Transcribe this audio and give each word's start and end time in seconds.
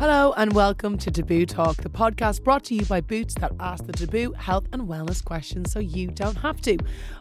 Hello 0.00 0.32
and 0.38 0.54
welcome 0.54 0.96
to 0.96 1.10
Taboo 1.10 1.44
Talk, 1.44 1.76
the 1.76 1.90
podcast 1.90 2.42
brought 2.42 2.64
to 2.64 2.74
you 2.74 2.86
by 2.86 3.02
Boots 3.02 3.34
that 3.34 3.52
ask 3.60 3.84
the 3.84 3.92
taboo 3.92 4.32
health 4.32 4.66
and 4.72 4.88
wellness 4.88 5.22
questions 5.22 5.70
so 5.70 5.78
you 5.78 6.06
don't 6.06 6.38
have 6.38 6.58
to. 6.62 6.78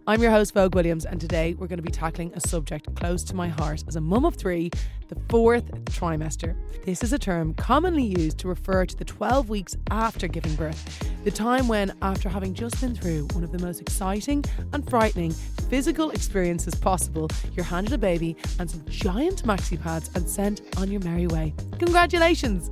I'm 0.08 0.22
your 0.22 0.32
host, 0.32 0.54
Vogue 0.54 0.76
Williams, 0.76 1.04
and 1.04 1.20
today 1.20 1.56
we're 1.56 1.68
going 1.68 1.80
to 1.80 1.84
be 1.84 1.92
tackling 1.92 2.32
a 2.36 2.40
subject 2.40 2.96
close 2.96 3.26
to 3.26 3.36
my 3.36 3.50
heart 3.50 3.84
as 3.90 3.98
a 3.98 4.02
mum 4.02 4.24
of 4.24 4.36
three 4.36 4.72
the 5.10 5.18
fourth 5.28 5.70
trimester. 5.86 6.56
This 6.86 7.04
is 7.04 7.12
a 7.14 7.20
term 7.20 7.54
commonly 7.56 8.04
used 8.04 8.38
to 8.40 8.48
refer 8.48 8.86
to 8.86 8.96
the 8.96 9.04
12 9.04 9.50
weeks 9.50 9.76
after 9.90 10.28
giving 10.28 10.56
birth, 10.56 11.04
the 11.24 11.32
time 11.32 11.68
when, 11.68 11.92
after 12.02 12.30
having 12.30 12.54
just 12.54 12.80
been 12.80 12.96
through 12.96 13.28
one 13.34 13.44
of 13.44 13.52
the 13.52 13.60
most 13.60 13.82
exciting 13.82 14.46
and 14.72 14.88
frightening 14.90 15.32
physical 15.70 16.12
experiences 16.12 16.76
possible, 16.76 17.28
you're 17.54 17.66
handed 17.66 17.92
a 17.92 17.98
baby 17.98 18.38
and 18.60 18.70
some 18.70 18.86
giant 18.88 19.44
maxi 19.44 19.82
pads 19.82 20.12
and 20.16 20.30
sent 20.30 20.62
on 20.78 20.92
your 20.92 21.02
merry 21.02 21.28
way. 21.28 21.54
Congratulations! 21.80 22.69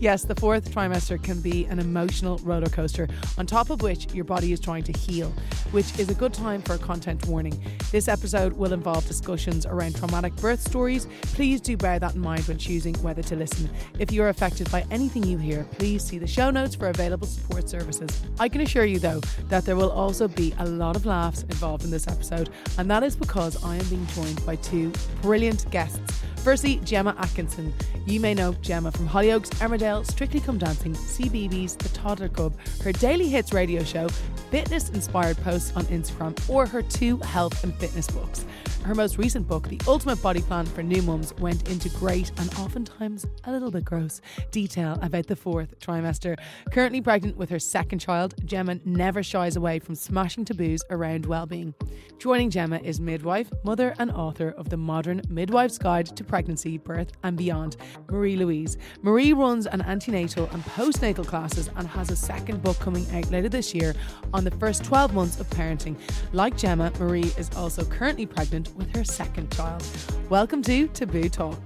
Yes, 0.00 0.22
the 0.22 0.34
fourth 0.36 0.72
trimester 0.72 1.20
can 1.20 1.40
be 1.40 1.64
an 1.64 1.80
emotional 1.80 2.38
roller 2.38 2.68
coaster, 2.68 3.08
on 3.36 3.46
top 3.46 3.70
of 3.70 3.82
which 3.82 4.14
your 4.14 4.24
body 4.24 4.52
is 4.52 4.60
trying 4.60 4.84
to 4.84 4.92
heal, 4.92 5.32
which 5.72 5.98
is 5.98 6.08
a 6.08 6.14
good 6.14 6.32
time 6.32 6.62
for 6.62 6.74
a 6.74 6.78
content 6.78 7.26
warning. 7.26 7.60
This 7.90 8.06
episode 8.06 8.52
will 8.52 8.72
involve 8.72 9.08
discussions 9.08 9.66
around 9.66 9.96
traumatic 9.96 10.36
birth 10.36 10.60
stories. 10.60 11.08
Please 11.22 11.60
do 11.60 11.76
bear 11.76 11.98
that 11.98 12.14
in 12.14 12.20
mind 12.20 12.44
when 12.44 12.58
choosing 12.58 12.94
whether 13.02 13.22
to 13.24 13.34
listen. 13.34 13.68
If 13.98 14.12
you're 14.12 14.28
affected 14.28 14.70
by 14.70 14.86
anything 14.92 15.24
you 15.24 15.36
hear, 15.36 15.64
please 15.72 16.04
see 16.04 16.18
the 16.18 16.28
show 16.28 16.50
notes 16.50 16.76
for 16.76 16.90
available 16.90 17.26
support 17.26 17.68
services. 17.68 18.22
I 18.38 18.48
can 18.48 18.60
assure 18.60 18.84
you, 18.84 19.00
though, 19.00 19.20
that 19.48 19.64
there 19.64 19.74
will 19.74 19.90
also 19.90 20.28
be 20.28 20.54
a 20.58 20.66
lot 20.66 20.94
of 20.94 21.06
laughs 21.06 21.42
involved 21.42 21.82
in 21.82 21.90
this 21.90 22.06
episode, 22.06 22.50
and 22.78 22.88
that 22.88 23.02
is 23.02 23.16
because 23.16 23.64
I 23.64 23.74
am 23.74 23.86
being 23.88 24.06
joined 24.14 24.46
by 24.46 24.54
two 24.56 24.92
brilliant 25.22 25.68
guests. 25.72 26.22
Firstly, 26.48 26.80
Gemma 26.82 27.14
Atkinson. 27.18 27.74
You 28.06 28.20
may 28.20 28.32
know 28.32 28.54
Gemma 28.62 28.90
from 28.90 29.06
Hollyoaks, 29.06 29.50
Emmerdale, 29.56 30.06
Strictly 30.06 30.40
Come 30.40 30.56
Dancing, 30.56 30.94
CBeebies, 30.94 31.76
The 31.76 31.90
Toddler 31.90 32.30
Club, 32.30 32.54
her 32.82 32.90
Daily 32.90 33.28
Hits 33.28 33.52
radio 33.52 33.84
show, 33.84 34.08
fitness 34.50 34.88
inspired 34.88 35.36
posts 35.36 35.76
on 35.76 35.84
Instagram, 35.88 36.48
or 36.48 36.64
her 36.64 36.80
two 36.80 37.18
health 37.18 37.62
and 37.64 37.74
fitness 37.74 38.06
books. 38.06 38.46
Her 38.84 38.94
most 38.94 39.18
recent 39.18 39.46
book, 39.46 39.68
The 39.68 39.80
Ultimate 39.86 40.22
Body 40.22 40.40
Plan 40.40 40.64
for 40.64 40.82
New 40.82 41.02
Mums, 41.02 41.34
went 41.38 41.68
into 41.68 41.90
great 41.90 42.30
and 42.38 42.52
oftentimes 42.54 43.26
a 43.44 43.52
little 43.52 43.70
bit 43.70 43.84
gross 43.84 44.22
detail 44.50 44.98
about 45.02 45.26
the 45.26 45.36
fourth 45.36 45.78
trimester. 45.78 46.38
Currently 46.72 47.02
pregnant 47.02 47.36
with 47.36 47.50
her 47.50 47.58
second 47.58 47.98
child, 47.98 48.34
Gemma 48.46 48.80
never 48.86 49.22
shies 49.22 49.56
away 49.56 49.78
from 49.78 49.94
smashing 49.94 50.46
taboos 50.46 50.82
around 50.88 51.26
well-being. 51.26 51.74
Joining 52.18 52.48
Gemma 52.48 52.78
is 52.82 52.98
midwife, 52.98 53.52
mother, 53.62 53.94
and 53.98 54.10
author 54.10 54.50
of 54.56 54.70
the 54.70 54.76
Modern 54.76 55.20
Midwife's 55.28 55.76
Guide 55.76 56.06
to 56.16 56.24
Pregnancy, 56.24 56.78
Birth, 56.78 57.12
and 57.22 57.36
Beyond, 57.36 57.76
Marie 58.10 58.36
Louise. 58.36 58.78
Marie 59.02 59.34
runs 59.34 59.66
an 59.66 59.82
antenatal 59.82 60.48
and 60.52 60.64
postnatal 60.64 61.26
classes 61.26 61.68
and 61.76 61.86
has 61.88 62.10
a 62.10 62.16
second 62.16 62.62
book 62.62 62.78
coming 62.78 63.06
out 63.14 63.30
later 63.30 63.50
this 63.50 63.74
year 63.74 63.94
on 64.32 64.44
the 64.44 64.50
first 64.52 64.82
12 64.84 65.12
months 65.12 65.38
of 65.38 65.48
parenting. 65.50 65.96
Like 66.32 66.56
Gemma, 66.56 66.90
Marie 66.98 67.32
is 67.36 67.50
also 67.54 67.84
currently 67.84 68.24
pregnant 68.24 68.67
with 68.76 68.94
her 68.94 69.04
second 69.04 69.50
child. 69.52 69.82
Welcome 70.28 70.62
to 70.62 70.88
Taboo 70.88 71.28
Talk. 71.28 71.58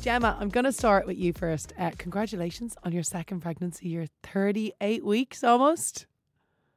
Gemma, 0.00 0.36
I'm 0.40 0.48
going 0.48 0.64
to 0.64 0.72
start 0.72 1.06
with 1.06 1.16
you 1.16 1.32
first. 1.32 1.72
Uh, 1.78 1.92
congratulations 1.96 2.76
on 2.82 2.92
your 2.92 3.04
second 3.04 3.40
pregnancy. 3.40 3.88
You're 3.88 4.08
38 4.24 5.04
weeks 5.04 5.44
almost. 5.44 6.06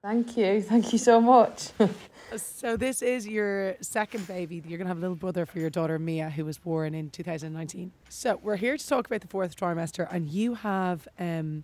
Thank 0.03 0.37
you. 0.37 0.61
Thank 0.61 0.93
you 0.93 0.99
so 0.99 1.19
much. 1.19 1.71
so, 2.37 2.77
this 2.77 3.01
is 3.01 3.27
your 3.27 3.75
second 3.81 4.27
baby. 4.27 4.61
You're 4.67 4.77
going 4.77 4.85
to 4.85 4.89
have 4.89 4.99
a 4.99 5.01
little 5.01 5.15
brother 5.15 5.47
for 5.47 5.57
your 5.57 5.71
daughter, 5.71 5.97
Mia, 5.97 6.29
who 6.29 6.45
was 6.45 6.59
born 6.59 6.93
in 6.93 7.09
2019. 7.09 7.91
So, 8.09 8.39
we're 8.43 8.57
here 8.57 8.77
to 8.77 8.87
talk 8.87 9.07
about 9.07 9.21
the 9.21 9.27
fourth 9.27 9.55
trimester, 9.55 10.07
and 10.11 10.29
you 10.29 10.53
have. 10.53 11.07
Um, 11.19 11.63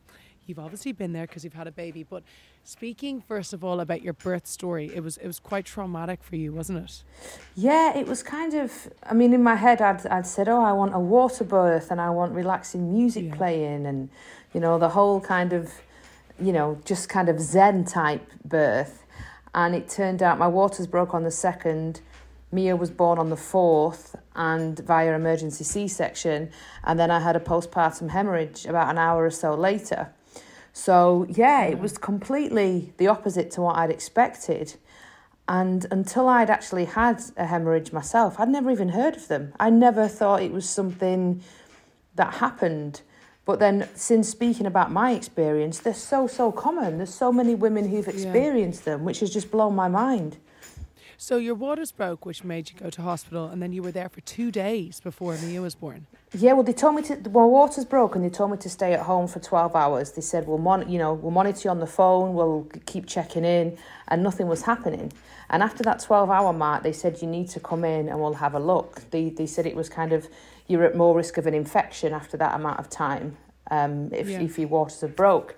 you've 0.52 0.60
obviously 0.60 0.92
been 0.92 1.14
there 1.14 1.26
because 1.26 1.44
you've 1.44 1.54
had 1.54 1.68
a 1.68 1.72
baby, 1.72 2.04
but 2.04 2.24
Speaking 2.64 3.22
first 3.22 3.54
of 3.54 3.64
all 3.64 3.80
about 3.80 4.04
your 4.04 4.14
birth 4.14 4.46
story, 4.46 4.92
it 4.94 5.02
was 5.02 5.18
it 5.18 5.26
was 5.26 5.40
quite 5.40 5.66
traumatic 5.66 6.24
for 6.24 6.36
you, 6.36 6.54
wasn't 6.54 6.78
it? 6.78 7.04
Yeah, 7.56 7.98
it 7.98 8.06
was 8.06 8.22
kind 8.22 8.54
of. 8.54 8.72
I 9.04 9.16
mean, 9.16 9.34
in 9.34 9.42
my 9.42 9.56
head, 9.56 9.82
I'd 9.82 10.06
I'd 10.06 10.28
said, 10.28 10.48
"Oh, 10.48 10.62
I 10.62 10.72
want 10.72 10.94
a 10.94 11.00
water 11.00 11.44
birth, 11.44 11.90
and 11.90 12.00
I 12.00 12.12
want 12.12 12.34
relaxing 12.34 12.94
music 12.94 13.26
yeah. 13.26 13.36
playing, 13.36 13.88
and 13.88 14.10
you 14.54 14.60
know 14.60 14.78
the 14.78 14.90
whole 14.90 15.20
kind 15.20 15.54
of, 15.54 15.72
you 16.40 16.54
know, 16.54 16.80
just 16.86 17.10
kind 17.10 17.30
of 17.30 17.40
Zen 17.40 17.86
type 17.86 18.32
birth." 18.46 19.06
And 19.56 19.74
it 19.74 19.90
turned 19.90 20.22
out 20.22 20.38
my 20.38 20.48
waters 20.48 20.86
broke 20.86 21.16
on 21.16 21.24
the 21.24 21.32
second. 21.32 22.02
Mia 22.52 22.76
was 22.76 22.92
born 22.92 23.18
on 23.18 23.32
the 23.32 23.38
fourth, 23.38 24.16
and 24.36 24.78
via 24.80 25.16
emergency 25.16 25.64
C 25.64 25.88
section, 25.88 26.52
and 26.84 27.00
then 27.00 27.10
I 27.10 27.22
had 27.22 27.36
a 27.36 27.40
postpartum 27.40 28.12
hemorrhage 28.12 28.68
about 28.68 28.92
an 28.92 29.00
hour 29.00 29.26
or 29.26 29.32
so 29.32 29.56
later. 29.56 30.14
So, 30.74 31.26
yeah, 31.30 31.66
it 31.66 31.80
was 31.80 31.98
completely 31.98 32.94
the 32.98 33.08
opposite 33.08 33.52
to 33.52 33.62
what 33.62 33.78
I'd 33.78 33.90
expected. 33.90 34.76
And 35.48 35.86
until 35.92 36.30
I'd 36.30 36.50
actually 36.50 36.86
had 36.86 37.22
a 37.36 37.46
hemorrhage 37.46 37.92
myself, 37.92 38.40
I'd 38.40 38.50
never 38.50 38.72
even 38.72 38.90
heard 38.90 39.16
of 39.16 39.28
them. 39.28 39.54
I 39.60 39.70
never 39.70 40.08
thought 40.08 40.42
it 40.42 40.52
was 40.52 40.70
something 40.70 41.42
that 42.16 42.36
happened. 42.36 43.02
But 43.44 43.60
then, 43.60 43.90
since 43.96 44.30
speaking 44.30 44.66
about 44.66 44.92
my 44.92 45.12
experience, 45.12 45.80
they're 45.80 45.94
so, 45.94 46.28
so 46.28 46.52
common. 46.52 46.98
There's 46.98 47.14
so 47.14 47.34
many 47.34 47.56
women 47.56 47.90
who've 47.90 48.08
experienced 48.08 48.86
yeah. 48.86 48.94
them, 48.94 49.04
which 49.04 49.20
has 49.20 49.30
just 49.32 49.52
blown 49.52 49.76
my 49.76 49.88
mind. 49.88 50.38
So 51.22 51.38
your 51.38 51.54
waters 51.54 51.92
broke, 51.92 52.26
which 52.26 52.44
made 52.44 52.72
you 52.72 52.80
go 52.80 52.90
to 52.90 53.04
hospital, 53.04 53.46
and 53.46 53.62
then 53.62 53.74
you 53.74 53.84
were 53.84 53.92
there 53.92 54.10
for 54.10 54.22
two 54.22 54.50
days 54.50 55.00
before 55.00 55.38
Mia 55.38 55.62
was 55.62 55.76
born. 55.76 56.08
Yeah, 56.34 56.54
well, 56.54 56.64
they 56.64 56.74
told 56.74 56.96
me 56.96 57.04
to. 57.04 57.30
Well, 57.30 57.48
waters 57.48 57.86
broke, 57.86 58.16
and 58.16 58.26
they 58.26 58.30
told 58.32 58.50
me 58.50 58.58
to 58.58 58.70
stay 58.72 58.94
at 58.94 59.02
home 59.02 59.28
for 59.28 59.40
twelve 59.40 59.76
hours. 59.76 60.14
They 60.14 60.24
said, 60.24 60.48
"We'll 60.48 60.58
mon- 60.58 60.90
you 60.90 60.98
know, 60.98 61.14
we'll 61.14 61.30
monitor 61.30 61.62
you 61.66 61.70
on 61.70 61.80
the 61.80 61.86
phone. 61.86 62.34
We'll 62.34 62.68
keep 62.88 63.06
checking 63.06 63.46
in," 63.46 63.78
and 64.08 64.24
nothing 64.24 64.48
was 64.48 64.64
happening. 64.64 65.14
And 65.52 65.62
after 65.62 65.84
that 65.84 66.00
twelve-hour 66.00 66.54
mark, 66.54 66.82
they 66.82 66.92
said, 66.92 67.22
"You 67.22 67.28
need 67.28 67.50
to 67.50 67.60
come 67.60 67.86
in, 67.86 68.10
and 68.10 68.20
we'll 68.20 68.34
have 68.34 68.56
a 68.56 68.60
look." 68.60 69.08
They 69.12 69.30
they 69.30 69.46
said 69.46 69.68
it 69.68 69.76
was 69.76 69.90
kind 69.90 70.14
of 70.14 70.28
you're 70.66 70.86
at 70.86 70.98
more 70.98 71.16
risk 71.16 71.38
of 71.38 71.46
an 71.46 71.54
infection 71.54 72.14
after 72.14 72.36
that 72.38 72.56
amount 72.56 72.80
of 72.80 72.90
time 72.90 73.38
um, 73.70 74.10
if 74.12 74.28
yeah. 74.28 74.42
if 74.42 74.58
your 74.58 74.70
waters 74.70 75.02
have 75.02 75.16
broke. 75.16 75.56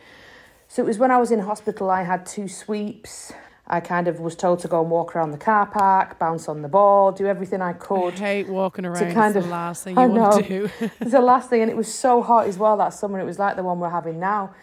So 0.67 0.83
it 0.83 0.85
was 0.85 0.97
when 0.97 1.09
I 1.09 1.19
was 1.19 1.31
in 1.31 1.39
hospital. 1.39 1.89
I 1.89 2.03
had 2.03 2.25
two 2.25 2.49
sweeps. 2.49 3.31
I 3.65 3.79
kind 3.79 4.09
of 4.09 4.19
was 4.19 4.35
told 4.35 4.59
to 4.59 4.67
go 4.67 4.81
and 4.81 4.91
walk 4.91 5.15
around 5.15 5.31
the 5.31 5.37
car 5.37 5.65
park, 5.65 6.19
bounce 6.19 6.49
on 6.49 6.61
the 6.61 6.67
ball, 6.67 7.13
do 7.13 7.25
everything 7.25 7.61
I 7.61 7.73
could. 7.73 8.15
I 8.15 8.17
hate 8.17 8.49
walking 8.49 8.85
around. 8.85 9.07
To 9.07 9.13
kind 9.13 9.35
it's 9.35 9.37
of, 9.37 9.43
the 9.45 9.49
last 9.49 9.83
thing 9.85 9.95
you 9.95 10.01
I 10.01 10.07
want 10.07 10.35
know, 10.35 10.41
to 10.41 10.47
do. 10.47 10.69
it's 10.99 11.11
the 11.11 11.21
last 11.21 11.49
thing, 11.49 11.61
and 11.61 11.71
it 11.71 11.77
was 11.77 11.93
so 11.93 12.21
hot 12.21 12.47
as 12.47 12.57
well 12.57 12.75
that 12.77 12.89
summer. 12.89 13.19
It 13.19 13.25
was 13.25 13.39
like 13.39 13.55
the 13.55 13.63
one 13.63 13.79
we're 13.79 13.89
having 13.89 14.19
now. 14.19 14.53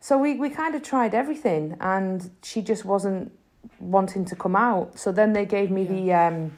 So 0.00 0.18
we, 0.18 0.34
we 0.34 0.50
kind 0.50 0.74
of 0.74 0.82
tried 0.82 1.14
everything, 1.14 1.76
and 1.80 2.28
she 2.42 2.60
just 2.60 2.84
wasn't 2.84 3.32
wanting 3.78 4.24
to 4.26 4.36
come 4.36 4.56
out. 4.56 4.98
So 4.98 5.12
then 5.12 5.32
they 5.32 5.46
gave 5.46 5.70
me 5.70 5.82
yeah. 5.84 6.30
the, 6.30 6.36
um, 6.36 6.52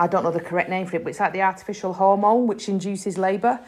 I 0.00 0.08
don't 0.08 0.24
know 0.24 0.32
the 0.32 0.40
correct 0.40 0.68
name 0.68 0.86
for 0.86 0.96
it, 0.96 1.04
but 1.04 1.10
it's 1.10 1.20
like 1.20 1.32
the 1.32 1.42
artificial 1.42 1.92
hormone 1.92 2.48
which 2.48 2.68
induces 2.68 3.16
labour. 3.16 3.60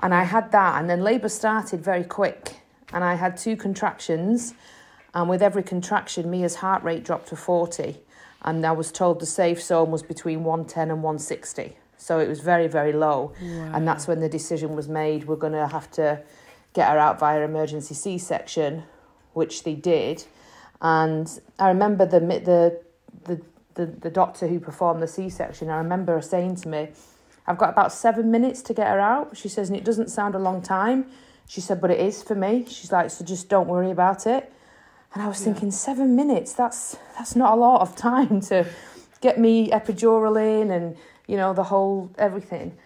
And 0.00 0.14
I 0.14 0.24
had 0.24 0.52
that, 0.52 0.80
and 0.80 0.88
then 0.88 1.02
labour 1.02 1.28
started 1.28 1.82
very 1.82 2.04
quick, 2.04 2.56
and 2.94 3.04
I 3.04 3.14
had 3.14 3.36
two 3.36 3.56
contractions 3.56 4.54
and 5.16 5.30
with 5.30 5.42
every 5.42 5.62
contraction, 5.62 6.30
Mia's 6.30 6.56
heart 6.56 6.82
rate 6.82 7.02
dropped 7.02 7.28
to 7.28 7.36
40. 7.36 7.96
And 8.42 8.66
I 8.66 8.72
was 8.72 8.92
told 8.92 9.18
the 9.18 9.26
safe 9.26 9.62
zone 9.62 9.90
was 9.90 10.02
between 10.02 10.44
110 10.44 10.90
and 10.90 11.02
160. 11.02 11.74
So 11.96 12.20
it 12.20 12.28
was 12.28 12.40
very, 12.40 12.68
very 12.68 12.92
low. 12.92 13.32
Wow. 13.40 13.72
And 13.72 13.88
that's 13.88 14.06
when 14.06 14.20
the 14.20 14.28
decision 14.28 14.76
was 14.76 14.88
made 14.88 15.26
we're 15.26 15.36
going 15.36 15.54
to 15.54 15.68
have 15.68 15.90
to 15.92 16.20
get 16.74 16.90
her 16.90 16.98
out 16.98 17.18
via 17.18 17.40
emergency 17.40 17.94
C 17.94 18.18
section, 18.18 18.82
which 19.32 19.64
they 19.64 19.74
did. 19.74 20.24
And 20.82 21.26
I 21.58 21.68
remember 21.68 22.04
the, 22.04 22.20
the, 22.20 22.78
the, 23.24 23.40
the, 23.72 23.86
the 23.86 24.10
doctor 24.10 24.46
who 24.46 24.60
performed 24.60 25.02
the 25.02 25.08
C 25.08 25.30
section, 25.30 25.70
I 25.70 25.78
remember 25.78 26.12
her 26.16 26.22
saying 26.22 26.56
to 26.56 26.68
me, 26.68 26.88
I've 27.46 27.56
got 27.56 27.70
about 27.70 27.90
seven 27.90 28.30
minutes 28.30 28.60
to 28.64 28.74
get 28.74 28.88
her 28.88 29.00
out. 29.00 29.34
She 29.34 29.48
says, 29.48 29.70
and 29.70 29.78
it 29.78 29.84
doesn't 29.84 30.10
sound 30.10 30.34
a 30.34 30.38
long 30.38 30.60
time. 30.60 31.06
She 31.48 31.62
said, 31.62 31.80
but 31.80 31.90
it 31.90 32.00
is 32.00 32.22
for 32.22 32.34
me. 32.34 32.66
She's 32.68 32.92
like, 32.92 33.08
so 33.10 33.24
just 33.24 33.48
don't 33.48 33.66
worry 33.66 33.90
about 33.90 34.26
it. 34.26 34.52
And 35.14 35.22
I 35.22 35.28
was 35.28 35.40
yeah. 35.40 35.52
thinking, 35.52 35.70
seven 35.70 36.14
minutes, 36.14 36.52
that's 36.52 36.96
that's 37.16 37.34
not 37.34 37.52
a 37.52 37.56
lot 37.56 37.80
of 37.80 37.96
time 37.96 38.40
to 38.42 38.66
get 39.20 39.38
me 39.38 39.70
epidural 39.70 40.36
in 40.36 40.70
and, 40.70 40.96
you 41.26 41.36
know, 41.36 41.52
the 41.54 41.64
whole 41.64 42.10
everything. 42.18 42.76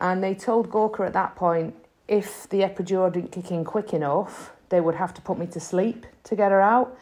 And 0.00 0.22
they 0.22 0.34
told 0.34 0.70
Gorka 0.70 1.02
at 1.04 1.12
that 1.14 1.36
point, 1.36 1.74
if 2.08 2.48
the 2.48 2.58
epidural 2.60 3.12
didn't 3.12 3.32
kick 3.32 3.50
in 3.50 3.64
quick 3.64 3.92
enough, 3.92 4.52
they 4.68 4.80
would 4.80 4.94
have 4.94 5.14
to 5.14 5.22
put 5.22 5.38
me 5.38 5.46
to 5.48 5.60
sleep 5.60 6.06
to 6.24 6.36
get 6.36 6.50
her 6.50 6.60
out. 6.60 6.96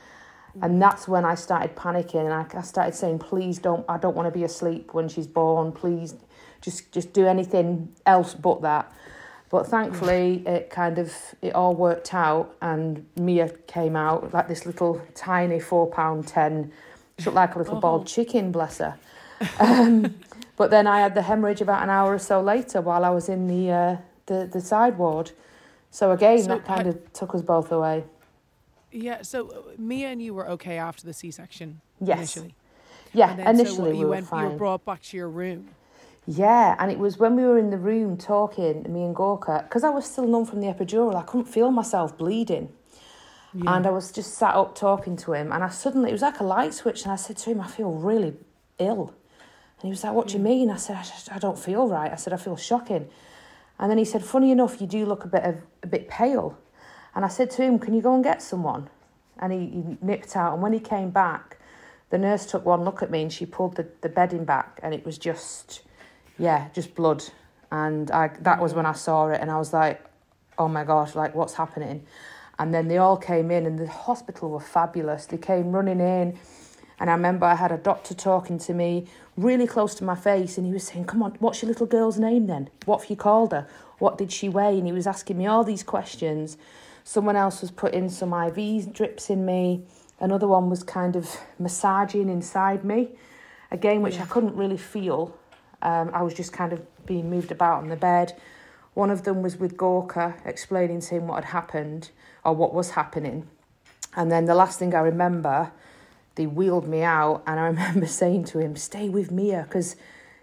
And 0.61 0.77
mm. 0.77 0.81
that's 0.81 1.07
when 1.07 1.25
I 1.25 1.35
started 1.35 1.77
panicking 1.77 2.25
and 2.25 2.33
I, 2.33 2.47
I 2.59 2.63
started 2.63 2.95
saying, 2.95 3.21
please 3.21 3.59
don't, 3.59 3.85
I 3.89 3.99
don't 3.99 4.17
want 4.17 4.27
to 4.27 4.37
be 4.37 4.45
asleep 4.45 4.95
when 4.95 5.09
she's 5.09 5.27
born. 5.27 5.73
Please 5.73 6.15
just, 6.61 6.91
just 6.93 7.13
do 7.13 7.27
anything 7.27 7.95
else 8.07 8.35
but 8.35 8.63
that. 8.63 8.93
But 9.51 9.67
thankfully, 9.67 10.43
it 10.47 10.69
kind 10.69 10.99
of 10.99 11.15
it 11.41 11.55
all 11.55 11.75
worked 11.75 12.13
out, 12.13 12.55
and 12.61 13.07
Mia 13.17 13.49
came 13.67 13.97
out 13.97 14.33
like 14.35 14.47
this 14.47 14.67
little 14.67 15.01
tiny 15.15 15.59
four 15.59 15.87
pound 15.87 16.27
ten, 16.29 16.71
she 17.19 17.25
looked 17.27 17.37
like 17.37 17.55
a 17.55 17.59
little 17.59 17.79
oh. 17.79 17.81
bald 17.81 18.07
chicken, 18.07 18.53
bless 18.53 18.79
her. 18.79 18.99
Um, 19.59 20.15
but 20.57 20.71
then 20.71 20.87
I 20.87 21.01
had 21.01 21.15
the 21.15 21.23
hemorrhage 21.23 21.61
about 21.61 21.83
an 21.83 21.91
hour 21.91 22.15
or 22.15 22.19
so 22.19 22.41
later 22.41 22.81
while 22.81 23.05
I 23.05 23.11
was 23.11 23.29
in 23.29 23.47
the 23.49 23.71
uh, 23.73 23.97
the 24.27 24.49
the 24.53 24.61
side 24.61 24.99
ward. 24.99 25.31
So 25.91 26.13
again, 26.13 26.41
So 26.43 26.49
that 26.49 26.65
kind 26.67 26.87
I- 26.87 26.91
of 26.91 27.13
took 27.15 27.35
us 27.35 27.41
both 27.43 27.73
away. 27.73 28.05
Yeah. 28.93 29.23
So 29.23 29.49
uh, 29.49 29.63
Mia 29.79 30.09
and 30.09 30.21
you 30.21 30.35
were 30.35 30.49
okay 30.51 30.79
after 30.79 31.05
the 31.07 31.13
C-section 31.15 31.81
Yes. 32.01 32.19
initially. 32.19 32.55
Yeah, 33.15 33.31
And 33.31 33.39
then, 33.39 33.57
so 33.57 33.63
initially 33.63 33.91
you 33.93 34.05
we 34.05 34.11
went. 34.11 34.31
You 34.31 34.37
were 34.39 34.51
brought 34.51 34.85
back 34.85 35.03
to 35.03 35.17
your 35.17 35.29
room. 35.31 35.69
Yeah, 36.31 36.77
and 36.79 36.91
it 36.91 36.99
was 36.99 37.17
when 37.17 37.37
we 37.37 37.43
were 37.43 37.57
in 37.57 37.71
the 37.71 37.79
room 37.79 38.19
talking, 38.19 38.85
me 38.93 39.03
and 39.03 39.17
Gorka, 39.17 39.65
because 39.67 39.83
I 39.83 39.89
was 39.89 40.05
still 40.05 40.27
numb 40.27 40.45
from 40.45 40.61
the 40.61 40.67
epidural, 40.67 41.15
I 41.15 41.23
couldn't 41.23 41.47
feel 41.47 41.71
myself 41.71 42.19
bleeding. 42.19 42.69
Yeah. 43.55 43.75
And 43.75 43.87
I 43.87 43.91
was 43.91 44.13
just 44.13 44.35
sat 44.35 44.55
up 44.55 44.75
talking 44.75 45.17
to 45.17 45.33
him, 45.33 45.51
and 45.51 45.65
I 45.65 45.71
suddenly, 45.71 46.11
it 46.11 46.13
was 46.13 46.21
like 46.21 46.39
a 46.41 46.45
light 46.45 46.75
switch, 46.75 47.05
and 47.05 47.13
I 47.13 47.17
said 47.17 47.39
to 47.39 47.51
him, 47.51 47.63
I 47.63 47.67
feel 47.67 47.93
really 47.93 48.35
ill. 48.79 49.15
And 49.81 49.85
he 49.85 49.89
was 49.89 50.05
like, 50.05 50.13
What 50.13 50.29
do 50.29 50.35
you 50.35 50.41
mm. 50.41 50.45
mean? 50.45 50.71
I 50.71 50.77
said, 50.77 50.97
I, 50.97 51.03
just, 51.03 51.33
I 51.33 51.39
don't 51.39 51.59
feel 51.59 51.89
right. 51.89 52.13
I 52.13 52.17
said, 52.17 52.35
I 52.35 52.37
feel 52.37 52.59
shocking. 52.59 53.09
And 53.79 53.91
then 53.91 53.97
he 53.97 54.05
said, 54.05 54.23
Funny 54.23 54.51
enough, 54.51 54.83
you 54.83 54.87
do 54.87 55.07
look 55.07 55.25
a 55.25 55.29
bit 55.29 55.45
of 55.45 55.57
a 55.83 55.87
bit 55.87 56.09
pale. 56.09 56.59
And 57.15 57.25
I 57.25 57.29
said 57.29 57.51
to 57.53 57.63
him, 57.63 57.79
Can 57.79 57.95
you 57.95 58.03
go 58.03 58.15
and 58.15 58.23
get 58.23 58.43
someone? 58.43 58.91
And 59.39 59.51
he, 59.51 59.61
he 59.61 59.97
nipped 60.03 60.37
out, 60.37 60.53
and 60.53 60.63
when 60.63 60.75
he 60.75 60.81
came 60.81 61.09
back, 61.09 61.59
the 62.11 62.19
nurse 62.19 62.45
took 62.45 62.67
one 62.67 62.85
look 62.85 63.03
at 63.03 63.11
me 63.11 63.23
and 63.23 63.33
she 63.33 63.47
pulled 63.47 63.77
the, 63.77 63.87
the 64.03 64.11
bedding 64.11 64.45
back, 64.45 64.79
and 64.83 64.93
it 64.93 65.07
was 65.07 65.17
just, 65.17 65.81
yeah, 66.39 66.69
just 66.75 66.95
blood. 66.95 67.25
And 67.71 68.11
I 68.11 68.31
that 68.41 68.61
was 68.61 68.73
mm. 68.73 68.77
when 68.77 68.87
I 68.87 68.93
saw 68.93 69.29
it, 69.29 69.41
and 69.41 69.51
I 69.51 69.59
was 69.59 69.73
like, 69.73 70.03
oh 70.59 70.69
my 70.69 70.85
gosh, 70.85 71.15
like 71.15 71.35
what's 71.35 71.55
happening? 71.55 72.07
And 72.59 72.75
then 72.75 72.89
they 72.89 72.99
all 72.99 73.17
came 73.17 73.51
in, 73.51 73.67
and 73.67 73.79
the 73.79 73.87
hospital 73.87 74.51
were 74.51 74.61
fabulous. 74.61 75.27
They 75.27 75.39
came 75.39 75.71
running 75.73 76.01
in, 76.01 76.39
and 76.99 77.11
I 77.11 77.13
remember 77.13 77.47
I 77.47 77.55
had 77.55 77.73
a 77.73 77.77
doctor 77.77 78.15
talking 78.15 78.59
to 78.59 78.75
me 78.75 79.07
really 79.37 79.67
close 79.67 79.95
to 79.97 80.05
my 80.05 80.17
face, 80.17 80.59
and 80.59 80.67
he 80.67 80.73
was 80.73 80.85
saying, 80.85 81.05
Come 81.05 81.23
on, 81.23 81.37
what's 81.39 81.63
your 81.63 81.69
little 81.69 81.87
girl's 81.87 82.19
name 82.19 82.47
then? 82.47 82.71
What 82.85 83.03
have 83.03 83.11
you 83.11 83.17
called 83.17 83.53
her? 83.53 83.67
What 83.99 84.19
did 84.19 84.33
she 84.33 84.49
weigh? 84.49 84.79
And 84.79 84.87
he 84.87 84.93
was 84.93 85.07
asking 85.07 85.39
me 85.39 85.47
all 85.47 85.65
these 85.65 85.83
questions. 85.83 86.57
Someone 87.05 87.37
else 87.37 87.61
was 87.61 87.71
putting 87.71 88.09
some 88.11 88.33
IV 88.33 88.93
drips 88.93 89.31
in 89.31 89.47
me. 89.47 89.83
Another 90.21 90.49
one 90.49 90.69
was 90.69 90.83
kind 90.83 91.15
of 91.17 91.37
massaging 91.59 92.29
inside 92.29 92.85
me, 92.85 93.11
again, 93.71 94.03
which 94.03 94.19
I 94.19 94.27
couldn't 94.27 94.57
really 94.57 94.77
feel. 94.77 95.37
Um, 95.83 96.11
I 96.13 96.23
was 96.23 96.35
just 96.35 96.53
kind 96.53 96.73
of 96.73 96.85
being 97.07 97.31
moved 97.31 97.51
about 97.51 97.79
on 97.79 97.89
the 97.89 97.97
bed. 97.97 98.39
One 98.95 99.11
of 99.11 99.25
them 99.25 99.43
was 99.43 99.57
with 99.57 99.77
Gorka, 99.77 100.35
explaining 100.45 101.01
to 101.03 101.15
him 101.17 101.29
what 101.29 101.45
had 101.45 101.53
happened 101.53 102.11
or 102.45 102.53
what 102.55 102.75
was 102.75 102.91
happening. 102.91 103.49
And 104.17 104.33
then 104.33 104.47
the 104.47 104.55
last 104.55 104.79
thing 104.79 104.95
I 104.95 105.01
remember, 105.01 105.71
they 106.35 106.47
wheeled 106.47 106.89
me 106.89 107.03
out, 107.03 107.43
and 107.47 107.61
I 107.61 107.67
remember 107.75 108.07
saying 108.07 108.45
to 108.47 108.59
him, 108.59 108.77
Stay 108.77 109.09
with 109.09 109.31
Mia, 109.31 109.65
because 109.69 109.97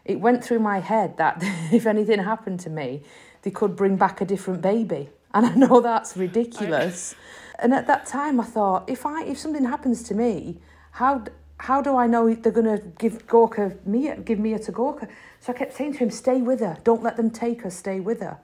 it 0.05 0.19
went 0.19 0.43
through 0.43 0.59
my 0.59 0.79
head 0.79 1.17
that 1.17 1.37
if 1.71 1.85
anything 1.85 2.19
happened 2.19 2.59
to 2.61 2.69
me, 2.69 3.03
they 3.41 3.51
could 3.51 3.75
bring 3.75 3.95
back 3.97 4.21
a 4.21 4.25
different 4.25 4.61
baby. 4.61 5.09
And 5.33 5.45
I 5.45 5.53
know 5.55 5.81
that's 5.81 6.15
ridiculous. 6.15 7.13
and 7.59 7.73
at 7.73 7.87
that 7.87 8.05
time, 8.05 8.39
I 8.39 8.45
thought, 8.45 8.89
if 8.89 9.05
I 9.05 9.23
if 9.23 9.37
something 9.37 9.65
happens 9.65 10.01
to 10.03 10.15
me, 10.15 10.59
how 10.91 11.25
how 11.65 11.81
do 11.81 11.97
I 11.97 12.05
know 12.05 12.33
they're 12.33 12.51
going 12.51 12.77
to 12.77 12.83
give 12.99 13.25
Gorka 13.25 13.75
Mia, 13.85 14.17
give 14.17 14.37
Mia 14.37 14.59
to 14.59 14.71
Gorka? 14.71 15.07
So 15.39 15.51
I 15.51 15.55
kept 15.55 15.73
saying 15.73 15.93
to 15.93 15.99
him, 15.99 16.11
stay 16.11 16.39
with 16.41 16.59
her. 16.59 16.77
Don't 16.83 17.01
let 17.01 17.17
them 17.17 17.31
take 17.31 17.63
her. 17.63 17.71
Stay 17.71 17.99
with 17.99 18.19
her. 18.19 18.37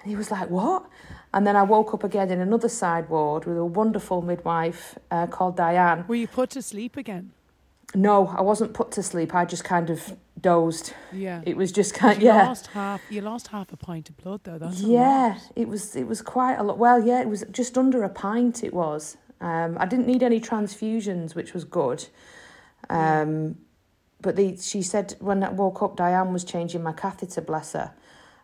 And 0.00 0.08
he 0.08 0.14
was 0.14 0.30
like, 0.30 0.48
what? 0.50 0.86
And 1.34 1.44
then 1.44 1.56
I 1.56 1.64
woke 1.64 1.92
up 1.94 2.04
again 2.04 2.30
in 2.30 2.40
another 2.40 2.68
side 2.68 3.08
ward 3.08 3.44
with 3.44 3.56
a 3.56 3.64
wonderful 3.64 4.22
midwife 4.22 4.96
uh, 5.10 5.26
called 5.26 5.56
Diane. 5.56 6.04
Were 6.06 6.14
you 6.14 6.28
put 6.28 6.50
to 6.50 6.62
sleep 6.62 6.96
again? 6.96 7.32
No, 7.92 8.28
I 8.28 8.42
wasn't 8.42 8.72
put 8.72 8.92
to 8.92 9.02
sleep. 9.02 9.34
I 9.34 9.44
just 9.44 9.64
kind 9.64 9.90
of 9.90 10.16
dozed. 10.40 10.92
Yeah. 11.12 11.42
It 11.44 11.56
was 11.56 11.72
just 11.72 11.92
kind 11.92 12.22
you 12.22 12.28
yeah. 12.28 12.46
lost 12.46 12.68
half. 12.68 13.00
You 13.10 13.20
lost 13.20 13.48
half 13.48 13.72
a 13.72 13.76
pint 13.76 14.08
of 14.10 14.16
blood 14.16 14.42
though. 14.44 14.58
That's 14.58 14.80
yeah, 14.80 15.38
it 15.56 15.66
was 15.66 15.96
it 15.96 16.06
was 16.06 16.22
quite 16.22 16.54
a 16.54 16.62
lot. 16.62 16.78
Well, 16.78 17.04
yeah, 17.04 17.20
it 17.20 17.28
was 17.28 17.44
just 17.50 17.76
under 17.76 18.04
a 18.04 18.08
pint. 18.08 18.62
It 18.62 18.72
was. 18.72 19.16
Um, 19.40 19.76
I 19.80 19.86
didn't 19.86 20.06
need 20.06 20.22
any 20.22 20.40
transfusions, 20.40 21.34
which 21.34 21.52
was 21.52 21.64
good. 21.64 22.06
Um, 22.90 23.56
but 24.20 24.36
the 24.36 24.56
she 24.56 24.82
said 24.82 25.16
when 25.20 25.42
I 25.42 25.50
woke 25.50 25.82
up, 25.82 25.96
Diane 25.96 26.32
was 26.32 26.44
changing 26.44 26.82
my 26.82 26.92
catheter. 26.92 27.40
Bless 27.40 27.72
her. 27.72 27.92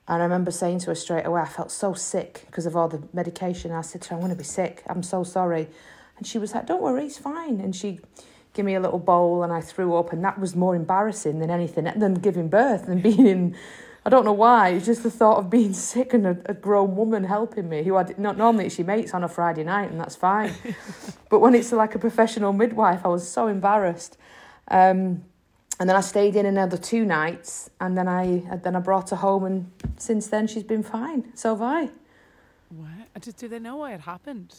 And 0.09 0.23
I 0.23 0.25
remember 0.25 0.51
saying 0.51 0.79
to 0.81 0.87
her 0.87 0.95
straight 0.95 1.27
away, 1.27 1.41
I 1.41 1.47
felt 1.47 1.73
so 1.73 1.93
sick 1.93 2.45
because 2.47 2.65
of 2.65 2.77
all 2.77 2.89
the 2.89 3.03
medication. 3.13 3.73
I 3.73 3.81
said 3.81 4.03
to 4.03 4.11
her, 4.11 4.15
I'm 4.15 4.21
going 4.21 4.31
to 4.31 4.37
be 4.37 4.45
sick. 4.45 4.85
I'm 4.87 5.03
so 5.03 5.25
sorry. 5.25 5.69
And 6.17 6.27
she 6.27 6.39
was 6.39 6.55
like, 6.55 6.67
Don't 6.67 6.83
worry, 6.83 7.07
it's 7.07 7.19
fine. 7.19 7.61
And 7.61 7.75
she 7.75 8.01
gave 8.55 8.65
me 8.65 8.75
a 8.75 8.81
little 8.81 8.99
bowl 8.99 9.43
and 9.43 9.53
I 9.53 9.61
threw 9.61 9.97
up. 9.97 10.13
And 10.13 10.25
that 10.25 10.39
was 10.39 10.55
more 10.55 10.75
embarrassing 10.75 11.41
than 11.41 11.51
anything, 11.51 11.85
than 11.97 12.15
giving 12.15 12.49
birth 12.49 12.89
and 12.89 13.03
being 13.03 13.27
in. 13.27 13.57
I 14.05 14.09
don't 14.09 14.25
know 14.25 14.33
why. 14.33 14.69
It's 14.69 14.87
just 14.87 15.03
the 15.03 15.11
thought 15.11 15.39
of 15.39 15.51
being 15.51 15.73
sick 15.91 16.15
and 16.15 16.27
a, 16.27 16.39
a 16.47 16.55
grown 16.55 16.95
woman 16.95 17.25
helping 17.25 17.69
me, 17.69 17.83
who 17.83 17.97
I 17.97 18.05
did, 18.05 18.19
not 18.19 18.39
normally 18.39 18.69
she 18.69 18.85
mates 18.85 19.13
on 19.13 19.25
a 19.25 19.29
Friday 19.29 19.65
night, 19.65 19.91
and 19.91 20.01
that's 20.01 20.15
fine. 20.15 20.55
but 21.29 21.41
when 21.41 21.57
it's 21.57 21.73
like 21.73 21.97
a 21.97 21.99
professional 21.99 22.53
midwife, 22.53 23.01
I 23.05 23.09
was 23.09 23.29
so 23.29 23.49
embarrassed. 23.49 24.17
Um, 24.69 25.23
and 25.79 25.89
then 25.89 25.97
I 25.97 26.01
stayed 26.01 26.37
in 26.37 26.47
another 26.47 26.77
two 26.77 27.05
nights, 27.05 27.71
and 27.81 27.97
then 27.97 28.09
I 28.09 28.43
then 28.63 28.77
I 28.77 28.81
brought 28.81 29.11
her 29.11 29.17
home, 29.17 29.45
and 29.45 29.71
since 29.99 30.29
then 30.29 30.47
she's 30.47 30.63
been 30.63 30.83
fine. 30.83 31.33
So 31.35 31.55
have 31.55 31.63
I. 31.63 31.91
What? 32.71 32.89
Uh, 33.15 33.33
do 33.37 33.49
they 33.49 33.59
know 33.59 33.77
why 33.77 33.93
it 33.93 34.01
happened? 34.01 34.55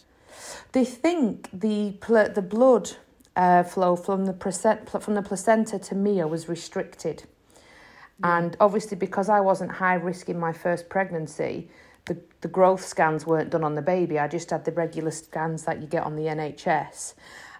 They 0.73 0.85
think 0.85 1.49
the 1.51 1.97
pl- 2.01 2.29
the 2.29 2.43
blood 2.43 2.91
uh, 3.35 3.63
flow 3.63 3.95
from 3.95 4.25
the 4.25 4.33
placent- 4.33 4.89
from 5.01 5.15
the 5.15 5.23
placenta 5.23 5.79
to 5.79 5.95
Mia 5.95 6.27
was 6.27 6.47
restricted, 6.47 7.23
and 8.23 8.55
obviously 8.59 8.95
because 8.97 9.27
I 9.27 9.39
wasn't 9.39 9.71
high 9.71 9.95
risk 9.95 10.29
in 10.29 10.39
my 10.39 10.53
first 10.53 10.87
pregnancy, 10.87 11.69
the 12.05 12.17
the 12.41 12.47
growth 12.47 12.85
scans 12.85 13.25
weren't 13.25 13.49
done 13.49 13.63
on 13.63 13.73
the 13.73 13.81
baby. 13.81 14.19
I 14.19 14.27
just 14.27 14.51
had 14.51 14.65
the 14.65 14.71
regular 14.71 15.11
scans 15.11 15.63
that 15.63 15.81
you 15.81 15.87
get 15.87 16.03
on 16.03 16.15
the 16.15 16.23
NHS. 16.23 17.15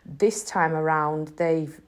This 0.06 0.44
time 0.46 0.74
around, 0.74 1.30
they've 1.38 1.82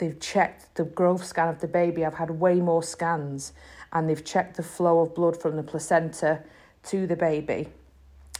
they've 0.00 0.18
checked 0.18 0.74
the 0.74 0.84
growth 0.84 1.24
scan 1.24 1.46
of 1.48 1.60
the 1.60 1.68
baby. 1.68 2.04
I've 2.04 2.14
had 2.14 2.30
way 2.30 2.56
more 2.60 2.82
scans, 2.82 3.52
and 3.92 4.08
they've 4.08 4.24
checked 4.24 4.56
the 4.56 4.64
flow 4.64 4.98
of 5.00 5.14
blood 5.14 5.40
from 5.40 5.54
the 5.56 5.62
placenta 5.62 6.42
to 6.84 7.06
the 7.06 7.14
baby. 7.14 7.68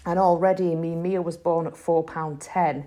And 0.05 0.19
already, 0.19 0.75
me 0.75 0.97
Mia 0.97 1.23
was 1.23 1.37
born 1.37 1.67
at 1.67 1.77
four 1.77 2.03
pound 2.03 2.41
ten, 2.41 2.87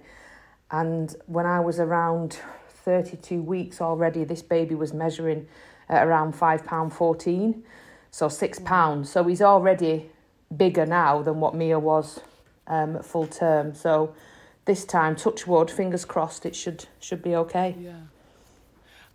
and 0.72 1.16
when 1.28 1.46
I 1.46 1.60
was 1.62 1.80
around 1.80 2.40
thirty 2.68 3.16
two 3.16 3.42
weeks 3.42 3.80
already, 3.80 4.26
this 4.26 4.42
baby 4.42 4.76
was 4.76 4.94
measuring 4.94 5.48
at 5.88 6.08
around 6.08 6.34
five 6.34 6.66
pound 6.66 6.92
fourteen, 6.92 7.64
so 8.12 8.30
six 8.30 8.60
pounds. 8.60 9.12
So 9.12 9.24
he's 9.24 9.42
already 9.42 10.10
bigger 10.58 10.86
now 10.86 11.22
than 11.22 11.40
what 11.40 11.54
Mia 11.56 11.80
was 11.80 12.20
um, 12.68 12.96
at 12.96 13.06
full 13.06 13.28
term. 13.28 13.76
So 13.76 14.16
this 14.66 14.86
time, 14.86 15.16
touch 15.16 15.46
wood, 15.46 15.70
fingers 15.70 16.06
crossed, 16.06 16.46
it 16.46 16.56
should 16.56 16.88
should 17.00 17.22
be 17.22 17.36
okay. 17.36 17.76
Yeah. 17.80 17.94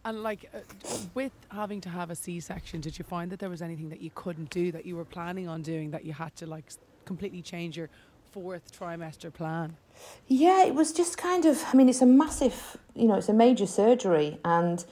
And 0.08 0.22
like, 0.22 0.50
uh, 0.54 0.60
with 1.12 1.32
having 1.50 1.82
to 1.82 1.90
have 1.90 2.08
a 2.08 2.14
C-section, 2.14 2.80
did 2.80 2.98
you 2.98 3.04
find 3.04 3.30
that 3.30 3.40
there 3.40 3.50
was 3.50 3.60
anything 3.60 3.90
that 3.90 4.00
you 4.00 4.10
couldn't 4.14 4.48
do 4.48 4.72
that 4.72 4.86
you 4.86 4.96
were 4.96 5.04
planning 5.04 5.48
on 5.48 5.60
doing 5.60 5.90
that 5.90 6.02
you 6.02 6.14
had 6.14 6.34
to 6.36 6.46
like 6.46 6.64
completely 7.04 7.42
change 7.42 7.76
your 7.76 7.90
fourth 8.32 8.72
trimester 8.72 9.30
plan? 9.30 9.76
Yeah, 10.26 10.64
it 10.64 10.74
was 10.74 10.94
just 10.94 11.18
kind 11.18 11.44
of, 11.44 11.62
I 11.70 11.76
mean, 11.76 11.90
it's 11.90 12.00
a 12.00 12.06
massive, 12.06 12.78
you 12.94 13.06
know, 13.06 13.16
it's 13.16 13.28
a 13.28 13.34
major 13.34 13.66
surgery. 13.66 14.38
And 14.46 14.82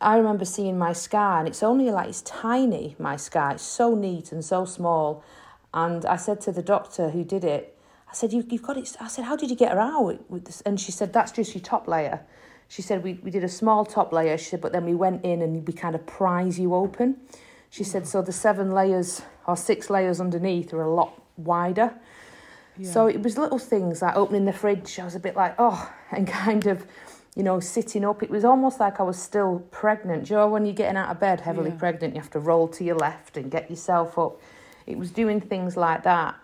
I 0.00 0.16
remember 0.16 0.44
seeing 0.44 0.76
my 0.76 0.94
scar, 0.94 1.38
and 1.38 1.46
it's 1.46 1.62
only 1.62 1.92
like, 1.92 2.08
it's 2.08 2.22
tiny, 2.22 2.96
my 2.98 3.16
scar. 3.16 3.52
It's 3.52 3.62
so 3.62 3.94
neat 3.94 4.32
and 4.32 4.44
so 4.44 4.64
small. 4.64 5.22
And 5.72 6.04
I 6.04 6.16
said 6.16 6.40
to 6.40 6.50
the 6.50 6.62
doctor 6.62 7.10
who 7.10 7.22
did 7.22 7.44
it, 7.44 7.78
I 8.10 8.14
said, 8.14 8.32
you, 8.32 8.44
You've 8.50 8.62
got 8.62 8.76
it. 8.76 8.96
I 9.00 9.06
said, 9.06 9.26
How 9.26 9.36
did 9.36 9.48
you 9.48 9.54
get 9.54 9.70
her 9.70 9.78
out? 9.78 10.18
And 10.66 10.80
she 10.80 10.90
said, 10.90 11.12
That's 11.12 11.30
just 11.30 11.54
your 11.54 11.62
top 11.62 11.86
layer. 11.86 12.26
She 12.70 12.82
said, 12.82 13.02
we, 13.02 13.14
we 13.14 13.32
did 13.32 13.42
a 13.42 13.48
small 13.48 13.84
top 13.84 14.12
layer, 14.12 14.38
she 14.38 14.44
said, 14.50 14.60
but 14.60 14.70
then 14.70 14.84
we 14.84 14.94
went 14.94 15.24
in 15.24 15.42
and 15.42 15.66
we 15.66 15.72
kind 15.72 15.96
of 15.96 16.06
prise 16.06 16.56
you 16.56 16.72
open. 16.72 17.16
She 17.68 17.82
said, 17.82 18.06
So 18.06 18.22
the 18.22 18.30
seven 18.32 18.70
layers 18.70 19.22
or 19.44 19.56
six 19.56 19.90
layers 19.90 20.20
underneath 20.20 20.72
are 20.72 20.82
a 20.82 20.94
lot 20.94 21.20
wider. 21.36 21.92
So 22.82 23.08
it 23.08 23.22
was 23.22 23.36
little 23.36 23.58
things 23.58 24.00
like 24.02 24.16
opening 24.16 24.44
the 24.44 24.52
fridge. 24.52 24.98
I 25.00 25.04
was 25.04 25.16
a 25.16 25.20
bit 25.20 25.34
like, 25.34 25.56
oh, 25.58 25.92
and 26.12 26.28
kind 26.28 26.66
of, 26.68 26.86
you 27.34 27.42
know, 27.42 27.58
sitting 27.58 28.04
up. 28.04 28.22
It 28.22 28.30
was 28.30 28.44
almost 28.44 28.78
like 28.78 29.00
I 29.00 29.02
was 29.02 29.20
still 29.20 29.66
pregnant. 29.72 30.26
Do 30.26 30.34
you 30.34 30.36
know, 30.36 30.48
when 30.48 30.64
you're 30.64 30.74
getting 30.74 30.96
out 30.96 31.10
of 31.10 31.18
bed 31.18 31.40
heavily 31.40 31.70
Yeah. 31.70 31.76
pregnant, 31.76 32.14
you 32.14 32.20
have 32.20 32.30
to 32.30 32.38
roll 32.40 32.68
to 32.68 32.84
your 32.84 32.96
left 32.96 33.36
and 33.36 33.50
get 33.50 33.68
yourself 33.68 34.16
up. 34.16 34.40
It 34.86 34.96
was 34.96 35.10
doing 35.10 35.40
things 35.40 35.76
like 35.76 36.04
that. 36.04 36.36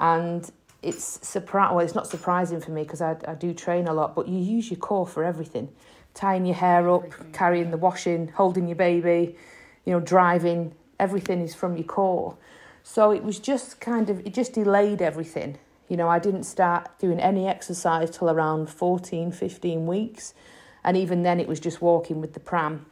And 0.00 0.50
it's 0.82 1.18
surpri- 1.18 1.70
well, 1.70 1.80
it's 1.80 1.94
not 1.94 2.06
surprising 2.06 2.60
for 2.60 2.70
me 2.70 2.82
because 2.82 3.02
I, 3.02 3.16
I 3.28 3.34
do 3.34 3.52
train 3.52 3.86
a 3.86 3.92
lot, 3.92 4.14
but 4.14 4.28
you 4.28 4.38
use 4.38 4.70
your 4.70 4.78
core 4.78 5.06
for 5.06 5.24
everything. 5.24 5.68
Tying 6.14 6.46
your 6.46 6.56
hair 6.56 6.90
up, 6.90 7.04
Everything, 7.04 7.32
carrying 7.32 7.70
the 7.70 7.76
washing, 7.76 8.28
holding 8.28 8.66
your 8.66 8.76
baby, 8.76 9.36
you 9.84 9.92
know, 9.92 10.00
driving, 10.00 10.74
everything 10.98 11.40
is 11.40 11.54
from 11.54 11.76
your 11.76 11.84
core. 11.84 12.36
So 12.82 13.10
it 13.10 13.22
was 13.22 13.38
just 13.38 13.80
kind 13.80 14.10
of, 14.10 14.26
it 14.26 14.34
just 14.34 14.54
delayed 14.54 15.02
everything. 15.02 15.58
You 15.88 15.96
know, 15.96 16.08
I 16.08 16.18
didn't 16.18 16.44
start 16.44 16.98
doing 16.98 17.20
any 17.20 17.46
exercise 17.46 18.10
till 18.10 18.30
around 18.30 18.70
14, 18.70 19.32
15 19.32 19.86
weeks. 19.86 20.34
And 20.82 20.96
even 20.96 21.22
then, 21.22 21.40
it 21.40 21.48
was 21.48 21.60
just 21.60 21.82
walking 21.82 22.20
with 22.20 22.32
the 22.32 22.40
pram. 22.40 22.86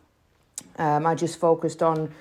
Um, 0.76 1.06
I 1.06 1.14
just 1.14 1.38
focused 1.38 1.82
on 1.82 2.12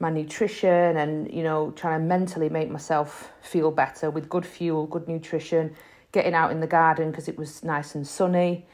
my 0.00 0.10
nutrition 0.10 0.96
and 0.96 1.32
you 1.32 1.42
know 1.42 1.72
trying 1.72 2.00
to 2.00 2.06
mentally 2.06 2.48
make 2.48 2.70
myself 2.70 3.32
feel 3.42 3.70
better 3.70 4.10
with 4.10 4.28
good 4.28 4.46
fuel 4.46 4.86
good 4.86 5.08
nutrition 5.08 5.74
getting 6.12 6.34
out 6.34 6.50
in 6.50 6.60
the 6.60 6.66
garden 6.66 7.10
because 7.10 7.28
it 7.28 7.36
was 7.36 7.62
nice 7.62 7.94
and 7.94 8.06
sunny. 8.06 8.66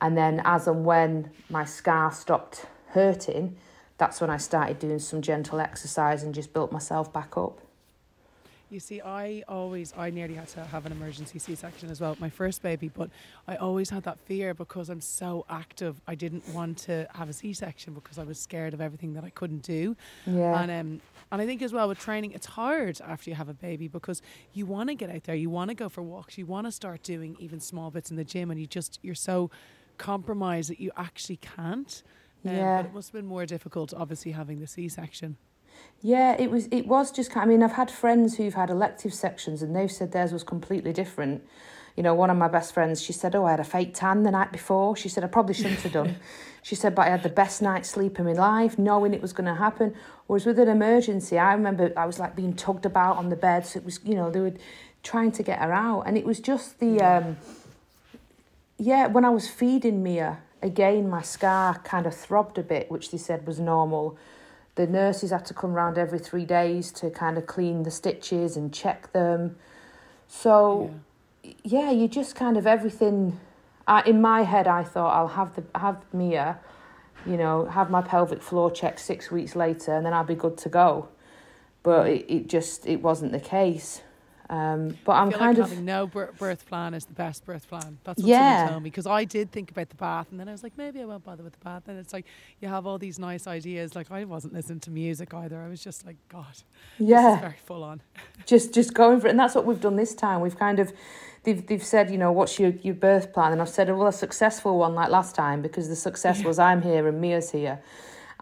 And 0.00 0.16
then 0.16 0.40
as 0.44 0.66
and 0.66 0.84
when 0.86 1.30
my 1.50 1.64
scar 1.64 2.12
stopped 2.12 2.64
hurting 2.90 3.56
that's 3.98 4.20
when 4.20 4.30
i 4.30 4.36
started 4.36 4.78
doing 4.78 4.98
some 4.98 5.20
gentle 5.20 5.60
exercise 5.60 6.22
and 6.22 6.34
just 6.34 6.52
built 6.52 6.72
myself 6.72 7.12
back 7.12 7.36
up 7.36 7.60
You 8.70 8.80
see, 8.80 9.00
I 9.00 9.42
always, 9.48 9.94
I 9.96 10.10
nearly 10.10 10.34
had 10.34 10.48
to 10.48 10.64
have 10.64 10.84
an 10.84 10.92
emergency 10.92 11.38
C 11.38 11.54
section 11.54 11.90
as 11.90 12.02
well, 12.02 12.16
my 12.20 12.28
first 12.28 12.60
baby, 12.60 12.88
but 12.88 13.08
I 13.46 13.56
always 13.56 13.88
had 13.88 14.02
that 14.02 14.18
fear 14.26 14.52
because 14.52 14.90
I'm 14.90 15.00
so 15.00 15.46
active. 15.48 16.00
I 16.06 16.14
didn't 16.14 16.46
want 16.50 16.76
to 16.80 17.08
have 17.14 17.30
a 17.30 17.32
C 17.32 17.54
section 17.54 17.94
because 17.94 18.18
I 18.18 18.24
was 18.24 18.38
scared 18.38 18.74
of 18.74 18.80
everything 18.82 19.14
that 19.14 19.24
I 19.24 19.30
couldn't 19.30 19.62
do. 19.62 19.96
yeah 20.26 20.60
And 20.60 20.70
um, 20.70 21.00
and 21.30 21.42
I 21.42 21.46
think 21.46 21.62
as 21.62 21.72
well 21.72 21.88
with 21.88 21.98
training, 21.98 22.32
it's 22.32 22.46
hard 22.46 23.00
after 23.02 23.30
you 23.30 23.36
have 23.36 23.48
a 23.48 23.54
baby 23.54 23.88
because 23.88 24.20
you 24.52 24.66
want 24.66 24.88
to 24.90 24.94
get 24.94 25.08
out 25.10 25.24
there, 25.24 25.34
you 25.34 25.50
want 25.50 25.68
to 25.70 25.74
go 25.74 25.88
for 25.88 26.02
walks, 26.02 26.36
you 26.36 26.44
want 26.46 26.66
to 26.66 26.72
start 26.72 27.02
doing 27.02 27.36
even 27.38 27.60
small 27.60 27.90
bits 27.90 28.10
in 28.10 28.16
the 28.16 28.24
gym, 28.24 28.50
and 28.50 28.60
you 28.60 28.66
just 28.66 28.98
you're 29.02 29.14
so 29.14 29.50
compromised 29.96 30.70
that 30.70 30.80
you 30.80 30.90
actually 30.96 31.36
can't. 31.36 32.02
Um, 32.46 32.54
Yeah. 32.54 32.82
But 32.82 32.88
it 32.90 32.94
must 32.94 33.08
have 33.08 33.14
been 33.14 33.26
more 33.26 33.46
difficult, 33.46 33.92
obviously, 33.94 34.32
having 34.32 34.60
the 34.60 34.66
C 34.66 34.88
section. 34.88 35.36
Yeah, 36.00 36.36
it 36.38 36.50
was. 36.50 36.68
It 36.70 36.86
was 36.86 37.10
just. 37.10 37.30
kind 37.30 37.44
I 37.44 37.48
mean, 37.52 37.62
I've 37.62 37.72
had 37.72 37.90
friends 37.90 38.36
who've 38.36 38.54
had 38.54 38.70
elective 38.70 39.12
sections, 39.12 39.62
and 39.62 39.74
they've 39.74 39.90
said 39.90 40.12
theirs 40.12 40.32
was 40.32 40.44
completely 40.44 40.92
different. 40.92 41.42
You 41.96 42.04
know, 42.04 42.14
one 42.14 42.30
of 42.30 42.36
my 42.36 42.46
best 42.46 42.72
friends, 42.72 43.02
she 43.02 43.12
said, 43.12 43.34
"Oh, 43.34 43.44
I 43.44 43.50
had 43.52 43.60
a 43.60 43.64
fake 43.64 43.94
tan 43.94 44.22
the 44.22 44.30
night 44.30 44.52
before." 44.52 44.94
She 44.96 45.08
said, 45.08 45.24
"I 45.24 45.26
probably 45.26 45.54
shouldn't 45.54 45.80
have 45.80 45.92
done." 45.92 46.16
she 46.62 46.76
said, 46.76 46.94
"But 46.94 47.08
I 47.08 47.10
had 47.10 47.24
the 47.24 47.28
best 47.28 47.60
night's 47.60 47.90
sleep 47.90 48.20
in 48.20 48.26
my 48.26 48.32
life, 48.32 48.78
knowing 48.78 49.12
it 49.12 49.20
was 49.20 49.32
going 49.32 49.46
to 49.46 49.56
happen." 49.56 49.94
Whereas 50.28 50.46
with 50.46 50.60
an 50.60 50.68
emergency, 50.68 51.36
I 51.36 51.52
remember 51.54 51.92
I 51.96 52.06
was 52.06 52.20
like 52.20 52.36
being 52.36 52.54
tugged 52.54 52.86
about 52.86 53.16
on 53.16 53.28
the 53.28 53.36
bed. 53.36 53.66
So 53.66 53.80
it 53.80 53.84
was, 53.84 53.98
you 54.04 54.14
know, 54.14 54.30
they 54.30 54.40
were 54.40 54.54
trying 55.02 55.32
to 55.32 55.42
get 55.42 55.58
her 55.58 55.72
out, 55.72 56.02
and 56.02 56.16
it 56.16 56.24
was 56.24 56.38
just 56.38 56.78
the. 56.78 57.00
um 57.02 57.36
Yeah, 58.76 59.08
when 59.08 59.24
I 59.24 59.30
was 59.30 59.48
feeding 59.48 60.04
Mia, 60.04 60.38
again, 60.62 61.10
my 61.10 61.22
scar 61.22 61.80
kind 61.82 62.06
of 62.06 62.14
throbbed 62.14 62.56
a 62.58 62.62
bit, 62.62 62.88
which 62.88 63.10
they 63.10 63.18
said 63.18 63.44
was 63.44 63.58
normal 63.58 64.16
the 64.78 64.86
nurses 64.86 65.32
had 65.32 65.44
to 65.44 65.52
come 65.52 65.74
round 65.74 65.98
every 65.98 66.20
three 66.20 66.44
days 66.44 66.92
to 66.92 67.10
kind 67.10 67.36
of 67.36 67.46
clean 67.46 67.82
the 67.82 67.90
stitches 67.90 68.56
and 68.56 68.72
check 68.72 69.12
them. 69.12 69.56
So 70.28 70.94
yeah, 71.64 71.90
you 71.90 72.06
just 72.06 72.36
kind 72.36 72.56
of 72.56 72.64
everything. 72.64 73.40
I, 73.88 74.02
in 74.02 74.20
my 74.20 74.42
head, 74.42 74.68
I 74.68 74.84
thought 74.84 75.10
I'll 75.10 75.34
have 75.40 75.56
the 75.56 75.64
have 75.76 75.96
Mia, 76.12 76.60
you 77.26 77.36
know, 77.36 77.66
have 77.66 77.90
my 77.90 78.02
pelvic 78.02 78.40
floor 78.40 78.70
checked 78.70 79.00
six 79.00 79.32
weeks 79.32 79.56
later, 79.56 79.92
and 79.96 80.06
then 80.06 80.14
I'll 80.14 80.22
be 80.22 80.36
good 80.36 80.56
to 80.58 80.68
go. 80.68 81.08
But 81.82 82.08
it, 82.08 82.32
it 82.32 82.46
just 82.46 82.86
it 82.86 83.02
wasn't 83.02 83.32
the 83.32 83.40
case. 83.40 84.02
Um, 84.50 84.96
but 85.04 85.12
I 85.12 85.20
I'm 85.22 85.30
feel 85.30 85.38
kind 85.38 85.58
like 85.58 85.72
of 85.72 85.78
no 85.82 86.06
birth 86.06 86.66
plan 86.66 86.94
is 86.94 87.04
the 87.04 87.12
best 87.12 87.44
birth 87.44 87.68
plan. 87.68 87.98
That's 88.04 88.22
what 88.22 88.28
Yeah. 88.28 88.56
someone 88.56 88.72
told 88.72 88.82
me 88.84 88.90
because 88.90 89.06
I 89.06 89.24
did 89.24 89.52
think 89.52 89.70
about 89.70 89.90
the 89.90 89.96
bath, 89.96 90.28
and 90.30 90.40
then 90.40 90.48
I 90.48 90.52
was 90.52 90.62
like, 90.62 90.72
maybe 90.78 91.02
I 91.02 91.04
won't 91.04 91.24
bother 91.24 91.42
with 91.42 91.52
the 91.52 91.64
bath. 91.64 91.82
And 91.86 91.98
it's 91.98 92.12
like 92.14 92.24
you 92.60 92.68
have 92.68 92.86
all 92.86 92.98
these 92.98 93.18
nice 93.18 93.46
ideas. 93.46 93.94
Like 93.94 94.10
I 94.10 94.24
wasn't 94.24 94.54
listening 94.54 94.80
to 94.80 94.90
music 94.90 95.34
either. 95.34 95.60
I 95.60 95.68
was 95.68 95.82
just 95.84 96.06
like, 96.06 96.16
God, 96.30 96.46
this 96.52 96.64
yeah. 96.98 97.34
is 97.34 97.40
very 97.40 97.56
full 97.66 97.84
on. 97.84 98.00
just 98.46 98.72
just 98.72 98.94
going 98.94 99.20
for 99.20 99.26
it 99.26 99.30
and 99.30 99.38
that's 99.38 99.54
what 99.54 99.66
we've 99.66 99.80
done 99.80 99.96
this 99.96 100.14
time 100.14 100.40
we've 100.40 100.58
kind 100.58 100.78
of 100.78 100.92
they've, 101.44 101.66
they've 101.66 101.84
said 101.84 102.10
you 102.10 102.16
know 102.18 102.32
what's 102.32 102.58
your, 102.58 102.70
your 102.82 102.94
birth 102.94 103.32
plan 103.32 103.52
and 103.52 103.60
i've 103.60 103.68
said 103.68 103.88
well 103.94 104.06
a 104.06 104.12
successful 104.12 104.78
one 104.78 104.94
like 104.94 105.10
last 105.10 105.34
time 105.34 105.60
because 105.60 105.88
the 105.88 105.96
success 105.96 106.42
was 106.44 106.58
i'm 106.58 106.80
here 106.82 107.06
and 107.08 107.20
mia's 107.20 107.50
here 107.50 107.78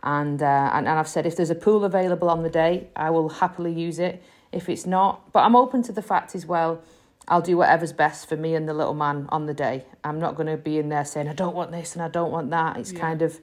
and, 0.02 0.42
uh, 0.42 0.70
and 0.74 0.86
and 0.86 0.98
i've 0.98 1.08
said 1.08 1.26
if 1.26 1.34
there's 1.36 1.50
a 1.50 1.54
pool 1.56 1.84
available 1.84 2.28
on 2.30 2.42
the 2.42 2.50
day 2.50 2.86
i 2.94 3.10
will 3.10 3.28
happily 3.28 3.72
use 3.72 3.98
it 3.98 4.22
if 4.52 4.68
it's 4.68 4.86
not 4.86 5.32
but 5.32 5.40
i'm 5.40 5.56
open 5.56 5.82
to 5.82 5.92
the 5.92 6.02
fact 6.02 6.34
as 6.34 6.46
well 6.46 6.80
i'll 7.28 7.40
do 7.42 7.56
whatever's 7.56 7.92
best 7.92 8.28
for 8.28 8.36
me 8.36 8.54
and 8.54 8.68
the 8.68 8.74
little 8.74 8.94
man 8.94 9.26
on 9.30 9.46
the 9.46 9.54
day 9.54 9.84
i'm 10.04 10.18
not 10.20 10.34
going 10.36 10.46
to 10.46 10.56
be 10.56 10.78
in 10.78 10.88
there 10.88 11.04
saying 11.04 11.28
i 11.28 11.32
don't 11.34 11.54
want 11.54 11.70
this 11.72 11.94
and 11.94 12.02
i 12.02 12.08
don't 12.08 12.30
want 12.32 12.50
that 12.50 12.76
it's 12.76 12.92
Yeah. 12.92 13.00
kind 13.00 13.22
of 13.22 13.40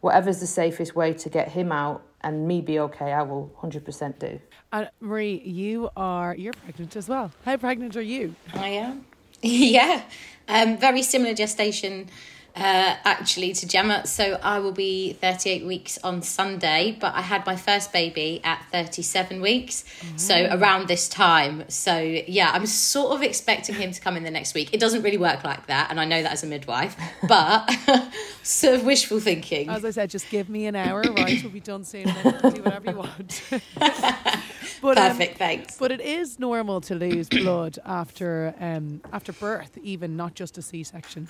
whatever's 0.00 0.40
the 0.40 0.46
safest 0.46 0.94
way 0.94 1.12
to 1.14 1.28
get 1.28 1.48
him 1.48 1.72
out 1.72 2.02
and 2.22 2.46
me 2.46 2.60
be 2.60 2.78
okay 2.78 3.12
i 3.12 3.22
will 3.22 3.52
100% 3.62 4.18
do 4.18 4.40
And 4.72 4.88
Marie, 5.00 5.40
you 5.44 5.90
are 5.96 6.34
you're 6.34 6.52
pregnant 6.64 6.96
as 6.96 7.08
well. 7.08 7.30
How 7.44 7.56
pregnant 7.56 7.94
are 7.96 8.02
you? 8.14 8.34
I 8.52 8.68
am. 8.84 9.04
yeah. 9.42 10.02
Um, 10.48 10.78
very 10.78 11.02
similar 11.02 11.32
gestation 11.34 12.08
uh, 12.56 12.96
actually 13.04 13.52
to 13.52 13.66
Gemma. 13.66 14.06
So 14.06 14.38
I 14.42 14.60
will 14.60 14.72
be 14.72 15.14
38 15.14 15.66
weeks 15.66 15.98
on 16.04 16.22
Sunday, 16.22 16.96
but 17.00 17.14
I 17.14 17.20
had 17.20 17.44
my 17.46 17.56
first 17.56 17.92
baby 17.92 18.40
at 18.44 18.64
37 18.70 19.40
weeks. 19.40 19.84
So 20.16 20.48
around 20.50 20.86
this 20.86 21.08
time. 21.08 21.64
So 21.68 21.98
yeah, 21.98 22.50
I'm 22.52 22.66
sort 22.66 23.12
of 23.14 23.22
expecting 23.22 23.74
him 23.74 23.90
to 23.90 24.00
come 24.00 24.16
in 24.16 24.22
the 24.22 24.30
next 24.30 24.54
week. 24.54 24.70
It 24.72 24.80
doesn't 24.80 25.02
really 25.02 25.16
work 25.16 25.42
like 25.42 25.66
that. 25.66 25.90
And 25.90 25.98
I 26.00 26.04
know 26.04 26.22
that 26.22 26.32
as 26.32 26.44
a 26.44 26.46
midwife, 26.46 26.96
but 27.26 27.68
sort 28.42 28.76
of 28.76 28.84
wishful 28.84 29.18
thinking. 29.18 29.68
As 29.68 29.84
I 29.84 29.90
said, 29.90 30.10
just 30.10 30.30
give 30.30 30.48
me 30.48 30.66
an 30.66 30.76
hour, 30.76 31.02
right? 31.02 31.42
We'll 31.42 31.52
be 31.52 31.60
done 31.60 31.84
soon. 31.84 32.08
And 32.08 32.16
then 32.16 32.34
you 32.34 32.40
can 32.40 32.52
do 32.52 32.62
whatever 32.62 32.90
you 32.90 32.96
want. 32.96 33.42
but, 33.78 34.98
um, 34.98 35.16
Perfect, 35.16 35.38
thanks. 35.38 35.76
But 35.76 35.90
it 35.90 36.00
is 36.00 36.38
normal 36.38 36.80
to 36.82 36.94
lose 36.94 37.28
blood 37.28 37.78
after 37.84 38.54
um, 38.60 39.00
after 39.12 39.32
birth, 39.32 39.76
even 39.82 40.16
not 40.16 40.34
just 40.34 40.56
a 40.58 40.62
C-section. 40.62 41.28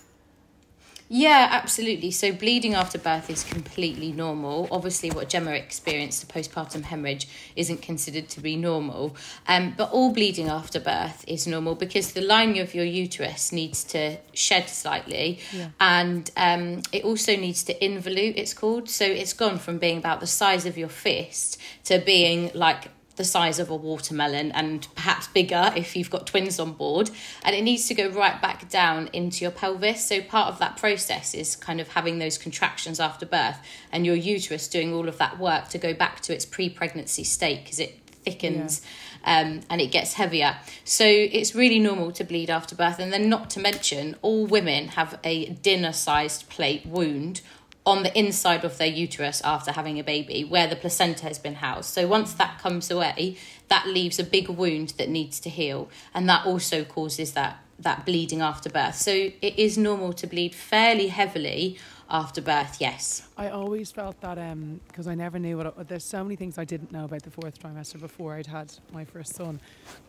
Yeah, 1.08 1.48
absolutely. 1.50 2.10
So 2.10 2.32
bleeding 2.32 2.74
after 2.74 2.98
birth 2.98 3.28
is 3.28 3.44
completely 3.44 4.10
normal. 4.10 4.68
Obviously, 4.70 5.10
what 5.10 5.28
Gemma 5.28 5.50
experienced, 5.52 6.26
the 6.26 6.32
postpartum 6.32 6.82
hemorrhage, 6.82 7.28
isn't 7.56 7.82
considered 7.82 8.28
to 8.30 8.40
be 8.40 8.56
normal. 8.56 9.14
Um, 9.46 9.74
but 9.76 9.90
all 9.92 10.12
bleeding 10.12 10.48
after 10.48 10.80
birth 10.80 11.24
is 11.28 11.46
normal 11.46 11.74
because 11.74 12.12
the 12.12 12.22
lining 12.22 12.58
of 12.58 12.74
your 12.74 12.84
uterus 12.86 13.52
needs 13.52 13.84
to 13.84 14.16
shed 14.32 14.68
slightly, 14.68 15.40
Yeah. 15.52 15.68
and 15.78 16.30
um, 16.36 16.82
it 16.90 17.04
also 17.04 17.36
needs 17.36 17.62
to 17.64 17.78
involute. 17.80 18.34
It's 18.36 18.54
called. 18.54 18.88
So 18.88 19.04
it's 19.04 19.34
gone 19.34 19.58
from 19.58 19.78
being 19.78 19.98
about 19.98 20.20
the 20.20 20.26
size 20.26 20.64
of 20.64 20.78
your 20.78 20.88
fist 20.88 21.60
to 21.84 21.98
being 21.98 22.50
like 22.54 22.88
the 23.16 23.24
size 23.24 23.58
of 23.58 23.70
a 23.70 23.76
watermelon 23.76 24.50
and 24.52 24.86
perhaps 24.94 25.28
bigger 25.28 25.72
if 25.76 25.96
you've 25.96 26.10
got 26.10 26.26
twins 26.26 26.58
on 26.58 26.72
board. 26.72 27.10
And 27.44 27.54
it 27.54 27.62
needs 27.62 27.86
to 27.88 27.94
go 27.94 28.08
right 28.08 28.40
back 28.40 28.68
down 28.68 29.08
into 29.12 29.42
your 29.42 29.50
pelvis. 29.50 30.04
So 30.04 30.20
part 30.20 30.48
of 30.48 30.58
that 30.58 30.76
process 30.76 31.34
is 31.34 31.56
kind 31.56 31.80
of 31.80 31.88
having 31.88 32.18
those 32.18 32.38
contractions 32.38 32.98
after 32.98 33.26
birth 33.26 33.58
and 33.92 34.04
your 34.04 34.16
uterus 34.16 34.68
doing 34.68 34.92
all 34.92 35.08
of 35.08 35.18
that 35.18 35.38
work 35.38 35.68
to 35.68 35.78
go 35.78 35.94
back 35.94 36.20
to 36.22 36.34
its 36.34 36.44
pre 36.44 36.68
pregnancy 36.68 37.24
state 37.24 37.64
because 37.64 37.78
it 37.78 38.00
thickens. 38.24 38.82
Um, 39.26 39.62
and 39.70 39.80
it 39.80 39.86
gets 39.86 40.14
heavier. 40.14 40.56
So 40.84 41.06
it's 41.06 41.54
really 41.54 41.78
normal 41.78 42.12
to 42.12 42.24
bleed 42.24 42.50
after 42.50 42.74
birth. 42.76 42.98
And 42.98 43.10
then, 43.10 43.30
not 43.30 43.48
to 43.50 43.60
mention, 43.60 44.16
all 44.20 44.44
women 44.44 44.88
have 44.88 45.18
a 45.24 45.46
dinner 45.46 45.94
sized 45.94 46.50
plate 46.50 46.84
wound 46.84 47.40
on 47.86 48.02
the 48.02 48.18
inside 48.18 48.64
of 48.64 48.78
their 48.78 48.88
uterus 48.88 49.42
after 49.44 49.72
having 49.72 49.98
a 49.98 50.04
baby 50.04 50.42
where 50.42 50.66
the 50.66 50.76
placenta 50.76 51.24
has 51.24 51.38
been 51.38 51.56
housed. 51.56 51.90
So 51.92 52.06
once 52.06 52.32
that 52.34 52.58
comes 52.58 52.90
away, 52.90 53.36
that 53.68 53.86
leaves 53.86 54.18
a 54.18 54.24
big 54.24 54.48
wound 54.48 54.90
that 54.96 55.08
needs 55.08 55.38
to 55.40 55.50
heal 55.50 55.90
and 56.14 56.28
that 56.28 56.46
also 56.46 56.84
causes 56.84 57.32
that 57.32 57.58
that 57.78 58.06
bleeding 58.06 58.40
after 58.40 58.70
birth. 58.70 58.94
So 58.94 59.10
it 59.10 59.58
is 59.58 59.76
normal 59.76 60.12
to 60.14 60.28
bleed 60.28 60.54
fairly 60.54 61.08
heavily 61.08 61.76
after 62.08 62.40
birth, 62.40 62.76
yes. 62.80 63.26
I 63.36 63.48
always 63.48 63.90
felt 63.90 64.20
that 64.20 64.38
um, 64.38 64.80
because 64.86 65.06
I 65.06 65.14
never 65.14 65.38
knew 65.38 65.56
what. 65.56 65.88
There's 65.88 66.04
so 66.04 66.22
many 66.22 66.36
things 66.36 66.58
I 66.58 66.64
didn't 66.64 66.92
know 66.92 67.04
about 67.04 67.22
the 67.22 67.30
fourth 67.30 67.58
trimester 67.58 67.98
before 67.98 68.34
I'd 68.34 68.46
had 68.46 68.72
my 68.92 69.04
first 69.04 69.34
son, 69.34 69.60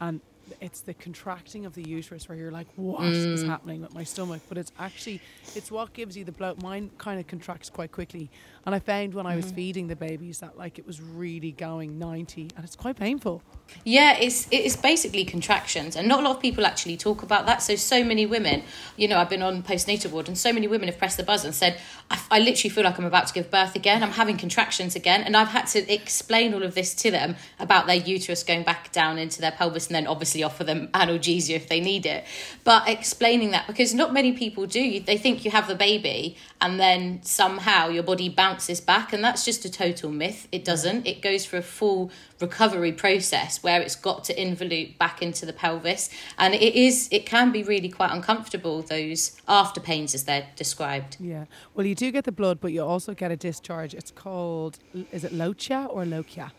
and 0.02 0.20
it's 0.62 0.82
the 0.82 0.94
contracting 0.94 1.66
of 1.66 1.74
the 1.74 1.88
uterus 1.88 2.30
where 2.30 2.38
you're 2.38 2.52
like, 2.52 2.68
what 2.76 3.04
is 3.06 3.44
mm. 3.44 3.48
happening 3.48 3.82
with 3.82 3.94
my 3.94 4.04
stomach? 4.04 4.42
But 4.48 4.58
it's 4.58 4.72
actually 4.80 5.22
it's 5.56 5.72
what 5.72 5.94
gives 5.94 6.16
you 6.16 6.24
the 6.24 6.32
bloat. 6.32 6.62
Mine 6.62 6.92
kind 6.98 7.20
of 7.20 7.28
contracts 7.28 7.70
quite 7.70 7.92
quickly, 7.92 8.30
and 8.66 8.74
I 8.74 8.80
found 8.80 9.14
when 9.14 9.26
I 9.26 9.36
was 9.36 9.46
mm-hmm. 9.46 9.56
feeding 9.56 9.88
the 9.88 9.96
babies 9.96 10.40
that 10.40 10.58
like 10.58 10.80
it 10.80 10.88
was 10.88 11.02
really 11.02 11.52
going 11.52 12.00
ninety, 12.00 12.50
and 12.56 12.66
it's 12.66 12.76
quite 12.76 12.96
painful. 12.96 13.42
Yeah, 13.84 14.18
it's 14.18 14.48
it's 14.52 14.76
basically 14.76 15.26
contractions, 15.26 15.96
and 15.96 16.08
not 16.08 16.20
a 16.20 16.24
lot 16.24 16.36
of 16.36 16.42
people 16.42 16.66
actually 16.66 16.98
talk 16.98 17.24
about 17.24 17.46
that. 17.46 17.62
So 17.62 17.76
so 17.76 18.04
many 18.04 18.26
women, 18.26 18.64
you 18.96 19.08
know, 19.08 19.18
I've 19.18 19.30
been 19.30 19.42
on 19.42 19.64
postnatal 19.64 20.12
ward, 20.12 20.28
and 20.28 20.38
so 20.38 20.52
many 20.52 20.68
women 20.68 20.88
have 20.88 20.98
pressed 20.98 21.18
the 21.18 21.24
buzzer 21.24 21.48
and 21.48 21.56
said, 21.56 21.80
I, 22.10 22.20
I 22.32 22.40
literally 22.40 22.70
feel 22.70 22.84
like 22.84 22.98
I'm 22.98 23.06
about 23.06 23.28
to 23.28 23.34
give 23.34 23.52
birth 23.52 23.76
again. 23.76 24.04
I'm 24.04 24.12
having 24.12 24.38
contractions 24.38 24.96
again, 24.96 25.22
and 25.22 25.36
I've 25.36 25.50
had 25.50 25.68
to 25.68 25.94
explain 25.94 26.54
all 26.54 26.64
of 26.64 26.76
this 26.76 26.94
to 26.96 27.12
them 27.12 27.36
about 27.60 27.88
their 27.88 27.96
uterus 27.96 28.44
going 28.44 28.64
back 28.64 28.92
down 28.92 29.18
into 29.18 29.42
their 29.42 29.52
pelvis, 29.52 29.88
and 29.88 29.96
then 29.96 30.08
obviously 30.08 30.44
offer 30.44 30.64
them 30.64 30.88
analgesia 30.94 31.56
if 31.56 31.68
they 31.70 31.80
need 31.80 32.06
it. 32.06 32.26
But 32.64 32.88
explaining 32.88 33.52
that 33.52 33.68
because 33.68 33.94
not 33.94 34.14
many 34.14 34.32
people 34.34 34.66
do. 34.66 35.00
They 35.00 35.18
think 35.18 35.46
you 35.46 35.52
have 35.52 35.68
the 35.68 35.76
baby, 35.76 36.38
and 36.66 36.80
then 36.80 37.22
somehow 37.24 37.90
your 37.90 38.02
body 38.04 38.28
bounces 38.28 38.82
back, 38.82 39.14
and 39.14 39.24
that's 39.24 39.46
just 39.46 39.64
a 39.66 39.70
total 39.72 40.10
myth. 40.10 40.48
It 40.52 40.66
doesn't. 40.66 41.06
It 41.06 41.22
goes 41.22 41.46
for 41.46 41.58
a 41.58 41.62
full 41.62 42.10
recovery 42.42 42.92
process 42.92 43.62
where 43.64 43.82
it's 43.82 43.96
got 43.96 44.24
to 44.26 44.34
involute 44.36 44.98
back 44.98 45.22
into 45.22 45.46
the 45.46 45.54
pelvis 45.54 46.10
and 46.38 46.54
it 46.54 46.74
is 46.76 47.08
it 47.10 47.26
can 47.26 47.50
be 47.50 47.64
really 47.64 47.88
quite 47.88 48.12
uncomfortable 48.12 48.82
those 48.82 49.40
after 49.48 49.80
pains 49.80 50.14
as 50.14 50.26
they're 50.26 50.46
described 50.58 51.16
Yeah. 51.20 51.46
Well, 51.74 51.86
you 51.86 51.96
do 51.96 52.12
get 52.12 52.26
the 52.26 52.34
blood, 52.34 52.60
but 52.60 52.74
you 52.74 52.84
also 52.84 53.14
get 53.14 53.32
a 53.32 53.38
discharge. 53.38 53.94
It's 53.94 54.12
called 54.12 54.80
is 55.14 55.24
it 55.24 55.32
lochia 55.32 55.88
or 55.90 56.04
lochia? 56.04 56.52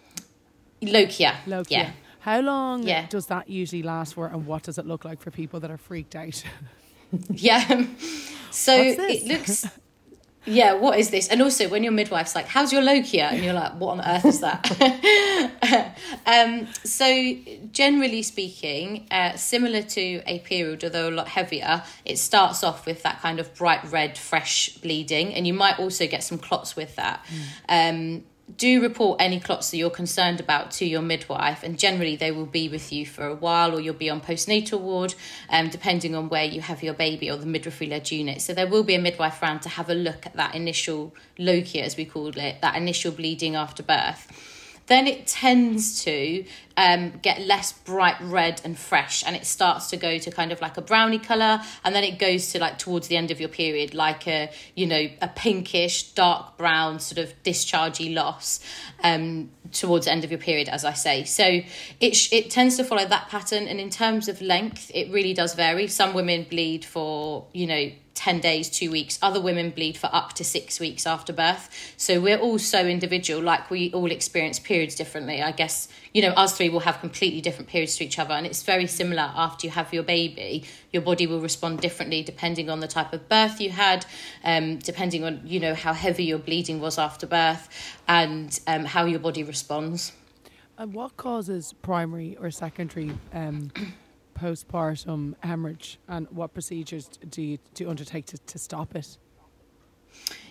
lochia 0.80 1.34
Lokia. 1.46 1.70
Yeah. 1.70 1.90
How 2.20 2.40
long 2.40 2.82
Yeah. 2.84 3.06
does 3.08 3.26
that 3.26 3.48
usually 3.50 3.82
last 3.82 4.14
for, 4.14 4.26
and 4.28 4.46
what 4.46 4.62
does 4.62 4.78
it 4.78 4.86
look 4.86 5.04
like 5.04 5.20
for 5.20 5.30
people 5.30 5.60
that 5.60 5.70
are 5.70 5.76
freaked 5.88 6.16
out? 6.16 6.42
Yeah. 7.30 7.86
So 8.50 8.72
it 8.74 9.24
looks. 9.26 9.66
Yeah, 10.46 10.74
what 10.74 10.98
is 10.98 11.10
this? 11.10 11.28
And 11.28 11.42
also, 11.42 11.68
when 11.68 11.82
your 11.82 11.92
midwife's 11.92 12.34
like, 12.34 12.46
"How's 12.46 12.72
your 12.72 12.82
lochia? 12.82 13.32
and 13.32 13.44
you're 13.44 13.52
like, 13.52 13.72
"What 13.74 13.98
on 13.98 14.00
earth 14.00 14.24
is 14.24 14.40
that?" 14.40 15.96
um, 16.26 16.68
so, 16.84 17.36
generally 17.72 18.22
speaking, 18.22 19.06
uh, 19.10 19.36
similar 19.36 19.82
to 19.82 20.22
a 20.26 20.38
period, 20.40 20.84
although 20.84 21.08
a 21.08 21.10
lot 21.10 21.28
heavier, 21.28 21.82
it 22.04 22.18
starts 22.18 22.62
off 22.62 22.86
with 22.86 23.02
that 23.02 23.20
kind 23.20 23.40
of 23.40 23.54
bright 23.54 23.84
red, 23.90 24.16
fresh 24.16 24.76
bleeding, 24.78 25.34
and 25.34 25.46
you 25.46 25.54
might 25.54 25.78
also 25.78 26.06
get 26.06 26.22
some 26.22 26.38
clots 26.38 26.76
with 26.76 26.94
that. 26.96 27.24
Um, 27.68 28.24
do 28.54 28.80
report 28.80 29.20
any 29.20 29.40
clots 29.40 29.70
that 29.70 29.76
you're 29.76 29.90
concerned 29.90 30.38
about 30.38 30.70
to 30.70 30.86
your 30.86 31.02
midwife, 31.02 31.64
and 31.64 31.78
generally 31.78 32.14
they 32.14 32.30
will 32.30 32.46
be 32.46 32.68
with 32.68 32.92
you 32.92 33.04
for 33.04 33.26
a 33.26 33.34
while, 33.34 33.74
or 33.74 33.80
you'll 33.80 33.94
be 33.94 34.08
on 34.08 34.20
postnatal 34.20 34.80
ward, 34.80 35.14
um, 35.50 35.68
depending 35.68 36.14
on 36.14 36.28
where 36.28 36.44
you 36.44 36.60
have 36.60 36.82
your 36.82 36.94
baby 36.94 37.28
or 37.28 37.36
the 37.36 37.46
midwifery 37.46 37.88
led 37.88 38.10
unit. 38.10 38.40
So 38.40 38.54
there 38.54 38.68
will 38.68 38.84
be 38.84 38.94
a 38.94 39.00
midwife 39.00 39.42
round 39.42 39.62
to 39.62 39.68
have 39.68 39.90
a 39.90 39.94
look 39.94 40.26
at 40.26 40.36
that 40.36 40.54
initial 40.54 41.12
lochia, 41.38 41.82
as 41.82 41.96
we 41.96 42.04
called 42.04 42.36
it, 42.36 42.60
that 42.60 42.76
initial 42.76 43.10
bleeding 43.10 43.56
after 43.56 43.82
birth. 43.82 44.28
Then 44.86 45.08
it 45.08 45.26
tends 45.26 46.04
to 46.04 46.44
um, 46.76 47.12
get 47.22 47.40
less 47.40 47.72
bright 47.72 48.16
red 48.20 48.60
and 48.64 48.78
fresh, 48.78 49.24
and 49.26 49.34
it 49.34 49.46
starts 49.46 49.88
to 49.90 49.96
go 49.96 50.18
to 50.18 50.30
kind 50.30 50.52
of 50.52 50.60
like 50.60 50.76
a 50.76 50.82
brownie 50.82 51.18
color, 51.18 51.60
and 51.84 51.94
then 51.94 52.04
it 52.04 52.18
goes 52.18 52.52
to 52.52 52.58
like 52.58 52.78
towards 52.78 53.08
the 53.08 53.16
end 53.16 53.30
of 53.30 53.40
your 53.40 53.48
period, 53.48 53.94
like 53.94 54.26
a 54.28 54.50
you 54.74 54.86
know 54.86 55.08
a 55.20 55.28
pinkish 55.28 56.12
dark 56.12 56.56
brown 56.56 57.00
sort 57.00 57.18
of 57.18 57.32
dischargey 57.42 58.14
loss 58.14 58.60
um, 59.02 59.50
towards 59.72 60.06
the 60.06 60.12
end 60.12 60.24
of 60.24 60.30
your 60.30 60.40
period, 60.40 60.68
as 60.68 60.84
I 60.84 60.92
say. 60.92 61.24
So 61.24 61.62
it 62.00 62.14
sh- 62.14 62.32
it 62.32 62.50
tends 62.50 62.76
to 62.76 62.84
follow 62.84 63.06
that 63.06 63.28
pattern, 63.28 63.66
and 63.66 63.80
in 63.80 63.90
terms 63.90 64.28
of 64.28 64.40
length, 64.40 64.90
it 64.94 65.10
really 65.10 65.34
does 65.34 65.54
vary. 65.54 65.86
Some 65.88 66.14
women 66.14 66.44
bleed 66.44 66.84
for 66.84 67.46
you 67.52 67.66
know 67.66 67.90
10 68.16 68.40
days, 68.40 68.68
two 68.68 68.90
weeks. 68.90 69.18
Other 69.22 69.40
women 69.40 69.70
bleed 69.70 69.96
for 69.96 70.10
up 70.12 70.32
to 70.32 70.44
six 70.44 70.80
weeks 70.80 71.06
after 71.06 71.32
birth. 71.32 71.94
So 71.96 72.20
we're 72.20 72.38
all 72.38 72.58
so 72.58 72.84
individual, 72.84 73.42
like 73.42 73.70
we 73.70 73.92
all 73.92 74.10
experience 74.10 74.58
periods 74.58 74.96
differently. 74.96 75.42
I 75.42 75.52
guess, 75.52 75.86
you 76.16 76.22
know, 76.22 76.30
us 76.30 76.56
three 76.56 76.70
will 76.70 76.80
have 76.80 76.98
completely 77.00 77.42
different 77.42 77.68
periods 77.68 77.94
to 77.98 78.02
each 78.02 78.18
other. 78.18 78.32
And 78.32 78.46
it's 78.46 78.62
very 78.62 78.86
similar 78.86 79.26
after 79.44 79.66
you 79.66 79.70
have 79.70 79.92
your 79.92 80.02
baby. 80.02 80.64
Your 80.90 81.02
body 81.02 81.26
will 81.26 81.42
respond 81.42 81.80
differently 81.80 82.22
depending 82.22 82.70
on 82.70 82.80
the 82.80 82.88
type 82.88 83.12
of 83.12 83.28
birth 83.28 83.60
you 83.60 83.68
had, 83.68 84.06
um, 84.42 84.78
depending 84.78 85.24
on, 85.24 85.42
you 85.44 85.60
know, 85.60 85.74
how 85.74 85.92
heavy 85.92 86.24
your 86.24 86.38
bleeding 86.38 86.80
was 86.80 86.96
after 86.96 87.26
birth 87.26 87.68
and 88.08 88.58
um, 88.66 88.86
how 88.86 89.04
your 89.04 89.20
body 89.20 89.44
responds. 89.44 90.12
and 90.78 90.94
what 90.94 91.16
causes 91.18 91.74
primary 91.82 92.36
or 92.40 92.50
secondary 92.50 93.12
um, 93.32 93.70
postpartum 94.38 95.34
hemorrhage, 95.42 95.98
and 96.08 96.26
what 96.30 96.52
procedures 96.52 97.08
do 97.28 97.42
you 97.42 97.58
do 97.74 97.88
undertake 97.88 98.26
to, 98.26 98.38
to 98.38 98.58
stop 98.58 98.94
it? 98.94 99.18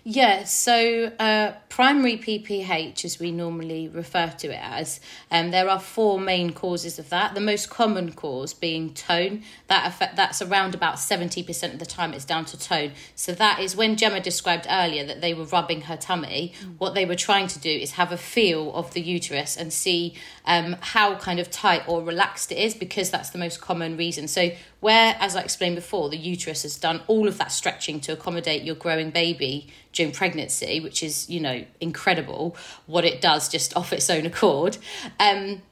Yeah, 0.08 0.44
so 0.44 1.12
uh, 1.18 1.54
primary 1.68 2.16
PPH, 2.20 3.04
as 3.06 3.18
we 3.18 3.32
normally 3.32 3.88
refer 3.88 4.28
to 4.38 4.50
it 4.54 4.60
as, 4.62 5.00
um, 5.32 5.50
there 5.50 5.68
are 5.68 5.80
four 5.80 6.20
main 6.20 6.54
causes 6.54 7.00
of 7.00 7.10
that. 7.10 7.34
The 7.34 7.42
most 7.42 7.72
common 7.72 8.12
cause 8.12 8.54
being 8.54 8.94
tone. 8.94 9.42
That 9.66 9.88
affect, 9.88 10.16
that's 10.16 10.44
around 10.44 10.76
about 10.76 11.00
seventy 11.00 11.42
percent 11.42 11.74
of 11.74 11.80
the 11.80 11.88
time. 11.88 12.14
It's 12.14 12.24
down 12.24 12.46
to 12.46 12.60
tone. 12.60 12.92
So 13.16 13.32
that 13.32 13.60
is 13.62 13.76
when 13.76 13.96
Gemma 13.96 14.20
described 14.20 14.68
earlier 14.70 15.04
that 15.08 15.22
they 15.22 15.34
were 15.34 15.46
rubbing 15.46 15.82
her 15.82 15.98
tummy. 15.98 16.54
What 16.78 16.94
they 16.94 17.06
were 17.06 17.16
trying 17.16 17.48
to 17.48 17.60
do 17.60 17.72
is 17.72 17.94
have 17.94 18.12
a 18.12 18.18
feel 18.18 18.76
of 18.76 18.94
the 18.94 19.02
uterus 19.02 19.58
and 19.58 19.74
see 19.74 20.14
um, 20.46 20.76
how 20.82 21.16
kind 21.16 21.40
of 21.40 21.50
tight 21.50 21.82
or 21.88 22.04
relaxed 22.04 22.52
it 22.52 22.60
is, 22.60 22.76
because 22.76 23.10
that's 23.10 23.32
the 23.32 23.40
most 23.40 23.60
common 23.60 23.98
reason. 23.98 24.28
So 24.28 24.52
where, 24.86 25.18
as 25.20 25.36
I 25.36 25.42
explained 25.42 25.78
before, 25.78 26.10
the 26.10 26.18
uterus 26.18 26.62
has 26.62 26.78
done 26.78 27.02
all 27.08 27.28
of 27.28 27.40
that 27.40 27.52
stretching 27.52 28.00
to 28.02 28.14
accommodate 28.14 28.62
your 28.62 28.76
growing 28.76 29.10
baby 29.10 29.66
during 29.94 30.12
pregnancy, 30.12 30.80
which 30.80 31.02
is, 31.02 31.28
you 31.28 31.40
know, 31.40 31.66
incredible 31.82 32.56
what 32.86 33.04
it 33.04 33.20
does 33.20 33.50
just 33.50 33.76
off 33.80 33.92
its 33.92 34.12
own 34.12 34.28
accord. 34.28 34.78
Um, 35.20 35.64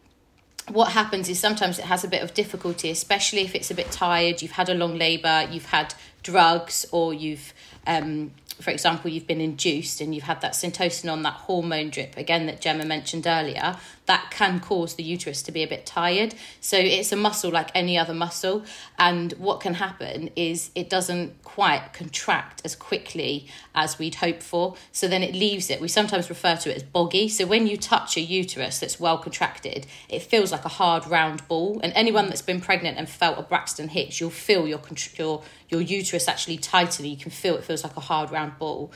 what 0.69 0.93
happens 0.93 1.29
is 1.29 1.39
sometimes 1.39 1.77
it 1.77 1.85
has 1.85 2.03
a 2.03 2.07
bit 2.07 2.23
of 2.23 2.33
difficulty, 2.33 2.89
especially 2.89 3.41
if 3.41 3.53
it's 3.53 3.69
a 3.69 3.75
bit 3.75 3.91
tired, 3.91 4.41
you've 4.41 4.53
had 4.53 4.67
a 4.67 4.73
long 4.73 4.97
labour, 4.97 5.47
you've 5.51 5.67
had 5.67 5.93
drugs, 6.23 6.83
or 6.91 7.13
you've, 7.13 7.53
um, 7.85 8.31
for 8.59 8.71
example, 8.71 9.11
you've 9.11 9.27
been 9.27 9.41
induced 9.41 10.01
and 10.01 10.15
you've 10.15 10.23
had 10.23 10.41
that 10.41 10.53
syntocinon 10.53 11.21
that 11.21 11.33
hormone 11.33 11.91
drip, 11.91 12.17
again, 12.17 12.47
that 12.47 12.61
Gemma 12.61 12.83
mentioned 12.83 13.27
earlier, 13.27 13.77
that 14.05 14.31
can 14.31 14.59
cause 14.59 14.95
the 14.95 15.03
uterus 15.03 15.41
to 15.43 15.51
be 15.51 15.63
a 15.63 15.67
bit 15.67 15.85
tired. 15.85 16.35
So 16.59 16.77
it's 16.77 17.11
a 17.11 17.15
muscle 17.15 17.51
like 17.51 17.69
any 17.73 17.97
other 17.97 18.13
muscle. 18.13 18.63
And 18.97 19.31
what 19.33 19.61
can 19.61 19.75
happen 19.75 20.29
is 20.35 20.71
it 20.75 20.89
doesn't 20.89 21.41
quite 21.43 21.93
contract 21.93 22.61
as 22.65 22.75
quickly 22.75 23.47
as 23.73 23.99
we'd 23.99 24.15
hope 24.15 24.41
for. 24.41 24.75
So 24.91 25.07
then 25.07 25.23
it 25.23 25.33
leaves 25.33 25.69
it. 25.69 25.79
We 25.79 25.87
sometimes 25.87 26.29
refer 26.29 26.55
to 26.57 26.71
it 26.71 26.77
as 26.77 26.83
boggy. 26.83 27.29
So 27.29 27.45
when 27.45 27.67
you 27.67 27.77
touch 27.77 28.17
a 28.17 28.21
uterus 28.21 28.79
that's 28.79 28.99
well 28.99 29.17
contracted, 29.17 29.87
it 30.09 30.21
feels 30.21 30.51
like 30.51 30.65
a 30.65 30.69
hard 30.69 31.07
round 31.07 31.47
ball. 31.47 31.79
And 31.83 31.93
anyone 31.95 32.27
that's 32.27 32.41
been 32.41 32.61
pregnant 32.61 32.97
and 32.97 33.07
felt 33.07 33.39
a 33.39 33.43
Braxton 33.43 33.89
Hicks, 33.89 34.19
you'll 34.19 34.29
feel 34.29 34.67
your 34.67 34.81
your 35.17 35.43
your 35.69 35.81
uterus 35.81 36.27
actually 36.27 36.57
tighten. 36.57 37.05
You 37.05 37.17
can 37.17 37.31
feel 37.31 37.55
it 37.55 37.63
feels 37.63 37.83
like 37.83 37.95
a 37.97 38.01
hard 38.01 38.31
round 38.31 38.57
ball 38.59 38.91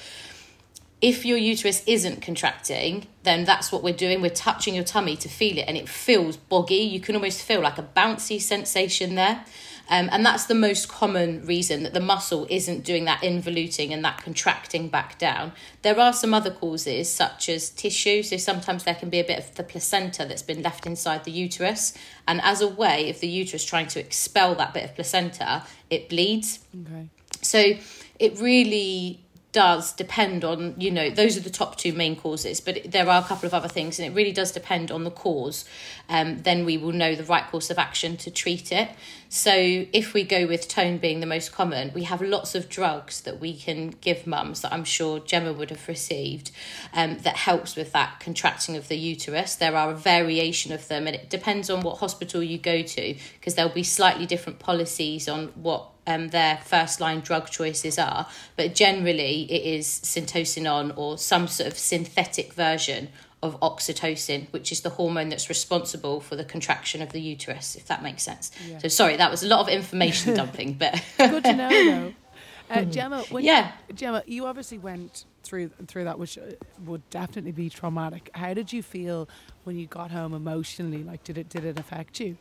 if 1.01 1.25
your 1.25 1.38
uterus 1.38 1.83
isn't 1.86 2.21
contracting, 2.21 3.07
then 3.23 3.45
that's 3.45 3.71
what 3.71 3.83
we're 3.83 3.93
doing. 3.93 4.21
We're 4.21 4.29
touching 4.29 4.73
your 4.73 4.83
tummy 4.83 5.15
to 5.17 5.29
feel 5.29 5.57
it, 5.57 5.65
and 5.67 5.77
it 5.77 5.88
feels 5.88 6.38
boggy. 6.38 6.75
You 6.75 6.99
can 6.99 7.15
almost 7.15 7.43
feel 7.43 7.62
like 7.62 7.77
a 7.77 7.83
bouncy 7.83 8.41
sensation 8.41 9.15
there. 9.15 9.45
Um, 9.89 10.10
and 10.12 10.25
that's 10.25 10.45
the 10.45 10.55
most 10.55 10.89
common 10.89 11.45
reason 11.45 11.83
that 11.83 11.93
the 11.93 12.01
muscle 12.01 12.45
isn't 12.49 12.83
doing 12.83 13.05
that 13.05 13.21
involuting 13.21 13.93
and 13.93 14.03
that 14.03 14.21
contracting 14.21 14.89
back 14.89 15.17
down. 15.17 15.53
There 15.81 15.97
are 15.97 16.12
some 16.12 16.33
other 16.33 16.51
causes, 16.51 17.10
such 17.10 17.47
as 17.47 17.69
tissue. 17.69 18.21
So 18.23 18.36
sometimes 18.36 18.83
there 18.83 18.95
can 18.95 19.10
be 19.10 19.19
a 19.19 19.23
bit 19.23 19.39
of 19.39 19.55
the 19.55 19.63
placenta 19.63 20.25
that's 20.25 20.41
been 20.41 20.62
left 20.62 20.86
inside 20.86 21.23
the 21.23 21.31
uterus. 21.31 21.93
And 22.27 22.41
as 22.41 22.60
a 22.60 22.67
way 22.67 23.10
of 23.10 23.21
the 23.21 23.29
uterus 23.29 23.63
trying 23.63 23.88
to 23.88 23.99
expel 23.99 24.55
that 24.55 24.73
bit 24.73 24.83
of 24.83 24.95
placenta, 24.95 25.63
it 25.89 26.10
bleeds. 26.10 26.60
Okay. 26.86 27.07
So 27.41 27.73
it 28.19 28.39
really 28.41 29.23
does 29.57 29.91
depend 29.93 30.45
on 30.45 30.75
you 30.77 30.91
know 30.91 31.09
those 31.09 31.35
are 31.35 31.39
the 31.39 31.49
top 31.49 31.77
two 31.77 31.91
main 31.91 32.15
causes 32.15 32.61
but 32.61 32.79
there 32.85 33.09
are 33.09 33.19
a 33.19 33.25
couple 33.25 33.47
of 33.47 33.55
other 33.55 33.67
things 33.67 33.97
and 33.97 34.07
it 34.07 34.15
really 34.15 34.31
does 34.31 34.51
depend 34.51 34.91
on 34.91 35.03
the 35.03 35.09
cause. 35.09 35.65
Um, 36.09 36.43
then 36.43 36.63
we 36.63 36.77
will 36.77 36.91
know 36.91 37.15
the 37.15 37.23
right 37.23 37.43
course 37.47 37.71
of 37.71 37.79
action 37.79 38.17
to 38.17 38.29
treat 38.29 38.71
it. 38.71 38.87
So 39.29 39.51
if 39.51 40.13
we 40.13 40.23
go 40.23 40.45
with 40.45 40.67
tone 40.67 40.99
being 40.99 41.21
the 41.21 41.25
most 41.25 41.51
common 41.51 41.91
we 41.95 42.03
have 42.03 42.21
lots 42.21 42.53
of 42.53 42.69
drugs 42.69 43.21
that 43.21 43.39
we 43.39 43.57
can 43.57 43.95
give 43.99 44.27
mums 44.27 44.61
that 44.61 44.71
i'm 44.71 44.85
sure 44.85 45.19
gemma 45.19 45.51
would 45.51 45.71
have 45.71 45.87
received 45.87 46.51
um, 46.93 47.17
that 47.19 47.35
helps 47.35 47.75
with 47.75 47.91
that 47.93 48.19
contracting 48.19 48.77
of 48.77 48.87
the 48.89 48.95
uterus. 48.95 49.55
There 49.55 49.75
are 49.75 49.89
a 49.89 49.95
variation 49.95 50.71
of 50.71 50.87
them 50.87 51.07
and 51.07 51.15
it 51.15 51.31
depends 51.31 51.71
on 51.71 51.81
what 51.81 51.97
hospital 51.97 52.43
you 52.43 52.59
go 52.59 52.83
to 52.83 53.15
because 53.39 53.55
there'll 53.55 53.73
be 53.73 53.83
slightly 53.83 54.27
different 54.27 54.59
policies 54.59 55.27
on 55.27 55.47
what 55.55 55.89
um, 56.07 56.29
their 56.29 56.57
first 56.57 56.99
line 56.99 57.19
drug 57.19 57.49
choices 57.49 57.99
are, 57.99 58.27
but 58.55 58.73
generally 58.73 59.43
it 59.51 59.63
is 59.63 59.85
syntocinon 59.87 60.97
or 60.97 61.17
some 61.17 61.47
sort 61.47 61.67
of 61.71 61.77
synthetic 61.77 62.53
version 62.53 63.09
of 63.43 63.59
oxytocin, 63.59 64.51
which 64.51 64.71
is 64.71 64.81
the 64.81 64.89
hormone 64.89 65.29
that's 65.29 65.47
responsible 65.49 66.19
for 66.19 66.35
the 66.35 66.43
contraction 66.43 67.01
of 67.03 67.11
the 67.11 67.21
uterus, 67.21 67.75
if 67.75 67.85
that 67.85 68.01
makes 68.01 68.23
sense. 68.23 68.51
Yeah. 68.67 68.79
So, 68.79 68.87
sorry, 68.87 69.15
that 69.17 69.29
was 69.29 69.43
a 69.43 69.47
lot 69.47 69.59
of 69.59 69.69
information 69.69 70.33
dumping, 70.41 70.73
but 70.73 70.99
Good 71.17 71.43
to 71.43 71.55
know, 71.55 71.69
though. 71.69 72.13
Uh, 72.69 72.83
Gemma, 72.83 73.23
when 73.29 73.45
Yeah. 73.45 73.71
you, 73.87 73.95
Gemma, 73.95 74.23
you 74.25 74.45
obviously 74.45 74.77
went 74.77 75.23
through 75.41 75.69
through 75.87 76.03
that, 76.03 76.19
which 76.19 76.37
uh, 76.37 76.41
would 76.83 77.09
definitely 77.09 77.53
be 77.53 77.69
traumatic. 77.69 78.29
How 78.33 78.53
did 78.53 78.73
you 78.73 78.83
feel 78.83 79.29
when 79.63 79.77
you 79.79 79.87
got 79.87 80.11
home 80.11 80.33
emotionally? 80.33 81.01
Like, 81.01 81.23
did 81.23 81.37
it 81.37 81.47
did 81.47 81.63
it 81.63 81.79
affect 81.79 82.19
you? 82.19 82.35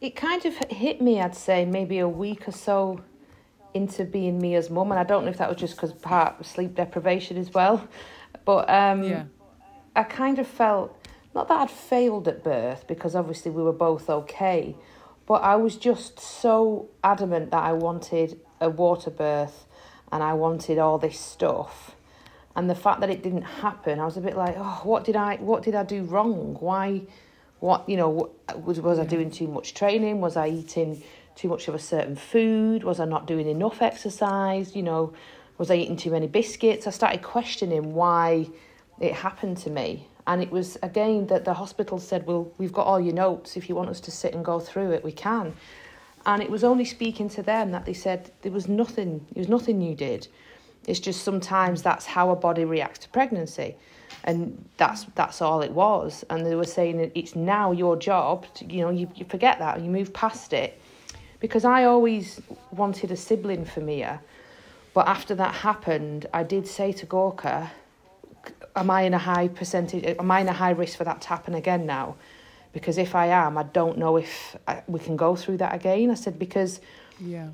It 0.00 0.14
kind 0.14 0.44
of 0.44 0.56
hit 0.70 1.00
me, 1.00 1.20
I'd 1.20 1.34
say, 1.34 1.64
maybe 1.64 1.98
a 1.98 2.08
week 2.08 2.46
or 2.48 2.52
so 2.52 3.00
into 3.74 4.04
being 4.04 4.40
Mia's 4.40 4.70
mum, 4.70 4.90
and 4.90 4.98
I 4.98 5.04
don't 5.04 5.24
know 5.24 5.30
if 5.30 5.38
that 5.38 5.48
was 5.48 5.58
just 5.58 5.76
because 5.76 5.92
part 5.92 6.40
of 6.40 6.46
sleep 6.46 6.74
deprivation 6.74 7.36
as 7.36 7.52
well, 7.52 7.86
but 8.44 8.68
um, 8.70 9.02
Yeah. 9.02 9.24
I 9.96 10.04
kind 10.04 10.38
of 10.38 10.46
felt 10.46 10.96
not 11.34 11.48
that 11.48 11.60
I'd 11.60 11.70
failed 11.70 12.28
at 12.28 12.42
birth 12.42 12.86
because 12.86 13.14
obviously 13.14 13.50
we 13.50 13.62
were 13.62 13.72
both 13.72 14.08
okay, 14.08 14.76
but 15.26 15.42
I 15.42 15.56
was 15.56 15.76
just 15.76 16.18
so 16.18 16.88
adamant 17.04 17.50
that 17.50 17.62
I 17.62 17.72
wanted 17.72 18.40
a 18.60 18.70
water 18.70 19.10
birth 19.10 19.66
and 20.10 20.22
I 20.22 20.34
wanted 20.34 20.78
all 20.78 20.98
this 20.98 21.18
stuff. 21.18 21.94
And 22.56 22.68
the 22.68 22.74
fact 22.74 23.00
that 23.00 23.10
it 23.10 23.22
didn't 23.22 23.42
happen, 23.42 24.00
I 24.00 24.04
was 24.04 24.16
a 24.16 24.20
bit 24.20 24.36
like, 24.36 24.54
oh, 24.56 24.80
what 24.84 25.04
did 25.04 25.16
I 25.16 25.36
what 25.36 25.62
did 25.62 25.74
I 25.74 25.84
do 25.84 26.02
wrong? 26.02 26.56
Why 26.60 27.02
what 27.60 27.88
you 27.88 27.96
know 27.96 28.30
was 28.56 28.80
was 28.80 28.98
I 28.98 29.04
doing 29.04 29.30
too 29.30 29.48
much 29.48 29.74
training? 29.74 30.20
Was 30.20 30.36
I 30.36 30.48
eating 30.48 31.02
too 31.34 31.48
much 31.48 31.68
of 31.68 31.74
a 31.74 31.78
certain 31.78 32.16
food? 32.16 32.84
Was 32.84 33.00
I 33.00 33.04
not 33.04 33.26
doing 33.26 33.48
enough 33.48 33.82
exercise? 33.82 34.74
You 34.76 34.82
know, 34.82 35.12
was 35.56 35.70
I 35.70 35.76
eating 35.76 35.96
too 35.96 36.10
many 36.10 36.26
biscuits? 36.26 36.86
I 36.86 36.90
started 36.90 37.22
questioning 37.22 37.94
why 37.94 38.48
it 39.00 39.12
happened 39.12 39.56
to 39.58 39.70
me 39.70 40.08
And 40.28 40.42
it 40.42 40.50
was 40.50 40.76
again 40.82 41.26
that 41.28 41.46
the 41.46 41.54
hospital 41.54 41.98
said, 41.98 42.26
Well, 42.26 42.52
we've 42.58 42.72
got 42.72 42.86
all 42.86 43.00
your 43.00 43.14
notes. 43.14 43.56
If 43.56 43.70
you 43.70 43.74
want 43.74 43.88
us 43.88 43.98
to 44.00 44.10
sit 44.10 44.34
and 44.34 44.44
go 44.44 44.60
through 44.60 44.92
it, 44.92 45.02
we 45.02 45.10
can. 45.10 45.54
And 46.26 46.42
it 46.42 46.50
was 46.50 46.62
only 46.62 46.84
speaking 46.84 47.30
to 47.30 47.42
them 47.42 47.70
that 47.70 47.86
they 47.86 47.94
said 47.94 48.30
there 48.42 48.52
was 48.52 48.68
nothing, 48.68 49.26
there 49.32 49.40
was 49.40 49.48
nothing 49.48 49.80
you 49.80 49.94
did. 49.94 50.28
It's 50.86 51.00
just 51.00 51.22
sometimes 51.24 51.82
that's 51.82 52.04
how 52.04 52.30
a 52.30 52.36
body 52.36 52.66
reacts 52.66 52.98
to 53.00 53.08
pregnancy. 53.08 53.76
And 54.24 54.68
that's 54.76 55.04
that's 55.14 55.40
all 55.40 55.62
it 55.62 55.70
was. 55.72 56.24
And 56.30 56.44
they 56.44 56.54
were 56.54 56.64
saying 56.64 57.12
it's 57.14 57.34
now 57.36 57.72
your 57.72 57.96
job. 57.96 58.46
To, 58.54 58.64
you 58.64 58.82
know, 58.82 58.90
you, 58.90 59.10
you 59.14 59.24
forget 59.24 59.58
that, 59.58 59.80
you 59.80 59.90
move 59.90 60.12
past 60.12 60.52
it. 60.52 60.80
Because 61.40 61.64
I 61.64 61.84
always 61.84 62.40
wanted 62.72 63.10
a 63.10 63.16
sibling 63.16 63.64
for 63.64 63.80
Mia. 63.80 64.20
But 64.92 65.06
after 65.06 65.34
that 65.36 65.54
happened, 65.54 66.26
I 66.34 66.42
did 66.42 66.66
say 66.66 66.92
to 66.92 67.06
Gorka, 67.06 67.70
am 68.74 68.90
I 68.90 69.02
in 69.02 69.14
a 69.14 69.18
high 69.18 69.48
percentage, 69.48 70.04
am 70.18 70.30
I 70.30 70.40
in 70.40 70.48
a 70.48 70.52
high 70.52 70.70
risk 70.70 70.98
for 70.98 71.04
that 71.04 71.20
to 71.22 71.28
happen 71.28 71.54
again 71.54 71.86
now? 71.86 72.16
Because 72.72 72.98
if 72.98 73.14
I 73.14 73.26
am, 73.26 73.56
I 73.56 73.62
don't 73.62 73.98
know 73.98 74.16
if 74.16 74.56
I, 74.66 74.82
we 74.88 74.98
can 74.98 75.16
go 75.16 75.36
through 75.36 75.58
that 75.58 75.74
again. 75.74 76.10
I 76.10 76.14
said, 76.14 76.38
because 76.38 76.80
Yeah. 77.20 77.48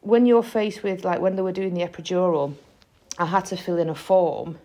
when 0.00 0.26
you're 0.26 0.42
faced 0.42 0.82
with, 0.82 1.04
like 1.04 1.20
when 1.20 1.34
they 1.36 1.42
were 1.42 1.52
doing 1.52 1.74
the 1.74 1.82
epidural, 1.82 2.54
I 3.18 3.26
had 3.26 3.44
to 3.46 3.56
fill 3.56 3.78
in 3.78 3.88
a 3.88 3.94
form 3.94 4.58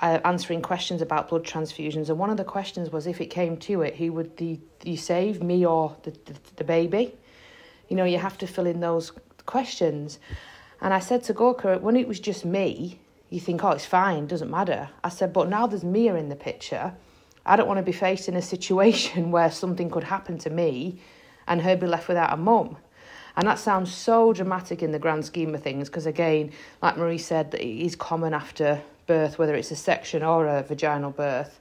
uh, 0.00 0.18
answering 0.24 0.62
questions 0.62 1.02
about 1.02 1.28
blood 1.28 1.44
transfusions. 1.44 2.08
And 2.08 2.18
one 2.18 2.30
of 2.30 2.36
the 2.36 2.44
questions 2.44 2.90
was 2.90 3.06
if 3.06 3.20
it 3.20 3.26
came 3.26 3.56
to 3.58 3.82
it, 3.82 3.96
who 3.96 4.12
would 4.12 4.36
the, 4.38 4.58
you 4.82 4.96
save, 4.96 5.42
me 5.42 5.64
or 5.66 5.96
the, 6.02 6.10
the, 6.10 6.34
the 6.56 6.64
baby? 6.64 7.14
You 7.88 7.96
know, 7.96 8.04
you 8.04 8.18
have 8.18 8.38
to 8.38 8.46
fill 8.46 8.66
in 8.66 8.80
those 8.80 9.12
questions. 9.46 10.18
And 10.80 10.94
I 10.94 11.00
said 11.00 11.24
to 11.24 11.34
Gorka, 11.34 11.78
when 11.78 11.96
it 11.96 12.08
was 12.08 12.18
just 12.18 12.44
me, 12.44 12.98
you 13.28 13.40
think, 13.40 13.62
oh, 13.62 13.70
it's 13.70 13.84
fine, 13.84 14.26
doesn't 14.26 14.50
matter. 14.50 14.88
I 15.04 15.10
said, 15.10 15.32
but 15.32 15.48
now 15.48 15.66
there's 15.66 15.84
Mia 15.84 16.14
in 16.16 16.30
the 16.30 16.36
picture. 16.36 16.94
I 17.44 17.56
don't 17.56 17.68
want 17.68 17.78
to 17.78 17.82
be 17.82 17.92
faced 17.92 18.28
in 18.28 18.36
a 18.36 18.42
situation 18.42 19.30
where 19.32 19.50
something 19.50 19.90
could 19.90 20.04
happen 20.04 20.38
to 20.38 20.50
me 20.50 21.00
and 21.46 21.60
her 21.60 21.76
be 21.76 21.86
left 21.86 22.08
without 22.08 22.32
a 22.32 22.36
mum. 22.36 22.76
And 23.36 23.46
that 23.46 23.58
sounds 23.58 23.94
so 23.94 24.32
dramatic 24.32 24.82
in 24.82 24.92
the 24.92 24.98
grand 24.98 25.24
scheme 25.24 25.54
of 25.54 25.62
things 25.62 25.88
because, 25.88 26.06
again, 26.06 26.52
like 26.82 26.96
Marie 26.96 27.18
said, 27.18 27.52
that 27.52 27.60
it 27.60 27.84
is 27.84 27.94
common 27.96 28.34
after 28.34 28.82
birth, 29.10 29.40
whether 29.40 29.56
it's 29.56 29.72
a 29.72 29.76
section 29.76 30.22
or 30.22 30.46
a 30.46 30.62
vaginal 30.62 31.10
birth. 31.10 31.58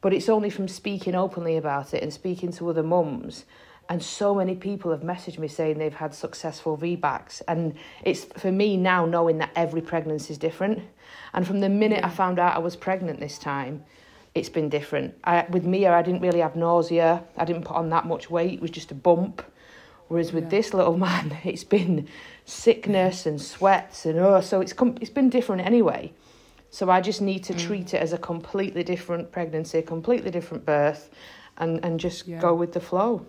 But 0.00 0.14
it's 0.14 0.30
only 0.30 0.48
from 0.48 0.68
speaking 0.68 1.14
openly 1.14 1.58
about 1.58 1.92
it 1.92 2.02
and 2.02 2.10
speaking 2.10 2.50
to 2.52 2.70
other 2.70 2.82
mums. 2.82 3.44
And 3.90 4.02
so 4.02 4.34
many 4.34 4.54
people 4.54 4.90
have 4.90 5.02
messaged 5.02 5.38
me 5.38 5.48
saying 5.48 5.76
they've 5.76 5.92
had 5.92 6.14
successful 6.14 6.78
VBACs. 6.78 7.42
And 7.46 7.74
it's 8.02 8.24
for 8.24 8.50
me 8.50 8.78
now 8.78 9.04
knowing 9.04 9.36
that 9.38 9.50
every 9.54 9.82
pregnancy 9.82 10.32
is 10.32 10.38
different. 10.38 10.78
And 11.34 11.46
from 11.46 11.60
the 11.60 11.68
minute 11.68 12.02
I 12.04 12.08
found 12.08 12.38
out 12.38 12.56
I 12.56 12.58
was 12.58 12.74
pregnant 12.74 13.20
this 13.20 13.36
time, 13.38 13.84
it's 14.34 14.48
been 14.48 14.70
different. 14.70 15.14
I, 15.24 15.44
with 15.50 15.66
Mia, 15.66 15.92
I 15.92 16.00
didn't 16.00 16.22
really 16.22 16.40
have 16.40 16.56
nausea. 16.56 17.22
I 17.36 17.44
didn't 17.44 17.66
put 17.66 17.76
on 17.76 17.90
that 17.90 18.06
much 18.06 18.30
weight. 18.30 18.54
It 18.54 18.62
was 18.62 18.70
just 18.70 18.90
a 18.92 18.94
bump. 18.94 19.42
Whereas 20.08 20.32
with 20.32 20.44
Yeah. 20.44 20.56
this 20.56 20.72
little 20.72 20.96
man, 20.96 21.36
it's 21.44 21.64
been 21.64 22.08
sickness 22.46 23.26
and 23.26 23.38
sweats 23.38 24.06
and 24.06 24.18
oh, 24.18 24.40
so 24.40 24.62
it's 24.62 24.72
com- 24.72 24.96
it's 25.02 25.10
been 25.10 25.28
different 25.28 25.66
anyway. 25.66 26.12
So 26.72 26.88
I 26.88 27.02
just 27.02 27.20
need 27.20 27.44
to 27.44 27.54
treat 27.54 27.92
it 27.92 27.98
as 27.98 28.14
a 28.14 28.18
completely 28.18 28.82
different 28.82 29.30
pregnancy, 29.30 29.78
a 29.78 29.82
completely 29.82 30.30
different 30.30 30.64
birth, 30.64 31.10
and 31.58 31.84
and 31.84 32.00
just 32.00 32.26
Yeah. 32.26 32.40
go 32.40 32.54
with 32.54 32.72
the 32.72 32.80
flow. 32.80 33.26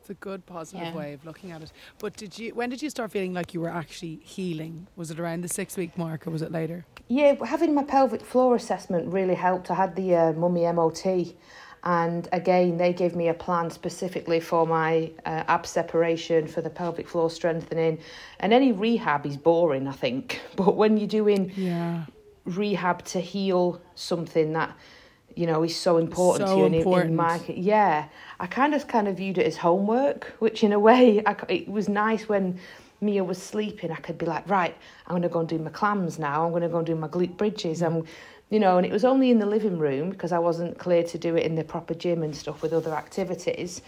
It's 0.00 0.08
a 0.08 0.14
good 0.14 0.46
positive 0.46 0.80
Yeah. 0.88 0.94
way 0.96 1.12
of 1.12 1.24
looking 1.26 1.50
at 1.52 1.62
it. 1.62 1.70
But 1.98 2.16
did 2.16 2.38
you 2.38 2.54
when 2.54 2.70
did 2.70 2.80
you 2.80 2.88
start 2.88 3.10
feeling 3.12 3.34
like 3.34 3.52
you 3.52 3.60
were 3.60 3.68
actually 3.68 4.20
healing? 4.24 4.86
Was 4.96 5.10
it 5.10 5.20
around 5.20 5.42
the 5.42 5.48
six 5.48 5.76
week 5.76 5.98
mark 5.98 6.26
or 6.26 6.30
was 6.30 6.40
it 6.40 6.50
later? 6.50 6.86
Yeah, 7.08 7.34
having 7.44 7.74
my 7.74 7.84
pelvic 7.84 8.22
floor 8.22 8.56
assessment 8.56 9.12
really 9.12 9.34
helped. 9.34 9.70
I 9.70 9.74
had 9.74 9.94
the 9.94 10.16
uh, 10.16 10.32
mummy 10.32 10.62
MOT, 10.72 11.34
and 11.84 12.26
again, 12.32 12.78
they 12.78 12.94
gave 12.94 13.14
me 13.14 13.28
a 13.28 13.34
plan 13.34 13.68
specifically 13.70 14.40
for 14.40 14.66
my 14.66 15.12
uh, 15.26 15.44
ab 15.46 15.66
separation, 15.66 16.46
for 16.48 16.62
the 16.62 16.70
pelvic 16.70 17.06
floor 17.06 17.28
strengthening. 17.28 17.98
And 18.40 18.54
any 18.54 18.72
rehab 18.72 19.26
is 19.26 19.36
boring, 19.36 19.86
I 19.86 19.92
think. 19.92 20.40
But 20.56 20.74
when 20.74 20.96
you're 20.96 21.06
doing 21.22 21.52
Yeah. 21.54 22.06
Rehab 22.44 23.04
to 23.04 23.20
heal 23.20 23.80
something 23.94 24.52
that 24.52 24.76
you 25.36 25.46
know 25.46 25.62
is 25.62 25.74
so 25.76 25.96
important 25.96 26.48
So 26.48 26.54
to 26.54 26.60
you 26.60 26.66
and 26.66 26.74
in- 26.74 26.80
important. 26.82 27.10
in 27.10 27.16
my 27.16 27.40
yeah. 27.48 28.06
I 28.40 28.46
kind 28.46 28.74
of 28.74 28.86
kind 28.88 29.08
of 29.08 29.16
viewed 29.16 29.38
it 29.38 29.46
as 29.46 29.56
homework 29.56 30.24
which 30.40 30.62
in 30.64 30.72
a 30.72 30.78
way 30.80 31.22
I, 31.26 31.36
it 31.48 31.68
was 31.68 31.88
nice 31.88 32.28
when 32.28 32.58
mia 33.00 33.24
was 33.24 33.40
sleeping. 33.40 33.90
I 33.90 33.96
could 33.96 34.18
be 34.18 34.26
like 34.26 34.48
right 34.48 34.76
i'm 35.06 35.12
going 35.12 35.22
to 35.22 35.28
go 35.28 35.40
and 35.40 35.48
do 35.48 35.58
my 35.58 35.70
clams 35.70 36.18
now. 36.18 36.44
I'm 36.44 36.50
going 36.50 36.62
to 36.62 36.68
go 36.68 36.78
and 36.78 36.86
do 36.86 36.94
my 36.94 37.08
glute 37.08 37.36
bridges. 37.36 37.82
I'm 37.82 38.04
you 38.50 38.60
know 38.60 38.76
and 38.76 38.84
it 38.84 38.92
was 38.92 39.04
only 39.04 39.30
in 39.30 39.38
the 39.38 39.46
living 39.46 39.78
room 39.78 40.10
because 40.10 40.30
i 40.32 40.38
wasn't 40.38 40.78
clear 40.78 41.02
to 41.04 41.16
do 41.18 41.36
it 41.36 41.46
in 41.46 41.54
the 41.54 41.64
proper 41.64 41.94
gym 41.94 42.22
and 42.22 42.34
stuff 42.36 42.60
with 42.62 42.72
other 42.72 42.92
activities. 42.94 43.80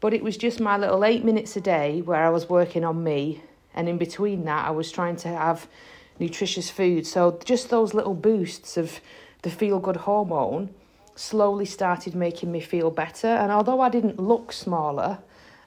But 0.00 0.14
it 0.14 0.22
was 0.22 0.36
just 0.36 0.60
my 0.60 0.76
little 0.76 1.04
eight 1.04 1.24
minutes 1.24 1.56
a 1.56 1.60
day 1.60 2.02
where 2.02 2.22
i 2.24 2.30
was 2.30 2.48
working 2.48 2.84
on 2.84 3.02
me. 3.02 3.42
And 3.74 3.88
in 3.88 3.98
between 3.98 4.44
that 4.44 4.66
i 4.66 4.70
was 4.70 4.92
trying 4.92 5.16
to 5.16 5.28
have 5.28 5.66
nutritious 6.18 6.70
food. 6.70 7.06
So 7.06 7.38
just 7.44 7.70
those 7.70 7.94
little 7.94 8.14
boosts 8.14 8.76
of 8.76 9.00
the 9.42 9.50
feel 9.50 9.78
good 9.78 9.96
hormone 9.96 10.70
slowly 11.14 11.64
started 11.64 12.14
making 12.14 12.50
me 12.52 12.60
feel 12.60 12.90
better. 12.90 13.26
And 13.28 13.50
although 13.52 13.80
I 13.80 13.88
didn't 13.88 14.18
look 14.18 14.52
smaller, 14.52 15.18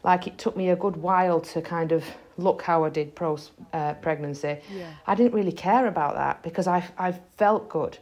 like 0.03 0.27
it 0.27 0.37
took 0.37 0.55
me 0.57 0.69
a 0.69 0.75
good 0.75 0.97
while 0.97 1.39
to 1.41 1.61
kind 1.61 1.91
of 1.91 2.03
look 2.37 2.61
how 2.63 2.83
I 2.83 2.89
did 2.89 3.13
pro 3.15 3.37
uh, 3.73 3.93
pregnancy, 3.95 4.57
Yeah. 4.73 4.87
I 5.05 5.15
didn't 5.15 5.33
really 5.33 5.51
care 5.51 5.87
about 5.87 6.15
that 6.15 6.41
because 6.43 6.67
I 6.67 6.83
I 6.97 7.11
felt 7.37 7.69
good. 7.69 7.97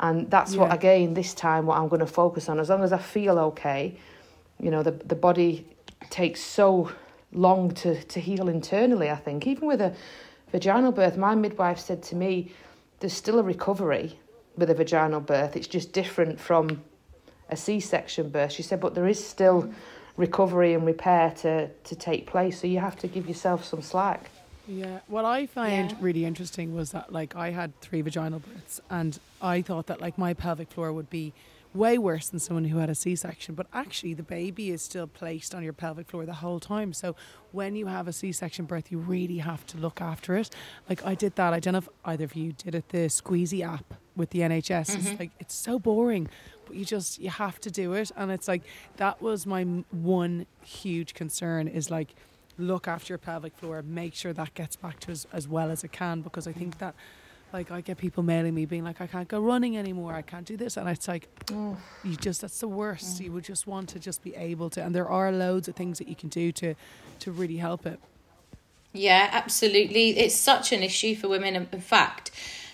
And 0.00 0.30
that's 0.30 0.56
what 0.56 0.68
Yeah. 0.68 0.74
again 0.74 1.14
this 1.14 1.34
time 1.34 1.66
what 1.66 1.78
I'm 1.78 1.88
going 1.88 2.00
to 2.00 2.06
focus 2.06 2.48
on. 2.48 2.58
As 2.58 2.68
long 2.68 2.82
as 2.82 2.92
I 2.92 2.98
feel 2.98 3.38
okay, 3.38 3.96
you 4.58 4.70
know, 4.70 4.82
the 4.82 4.92
the 4.92 5.14
body 5.14 5.66
takes 6.08 6.40
so 6.40 6.90
long 7.32 7.70
to 7.82 8.02
to 8.04 8.20
heal 8.20 8.48
internally, 8.48 9.10
I 9.10 9.16
think. 9.16 9.46
Even 9.46 9.68
with 9.68 9.80
a 9.80 9.92
vaginal 10.52 10.92
birth, 10.92 11.16
my 11.16 11.34
midwife 11.34 11.78
said 11.78 12.02
to 12.04 12.16
me, 12.16 12.52
there's 13.00 13.12
still 13.12 13.38
a 13.38 13.42
recovery 13.42 14.18
with 14.56 14.70
a 14.70 14.74
vaginal 14.74 15.20
birth. 15.20 15.56
It's 15.56 15.66
just 15.66 15.92
different 15.92 16.38
from 16.40 16.82
a 17.48 17.56
C-section 17.56 18.28
birth. 18.30 18.52
She 18.52 18.62
said, 18.62 18.80
but 18.80 18.94
there 18.94 19.06
is 19.06 19.22
still 19.24 19.72
recovery 20.16 20.74
and 20.74 20.84
repair 20.84 21.30
to, 21.38 21.68
to 21.68 21.96
take 21.96 22.26
place. 22.26 22.60
So 22.60 22.66
you 22.66 22.78
have 22.78 22.96
to 22.98 23.08
give 23.08 23.26
yourself 23.26 23.64
some 23.64 23.80
slack. 23.82 24.30
Yeah. 24.68 25.00
What 25.08 25.24
I 25.24 25.46
find 25.46 25.90
Yeah. 25.90 25.96
really 26.00 26.24
interesting 26.24 26.74
was 26.74 26.92
that 26.92 27.12
like 27.12 27.34
I 27.34 27.50
had 27.50 27.78
three 27.80 28.02
vaginal 28.02 28.40
births 28.40 28.80
and 28.90 29.18
I 29.40 29.62
thought 29.62 29.86
that 29.86 30.00
like 30.00 30.18
my 30.18 30.34
pelvic 30.34 30.70
floor 30.70 30.92
would 30.92 31.10
be 31.10 31.32
way 31.72 31.98
worse 31.98 32.28
than 32.28 32.40
someone 32.40 32.64
who 32.64 32.78
had 32.78 32.90
a 32.90 32.94
C-section, 32.94 33.54
but 33.54 33.66
actually 33.72 34.14
the 34.14 34.22
baby 34.22 34.70
is 34.70 34.82
still 34.82 35.06
placed 35.06 35.54
on 35.54 35.62
your 35.62 35.72
pelvic 35.72 36.08
floor 36.08 36.26
the 36.26 36.34
whole 36.34 36.60
time. 36.60 36.92
So 36.92 37.14
when 37.52 37.76
you 37.76 37.86
have 37.86 38.08
a 38.08 38.12
C-section 38.12 38.64
birth, 38.64 38.90
you 38.90 38.98
really 38.98 39.38
have 39.38 39.66
to 39.68 39.78
look 39.78 40.00
after 40.00 40.36
it. 40.36 40.50
Like 40.88 41.04
I 41.04 41.14
did 41.14 41.36
that. 41.36 41.52
I 41.52 41.60
don't 41.60 41.72
know 41.72 41.78
if 41.78 41.88
either 42.04 42.24
of 42.24 42.34
you 42.34 42.52
did 42.52 42.74
it. 42.74 42.88
The 42.88 43.06
Squeezy 43.06 43.64
app 43.64 43.94
with 44.16 44.30
the 44.30 44.40
NHS. 44.40 44.80
It's 44.80 45.08
mm-hmm. 45.08 45.16
like 45.18 45.30
it's 45.38 45.54
so 45.54 45.78
boring, 45.78 46.28
but 46.66 46.76
you 46.76 46.84
just 46.84 47.20
you 47.20 47.30
have 47.30 47.60
to 47.60 47.70
do 47.70 47.92
it. 47.94 48.10
And 48.16 48.30
it's 48.30 48.48
like 48.48 48.62
that 48.96 49.22
was 49.22 49.46
my 49.46 49.62
one 49.90 50.46
huge 50.62 51.14
concern 51.14 51.68
is 51.68 51.90
like 51.90 52.14
look 52.58 52.86
after 52.86 53.12
your 53.12 53.18
pelvic 53.18 53.56
floor, 53.56 53.82
make 53.82 54.14
sure 54.14 54.32
that 54.32 54.54
gets 54.54 54.76
back 54.76 55.00
to 55.00 55.12
as, 55.12 55.26
as 55.32 55.48
well 55.48 55.70
as 55.70 55.82
it 55.82 55.92
can 55.92 56.20
because 56.20 56.46
I 56.46 56.52
think 56.52 56.76
mm. 56.76 56.80
that 56.80 56.94
like 57.52 57.70
I 57.70 57.80
get 57.80 57.98
people 57.98 58.22
mailing 58.22 58.54
me 58.54 58.66
being 58.66 58.84
like 58.84 59.00
I 59.00 59.06
can't 59.06 59.28
go 59.28 59.40
running 59.40 59.76
anymore, 59.76 60.14
I 60.14 60.22
can't 60.22 60.46
do 60.46 60.56
this 60.56 60.76
and 60.76 60.88
it's 60.88 61.08
like 61.08 61.28
you 61.50 62.16
just 62.16 62.40
that's 62.40 62.60
the 62.60 62.68
worst. 62.68 63.20
Mm. 63.20 63.24
You 63.24 63.32
would 63.32 63.44
just 63.44 63.66
want 63.66 63.88
to 63.90 63.98
just 63.98 64.22
be 64.22 64.34
able 64.36 64.70
to 64.70 64.82
and 64.82 64.94
there 64.94 65.08
are 65.08 65.32
loads 65.32 65.68
of 65.68 65.76
things 65.76 65.98
that 65.98 66.08
you 66.08 66.16
can 66.16 66.28
do 66.28 66.52
to 66.52 66.74
to 67.20 67.32
really 67.32 67.56
help 67.56 67.86
it. 67.86 68.00
Yeah, 68.92 69.28
absolutely. 69.30 70.18
It's 70.18 70.34
such 70.34 70.72
an 70.72 70.82
issue 70.82 71.14
for 71.14 71.28
women. 71.28 71.54
In 71.54 71.68
in 71.72 71.80
fact, 71.80 72.30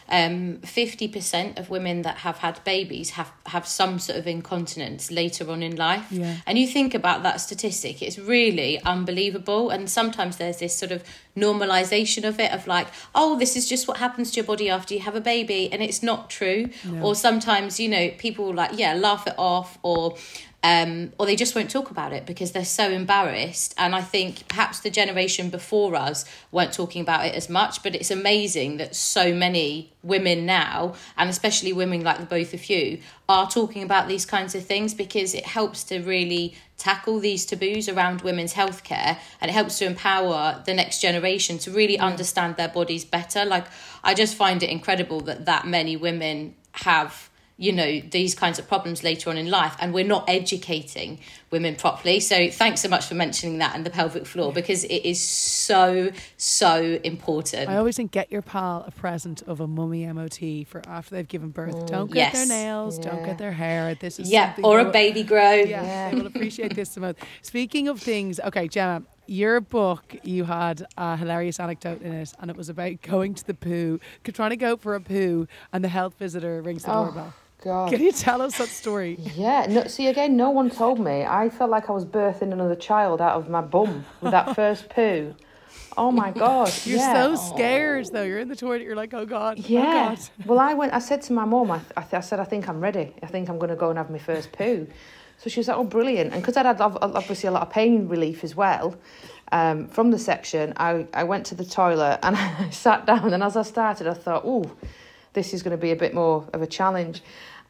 um, 0.09 0.59
50% 0.59 1.59
of 1.59 1.71
women 1.71 2.03
that 2.03 2.19
have 2.19 2.39
had 2.39 2.63
babies 2.65 3.11
have, 3.11 3.33
have 3.47 3.67
some 3.67 3.99
sort 3.99 4.19
of 4.19 4.27
incontinence 4.27 5.11
later 5.11 5.51
on 5.51 5.63
in 5.63 5.77
life. 5.77 6.07
Yeah. 6.11 6.37
And 6.47 6.59
you 6.59 6.67
think 6.67 6.95
about 6.95 7.23
that 7.25 7.41
statistic, 7.41 8.03
it's 8.03 8.19
really 8.19 8.81
unbelievable. 8.83 9.71
And 9.71 9.91
sometimes 9.91 10.37
there's 10.37 10.59
this 10.59 10.77
sort 10.77 10.93
of 10.93 11.03
normalization 11.37 12.27
of 12.27 12.39
it 12.39 12.53
of 12.53 12.67
like, 12.67 12.89
oh, 13.15 13.39
this 13.39 13.57
is 13.57 13.69
just 13.69 13.89
what 13.89 13.99
happens 13.99 14.31
to 14.33 14.37
your 14.37 14.45
body 14.45 14.71
after 14.71 14.95
you 14.95 15.01
have 15.01 15.17
a 15.17 15.21
baby. 15.21 15.73
And 15.73 15.83
it's 15.83 16.03
not 16.03 16.31
true. 16.31 16.71
No. 16.85 17.03
Or 17.03 17.15
sometimes, 17.15 17.81
you 17.81 17.89
know, 17.89 18.11
people 18.19 18.55
like, 18.55 18.73
yeah, 18.75 18.95
laugh 18.95 19.27
it 19.27 19.35
off 19.37 19.79
or 19.83 20.17
um, 20.63 21.13
or 21.19 21.27
they 21.27 21.37
just 21.37 21.55
won't 21.55 21.71
talk 21.71 21.91
about 21.91 22.13
it 22.13 22.27
because 22.27 22.53
they're 22.53 22.65
so 22.65 22.91
embarrassed. 22.91 23.75
And 23.79 23.95
I 23.95 24.01
think 24.01 24.49
perhaps 24.49 24.81
the 24.81 24.91
generation 24.91 25.49
before 25.49 25.95
us 25.95 26.25
weren't 26.51 26.73
talking 26.73 27.03
about 27.03 27.25
it 27.27 27.35
as 27.35 27.49
much, 27.49 27.83
but 27.83 27.95
it's 27.95 28.11
amazing 28.11 28.79
that 28.79 28.97
so 28.97 29.33
many 29.33 29.93
women 30.03 30.45
now, 30.45 30.95
and 31.17 31.31
especially 31.31 31.73
women 31.73 32.03
like 32.03 32.19
the 32.19 32.27
both 32.27 32.53
of 32.53 32.69
you, 32.69 32.99
are 33.29 33.49
talking 33.49 33.83
about 33.83 34.09
these 34.09 34.27
kinds 34.27 34.55
of 34.55 34.65
things 34.65 34.95
because 34.95 35.35
it 35.35 35.47
helps 35.47 35.85
to 35.85 36.01
really 36.01 36.55
tackle 36.79 37.21
these 37.21 37.47
taboos 37.47 37.89
around 37.89 38.23
women's 38.23 38.55
healthcare 38.55 39.19
and 39.41 39.51
it 39.51 39.55
helps 39.55 39.79
to 39.79 39.87
empower 39.87 40.63
the 40.67 40.75
next 40.75 41.01
generation 41.01 41.59
to 41.59 41.71
really 41.71 41.99
understand 41.99 42.57
their 42.57 42.69
bodies 42.69 43.05
better. 43.05 43.45
Like, 43.45 43.67
I 44.03 44.15
just 44.15 44.35
find 44.35 44.63
it 44.63 44.71
incredible 44.71 45.21
that 45.23 45.45
that 45.47 45.67
many 45.67 45.97
women 45.97 46.55
have 46.73 47.31
you 47.59 47.73
know 47.73 48.01
these 48.11 48.35
kinds 48.35 48.59
of 48.59 48.69
problems 48.69 49.03
later 49.03 49.31
on 49.31 49.39
in 49.39 49.49
life 49.51 49.75
and 49.81 49.95
we're 49.95 50.05
not 50.05 50.29
educating 50.29 51.19
women 51.51 51.75
properly 51.75 52.21
so 52.21 52.51
thanks 52.51 52.83
so 52.83 52.89
much 52.89 53.07
for 53.07 53.15
mentioning 53.15 53.59
that 53.59 53.75
and 53.75 53.87
the 53.87 53.91
pelvic 53.91 54.27
floor 54.27 54.53
because 54.53 54.85
it 54.85 55.05
is 55.07 55.21
so 55.21 56.11
so 56.37 56.99
important 57.03 57.69
I 57.71 57.77
always 57.77 57.97
think 57.97 58.11
get 58.13 58.31
your 58.31 58.43
pal 58.43 58.85
a 58.87 58.91
present 58.91 59.41
of 59.43 59.61
a 59.61 59.67
mummy 59.67 60.05
MOT 60.07 60.67
for 60.67 60.83
after 60.87 61.15
they've 61.15 61.27
given 61.27 61.49
birth. 61.51 61.87
don't 61.87 62.09
cut 62.09 62.17
Yes. 62.17 62.33
their 62.35 62.47
nails, 62.47 62.99
don't 62.99 63.21
Yeah. 63.21 63.25
cut 63.27 63.39
their 63.39 63.53
hair. 63.53 63.95
This 63.95 64.19
is 64.19 64.31
yeah 64.31 64.49
something 64.49 64.65
or 64.65 64.81
a 64.81 64.91
baby 64.91 65.23
grow 65.23 65.53
Yeah, 65.53 65.83
Yeah. 65.83 66.11
they 66.11 66.17
will 66.17 66.27
appreciate 66.27 66.75
this 66.75 66.91
the 66.91 67.01
most. 67.01 67.19
Speaking 67.43 67.89
of 67.89 68.01
things, 68.03 68.39
okay, 68.41 68.69
Gemma, 68.69 69.03
your 69.27 69.61
book, 69.61 70.15
you 70.23 70.45
had 70.45 70.87
a 70.99 71.17
hilarious 71.17 71.59
anecdote 71.59 72.03
in 72.03 72.13
it, 72.13 72.33
and 72.39 72.51
it 72.51 72.57
was 72.57 72.69
about 72.69 73.01
going 73.03 73.35
to 73.35 73.45
the 73.47 73.55
poo, 73.55 73.99
trying 74.25 74.51
to 74.51 74.57
go 74.57 74.77
for 74.77 74.95
a 74.95 75.01
poo, 75.01 75.49
and 75.73 75.83
the 75.83 75.89
health 75.89 76.15
visitor 76.19 76.61
rings 76.63 76.85
the 76.85 76.93
Oh, 76.93 77.05
doorbell. 77.07 77.35
God. 77.63 77.91
Can 77.91 78.01
you 78.01 78.13
tell 78.13 78.43
us 78.43 78.59
that 78.59 78.69
story? 78.69 79.19
Yeah, 79.35 79.67
no, 79.69 79.85
see 79.87 80.09
again, 80.09 80.37
no 80.37 80.51
one 80.51 80.71
told 80.71 81.01
me. 81.01 81.25
I 81.25 81.49
felt 81.49 81.71
like 81.71 81.89
I 81.89 81.93
was 81.93 82.05
birthing 82.05 82.53
another 82.53 82.77
child 82.77 83.21
out 83.21 83.37
of 83.37 83.49
my 83.49 83.61
bum 83.61 84.05
with 84.21 84.33
that 84.33 84.55
first 84.55 84.89
poo. 84.95 85.35
Oh 85.97 86.13
my 86.13 86.31
god! 86.31 86.71
You're 86.85 86.99
yeah. 86.99 87.15
so 87.15 87.37
scared, 87.37 88.07
though. 88.13 88.23
You're 88.23 88.41
in 88.41 88.49
the 88.49 88.57
toilet. 88.57 88.83
You're 88.83 88.95
like, 88.97 89.15
oh 89.15 89.25
god, 89.25 89.59
Yeah. 89.59 89.81
oh 89.81 90.15
god. 90.15 90.19
Well, 90.47 90.59
I 90.59 90.75
went. 90.75 90.93
I 90.93 90.99
said 90.99 91.23
to 91.23 91.33
my 91.33 91.45
mum, 91.47 91.71
I, 91.71 91.81
I, 91.97 92.03
th- 92.03 92.15
I 92.15 92.21
said, 92.21 92.39
I 92.39 92.45
think 92.45 92.69
I'm 92.69 92.81
ready. 92.81 93.15
I 93.23 93.27
think 93.27 93.49
I'm 93.49 93.59
going 93.59 93.71
to 93.71 93.77
go 93.77 93.89
and 93.89 93.97
have 93.99 94.11
my 94.11 94.19
first 94.19 94.53
poo. 94.53 94.87
So 95.39 95.51
she 95.51 95.61
was 95.61 95.69
like, 95.69 95.77
oh, 95.77 95.85
brilliant. 95.85 96.33
And 96.33 96.41
because 96.43 96.57
I'd 96.57 96.67
had 96.67 96.81
obviously 96.81 97.49
a 97.49 97.51
lot 97.53 97.63
of 97.63 97.71
pain 97.71 98.09
relief 98.09 98.43
as 98.43 98.55
well 98.57 98.97
um, 99.53 99.87
from 99.89 100.11
the 100.11 100.19
section, 100.19 100.73
I, 100.79 101.07
I 101.13 101.25
went 101.25 101.45
to 101.47 101.55
the 101.55 101.65
toilet 101.65 102.21
and 102.23 102.37
I 102.39 102.71
sat 102.71 103.05
down. 103.07 103.33
And 103.35 103.43
as 103.43 103.57
I 103.57 103.63
started, 103.63 104.07
I 104.07 104.15
thought, 104.15 104.43
oh, 104.47 104.71
this 105.37 105.55
is 105.55 105.63
going 105.63 105.77
to 105.77 105.81
be 105.81 105.93
a 105.93 105.97
bit 105.97 106.15
more 106.15 106.49
of 106.53 106.63
a 106.63 106.67
challenge. 106.67 107.23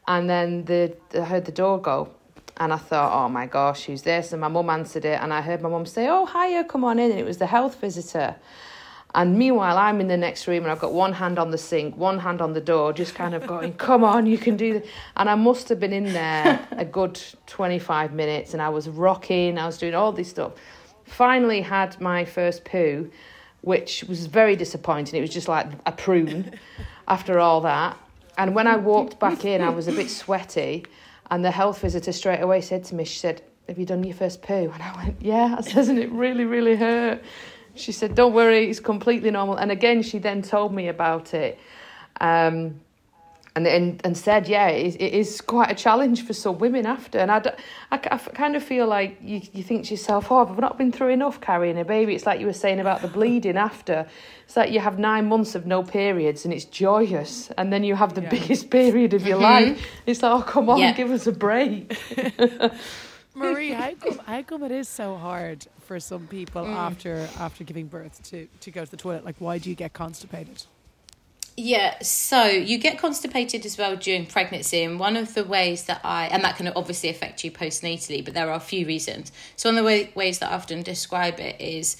And 0.07 0.27
then 0.27 0.65
the 0.65 0.95
I 1.13 1.19
heard 1.19 1.45
the 1.45 1.51
door 1.51 1.79
go. 1.79 2.09
And 2.59 2.73
I 2.73 2.77
thought, 2.77 3.11
oh 3.13 3.29
my 3.29 3.45
gosh, 3.45 3.83
who's 3.83 4.01
this? 4.01 4.31
And 4.31 4.41
my 4.41 4.47
mum 4.47 4.71
answered 4.71 5.05
it. 5.05 5.21
And 5.21 5.31
I 5.31 5.41
heard 5.41 5.61
my 5.61 5.69
mum 5.69 5.85
say, 5.85 6.07
oh, 6.09 6.25
hiya, 6.25 6.63
come 6.63 6.83
on 6.83 6.97
in. 6.97 7.11
And 7.11 7.19
it 7.19 7.25
was 7.25 7.37
the 7.37 7.45
health 7.45 7.79
visitor. 7.79 8.35
And 9.13 9.37
meanwhile, 9.37 9.77
I'm 9.77 10.01
in 10.01 10.07
the 10.07 10.17
next 10.17 10.47
room 10.47 10.63
and 10.63 10.71
I've 10.71 10.79
got 10.79 10.93
one 10.93 11.13
hand 11.13 11.37
on 11.37 11.51
the 11.51 11.57
sink, 11.57 11.95
one 11.97 12.19
hand 12.19 12.41
on 12.41 12.53
the 12.53 12.61
door, 12.61 12.93
just 12.93 13.13
kind 13.13 13.35
of 13.35 13.45
going, 13.45 13.73
come 13.89 14.03
on, 14.03 14.25
you 14.25 14.37
can 14.37 14.57
do 14.57 14.79
this. 14.79 14.89
And 15.17 15.29
I 15.29 15.35
must 15.35 15.69
have 15.69 15.79
been 15.79 15.93
in 15.93 16.13
there 16.13 16.67
a 16.71 16.85
good 16.85 17.21
25 17.45 18.13
minutes 18.13 18.53
and 18.53 18.61
I 18.61 18.69
was 18.69 18.89
rocking, 18.89 19.59
I 19.59 19.65
was 19.65 19.77
doing 19.77 19.93
all 19.93 20.11
this 20.11 20.29
stuff. 20.29 20.53
Finally, 21.05 21.61
had 21.61 21.99
my 22.01 22.25
first 22.25 22.65
poo, 22.65 23.09
which 23.61 24.03
was 24.05 24.25
very 24.25 24.55
disappointing. 24.55 25.17
It 25.17 25.21
was 25.21 25.29
just 25.29 25.47
like 25.47 25.67
a 25.85 25.91
prune 25.91 26.57
after 27.07 27.39
all 27.39 27.61
that. 27.61 27.97
And 28.37 28.53
when 28.53 28.67
I 28.67 28.77
walked 28.77 29.19
back 29.19 29.45
in, 29.45 29.61
I 29.61 29.69
was 29.69 29.87
a 29.87 29.91
bit 29.91 30.09
sweaty. 30.09 30.85
And 31.31 31.43
the 31.43 31.51
health 31.51 31.81
visitor 31.81 32.11
straight 32.11 32.41
away 32.41 32.61
said 32.61 32.83
to 32.85 32.95
me, 32.95 33.03
she 33.03 33.19
said, 33.19 33.41
Have 33.67 33.77
you 33.79 33.85
done 33.85 34.03
your 34.03 34.15
first 34.15 34.41
poo? 34.41 34.71
And 34.73 34.81
I 34.81 34.95
went, 34.95 35.17
Yeah. 35.21 35.55
I 35.57 35.61
says, 35.61 35.89
and 35.89 35.99
it 35.99 36.11
really, 36.11 36.45
really 36.45 36.75
hurt. 36.75 37.23
She 37.75 37.91
said, 37.91 38.15
Don't 38.15 38.33
worry, 38.33 38.69
it's 38.69 38.79
completely 38.79 39.31
normal. 39.31 39.55
And 39.57 39.71
again, 39.71 40.01
she 40.03 40.19
then 40.19 40.41
told 40.41 40.73
me 40.73 40.87
about 40.87 41.33
it. 41.33 41.59
Um, 42.21 42.79
and, 43.57 43.65
and, 43.65 44.01
and 44.03 44.15
said, 44.15 44.47
yeah, 44.47 44.67
it 44.67 44.85
is, 44.85 44.95
it 44.95 45.13
is 45.13 45.41
quite 45.41 45.71
a 45.71 45.75
challenge 45.75 46.23
for 46.25 46.33
some 46.33 46.59
women 46.59 46.85
after. 46.85 47.17
And 47.17 47.31
I, 47.31 47.41
I 47.91 47.97
kind 47.97 48.55
of 48.55 48.63
feel 48.63 48.85
like 48.85 49.17
you, 49.21 49.41
you 49.51 49.63
think 49.63 49.85
to 49.85 49.91
yourself, 49.91 50.31
oh, 50.31 50.45
I've 50.45 50.51
I 50.51 50.61
not 50.61 50.77
been 50.77 50.91
through 50.91 51.09
enough 51.09 51.41
carrying 51.41 51.79
a 51.79 51.83
baby? 51.83 52.13
It's 52.13 52.27
like 52.27 52.39
you 52.39 52.45
were 52.45 52.53
saying 52.53 52.79
about 52.79 53.01
the 53.01 53.07
bleeding 53.07 53.57
after. 53.57 54.07
It's 54.45 54.55
like 54.55 54.71
you 54.71 54.79
have 54.79 54.99
nine 54.99 55.27
months 55.27 55.55
of 55.55 55.65
no 55.65 55.81
periods 55.81 56.45
and 56.45 56.53
it's 56.53 56.65
joyous. 56.65 57.49
And 57.57 57.73
then 57.73 57.83
you 57.83 57.95
have 57.95 58.13
the 58.13 58.21
Yeah. 58.21 58.29
biggest 58.29 58.69
period 58.79 59.15
of 59.15 59.25
your 59.25 59.39
mm-hmm. 59.39 59.71
life. 59.71 59.87
It's 60.05 60.21
like, 60.21 60.31
oh, 60.31 60.43
come 60.43 60.69
on, 60.69 60.77
Yeah. 60.77 60.93
give 60.93 61.09
us 61.09 61.25
a 61.25 61.31
break. 61.31 61.97
Marie, 63.33 63.71
how 63.71 63.93
come, 63.99 64.21
how 64.25 64.41
come 64.43 64.63
it 64.63 64.71
is 64.71 64.87
so 64.87 65.15
hard 65.15 65.65
for 65.79 65.99
some 65.99 66.27
people 66.27 66.63
mm. 66.63 66.75
after 66.75 67.27
after 67.39 67.63
giving 67.63 67.87
birth 67.87 68.21
to, 68.29 68.47
to 68.61 68.71
go 68.71 68.85
to 68.85 68.91
the 68.91 68.97
toilet? 68.97 69.25
Like, 69.25 69.35
why 69.39 69.57
do 69.57 69.69
you 69.69 69.75
get 69.75 69.93
constipated? 69.93 70.65
Yeah, 71.59 71.97
so 72.03 72.43
you 72.45 72.77
get 72.77 72.99
constipated 72.99 73.65
as 73.65 73.79
well 73.79 73.95
during 73.95 74.27
pregnancy, 74.27 74.83
and 74.83 74.99
one 74.99 75.17
of 75.17 75.33
the 75.33 75.43
ways 75.43 75.85
that 75.85 76.01
I, 76.03 76.27
and 76.27 76.43
that 76.43 76.55
can 76.55 76.67
obviously 76.75 77.09
affect 77.09 77.43
you 77.43 77.49
postnatally, 77.49 78.23
but 78.23 78.35
there 78.35 78.47
are 78.47 78.57
a 78.57 78.59
few 78.59 78.85
reasons. 78.85 79.31
So, 79.55 79.69
one 79.69 79.77
of 79.79 79.83
the 79.83 79.87
way, 79.87 80.11
ways 80.13 80.37
that 80.37 80.51
I 80.51 80.55
often 80.55 80.83
describe 80.83 81.39
it 81.39 81.59
is 81.59 81.97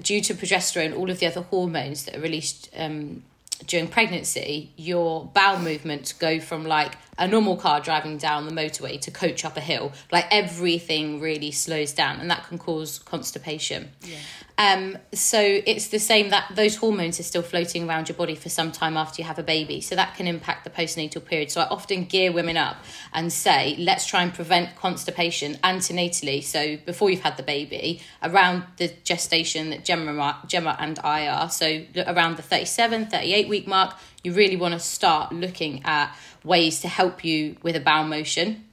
due 0.00 0.20
to 0.20 0.34
progesterone, 0.34 0.96
all 0.96 1.10
of 1.10 1.18
the 1.18 1.26
other 1.26 1.42
hormones 1.42 2.04
that 2.04 2.16
are 2.16 2.20
released 2.20 2.70
um, 2.76 3.24
during 3.66 3.88
pregnancy, 3.88 4.70
your 4.76 5.24
bowel 5.24 5.58
movements 5.58 6.12
go 6.12 6.38
from 6.38 6.64
like 6.64 6.94
a 7.20 7.28
normal 7.28 7.56
car 7.56 7.80
driving 7.80 8.16
down 8.16 8.46
the 8.46 8.52
motorway 8.52 9.00
to 9.02 9.10
coach 9.10 9.44
up 9.44 9.56
a 9.56 9.60
hill. 9.60 9.92
Like 10.10 10.26
everything 10.30 11.20
really 11.20 11.52
slows 11.52 11.92
down, 11.92 12.18
and 12.18 12.30
that 12.30 12.48
can 12.48 12.58
cause 12.58 12.98
constipation. 12.98 13.90
Yeah. 14.02 14.16
Um, 14.60 14.98
so 15.14 15.40
it's 15.40 15.88
the 15.88 15.98
same 15.98 16.28
that 16.30 16.52
those 16.54 16.76
hormones 16.76 17.18
are 17.18 17.22
still 17.22 17.40
floating 17.40 17.88
around 17.88 18.10
your 18.10 18.16
body 18.16 18.34
for 18.34 18.50
some 18.50 18.72
time 18.72 18.94
after 18.94 19.22
you 19.22 19.26
have 19.26 19.38
a 19.38 19.42
baby. 19.42 19.80
So 19.80 19.94
that 19.94 20.16
can 20.16 20.26
impact 20.26 20.64
the 20.64 20.70
postnatal 20.70 21.24
period. 21.24 21.50
So 21.50 21.62
I 21.62 21.68
often 21.68 22.04
gear 22.04 22.30
women 22.30 22.58
up 22.58 22.76
and 23.14 23.32
say, 23.32 23.74
let's 23.78 24.04
try 24.04 24.22
and 24.22 24.34
prevent 24.34 24.76
constipation 24.76 25.54
antenatally. 25.64 26.44
So 26.44 26.76
before 26.84 27.08
you've 27.08 27.22
had 27.22 27.38
the 27.38 27.42
baby, 27.42 28.02
around 28.22 28.64
the 28.76 28.88
gestation 29.02 29.70
that 29.70 29.86
Gemma, 29.86 30.42
Gemma 30.46 30.76
and 30.78 30.98
I 30.98 31.26
are, 31.26 31.48
so 31.48 31.82
around 32.06 32.36
the 32.36 32.42
37, 32.42 33.06
38 33.06 33.48
week 33.48 33.66
mark, 33.66 33.96
you 34.22 34.34
really 34.34 34.56
want 34.56 34.74
to 34.74 34.80
start 34.80 35.32
looking 35.32 35.80
at 35.84 36.14
ways 36.44 36.80
to 36.80 36.88
help 36.88 37.24
you 37.24 37.56
with 37.62 37.76
a 37.76 37.80
bowel 37.80 38.04
motion 38.04 38.64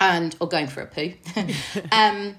and 0.00 0.36
or 0.40 0.48
going 0.48 0.66
for 0.66 0.82
a 0.82 0.86
poo. 0.86 1.12
um, 1.92 2.36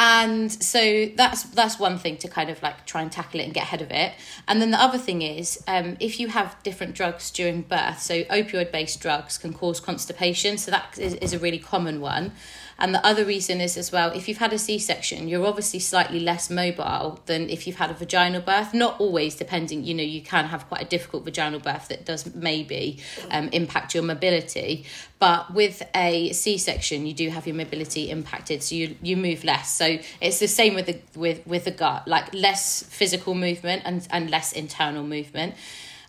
and 0.00 0.50
so 0.52 1.06
that's 1.16 1.42
that's 1.42 1.80
one 1.80 1.98
thing 1.98 2.18
to 2.18 2.28
kind 2.28 2.50
of 2.50 2.62
like 2.62 2.86
try 2.86 3.02
and 3.02 3.10
tackle 3.10 3.40
it 3.40 3.42
and 3.42 3.52
get 3.52 3.64
ahead 3.64 3.82
of 3.82 3.90
it. 3.90 4.12
And 4.46 4.62
then 4.62 4.70
the 4.70 4.80
other 4.80 4.96
thing 4.96 5.22
is, 5.22 5.60
um, 5.66 5.96
if 5.98 6.20
you 6.20 6.28
have 6.28 6.56
different 6.62 6.94
drugs 6.94 7.32
during 7.32 7.62
birth, 7.62 8.00
so 8.00 8.22
opioid 8.24 8.70
based 8.70 9.00
drugs 9.00 9.38
can 9.38 9.52
cause 9.52 9.80
constipation. 9.80 10.56
So 10.56 10.70
that 10.70 10.96
is, 10.98 11.14
is 11.14 11.32
a 11.32 11.38
really 11.40 11.58
common 11.58 12.00
one. 12.00 12.32
And 12.80 12.94
the 12.94 13.04
other 13.04 13.24
reason 13.24 13.60
is 13.60 13.76
as 13.76 13.90
well, 13.90 14.12
if 14.12 14.28
you've 14.28 14.38
had 14.38 14.52
a 14.52 14.58
C 14.58 14.78
section, 14.78 15.26
you're 15.26 15.44
obviously 15.44 15.80
slightly 15.80 16.20
less 16.20 16.48
mobile 16.48 17.18
than 17.26 17.50
if 17.50 17.66
you've 17.66 17.76
had 17.76 17.90
a 17.90 17.94
vaginal 17.94 18.40
birth. 18.40 18.72
Not 18.72 19.00
always, 19.00 19.34
depending, 19.34 19.82
you 19.82 19.94
know, 19.94 20.04
you 20.04 20.22
can 20.22 20.44
have 20.44 20.68
quite 20.68 20.82
a 20.82 20.84
difficult 20.84 21.24
vaginal 21.24 21.58
birth 21.58 21.88
that 21.88 22.06
does 22.06 22.32
maybe 22.36 23.00
um, 23.32 23.48
impact 23.48 23.94
your 23.94 24.04
mobility. 24.04 24.84
But 25.18 25.52
with 25.52 25.82
a 25.92 26.32
C 26.32 26.56
section, 26.56 27.04
you 27.04 27.14
do 27.14 27.30
have 27.30 27.48
your 27.48 27.56
mobility 27.56 28.10
impacted, 28.10 28.62
so 28.62 28.76
you 28.76 28.94
you 29.02 29.16
move 29.16 29.42
less. 29.42 29.74
So 29.74 29.87
it's 30.20 30.38
the 30.38 30.48
same 30.48 30.74
with 30.74 30.86
the 30.86 30.96
with 31.18 31.46
with 31.46 31.64
the 31.64 31.70
gut, 31.82 32.06
like 32.06 32.32
less 32.34 32.82
physical 32.98 33.34
movement 33.34 33.82
and 33.84 34.06
and 34.10 34.30
less 34.30 34.52
internal 34.52 35.04
movement. 35.04 35.54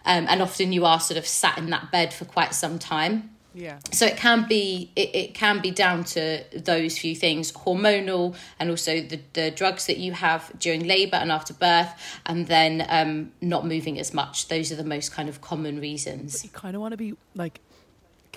Um, 0.06 0.26
and 0.30 0.42
often 0.42 0.72
you 0.72 0.86
are 0.86 1.00
sort 1.00 1.18
of 1.18 1.26
sat 1.28 1.58
in 1.58 1.70
that 1.72 1.92
bed 1.92 2.14
for 2.14 2.26
quite 2.26 2.54
some 2.56 2.80
time 2.80 3.16
Yeah. 3.54 3.80
so 3.92 4.06
it 4.06 4.16
can 4.16 4.48
be 4.48 4.92
it, 4.96 5.10
it 5.14 5.34
can 5.34 5.60
be 5.62 5.72
down 5.72 6.04
to 6.16 6.22
those 6.72 6.98
few 6.98 7.16
things 7.16 7.52
hormonal 7.52 8.36
and 8.60 8.70
also 8.70 8.92
the, 9.02 9.20
the 9.34 9.52
drugs 9.52 9.84
that 9.88 9.98
you 9.98 10.14
have 10.14 10.42
during 10.58 10.82
labor 10.88 11.18
and 11.18 11.32
after 11.32 11.54
birth 11.54 11.92
and 12.26 12.48
then 12.48 12.74
um 12.98 13.32
not 13.42 13.66
moving 13.74 14.00
as 14.00 14.14
much 14.14 14.48
those 14.48 14.72
are 14.72 14.78
the 14.84 14.90
most 14.96 15.12
kind 15.12 15.28
of 15.30 15.42
common 15.42 15.80
reasons 15.82 16.44
You 16.44 16.50
kind 16.52 16.76
of 16.76 16.82
want 16.82 16.94
to 16.94 16.98
be 16.98 17.14
like 17.36 17.60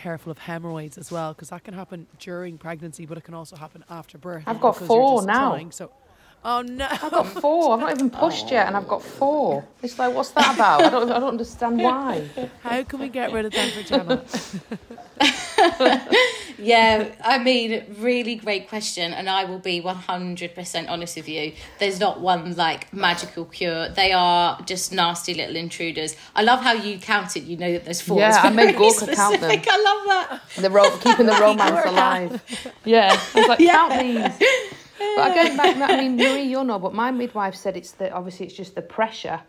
careful 0.02 0.32
of 0.32 0.38
hemorrhoids 0.38 0.98
as 0.98 1.12
well 1.12 1.32
because 1.32 1.50
that 1.50 1.62
can 1.62 1.74
happen 1.74 2.06
during 2.18 2.58
pregnancy, 2.58 3.06
but 3.06 3.16
it 3.16 3.24
can 3.24 3.34
also 3.34 3.54
happen 3.54 3.84
after 3.88 4.18
birth. 4.18 4.42
I've 4.46 4.60
got 4.60 4.76
four 4.76 5.24
now. 5.24 5.52
dying, 5.52 5.70
so, 5.70 5.92
oh 6.44 6.62
no. 6.62 6.86
I've 6.90 7.10
got 7.10 7.26
four. 7.26 7.74
I've 7.74 7.80
not 7.80 7.92
even 7.92 8.10
pushed 8.10 8.50
yet, 8.50 8.66
and 8.66 8.76
I've 8.76 8.88
got 8.88 9.02
four. 9.02 9.64
It's 9.82 9.98
like, 9.98 10.14
what's 10.14 10.30
that 10.30 10.54
about? 10.54 10.82
I 10.82 10.90
don't, 10.90 11.10
I 11.10 11.18
don't 11.18 11.28
understand 11.30 11.80
why. 11.80 12.28
How 12.62 12.82
can 12.84 13.00
we 13.00 13.08
get 13.08 13.32
rid 13.32 13.44
of 13.46 13.52
them 13.52 13.70
for 13.70 13.82
Gemma? 13.82 14.24
yeah 16.58 17.08
i 17.24 17.38
mean 17.38 17.84
really 17.98 18.34
great 18.34 18.68
question 18.68 19.12
and 19.12 19.28
i 19.28 19.44
will 19.44 19.58
be 19.58 19.80
100% 19.80 20.88
honest 20.88 21.16
with 21.16 21.28
you 21.28 21.52
there's 21.78 21.98
not 22.00 22.20
one 22.20 22.54
like 22.56 22.92
magical 22.92 23.44
cure 23.44 23.88
they 23.90 24.12
are 24.12 24.60
just 24.62 24.92
nasty 24.92 25.34
little 25.34 25.56
intruders 25.56 26.16
i 26.34 26.42
love 26.42 26.60
how 26.60 26.72
you 26.72 26.98
counted 26.98 27.44
you 27.44 27.56
know 27.56 27.72
that 27.72 27.84
there's 27.84 28.00
four 28.00 28.18
Yeah, 28.18 28.40
I 28.42 28.50
made 28.50 28.64
very 28.66 28.72
Gorka 28.78 29.14
count 29.14 29.40
them. 29.40 29.50
i 29.50 29.54
love 29.54 30.28
that 30.30 30.40
The 30.62 30.70
ro- 30.70 30.96
keeping 30.98 31.26
the 31.26 31.32
romance 31.40 31.86
alive. 31.86 32.74
Yeah, 32.84 33.16
I 33.34 33.38
was 33.38 33.48
like, 33.48 33.58
count 33.58 34.00
these. 34.00 34.48
But 35.16 35.34
going 35.34 35.56
back, 35.56 35.76
I 35.90 36.00
mean, 36.00 36.16
Marie, 36.22 36.42
you'll 36.42 36.64
know, 36.64 36.78
but 36.78 36.94
my 36.94 37.10
midwife 37.10 37.54
said 37.54 37.76
it's 37.76 37.92
the 37.92 38.10
obviously 38.12 38.46
it's 38.46 38.54
just 38.54 38.74
the 38.74 38.82
pressure 38.82 39.40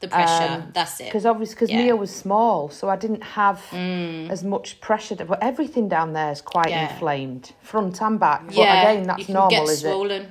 the 0.00 0.06
pressure 0.08 0.52
Um, 0.62 0.70
that's 0.72 1.00
it 1.00 1.06
because 1.06 1.26
obviously 1.26 1.54
because 1.56 1.70
Yeah. 1.70 1.78
Mia 1.82 1.96
was 1.96 2.14
small, 2.14 2.68
so 2.70 2.88
I 2.88 2.94
didn't 2.96 3.22
have 3.22 3.60
as 3.72 4.44
much 4.44 4.80
pressure. 4.80 5.16
To, 5.16 5.24
but 5.24 5.42
everything 5.42 5.88
down 5.88 6.12
there 6.12 6.30
is 6.30 6.40
quite 6.40 6.70
Yeah. 6.70 6.88
inflamed, 6.92 7.52
front 7.62 8.00
and 8.00 8.18
back. 8.20 8.46
But 8.46 8.54
yeah 8.54 8.78
again, 8.80 9.00
you 9.00 9.06
that's 9.06 9.24
can 9.26 9.34
normal, 9.34 9.50
get 9.66 9.72
is 9.74 9.84
it? 9.84 10.28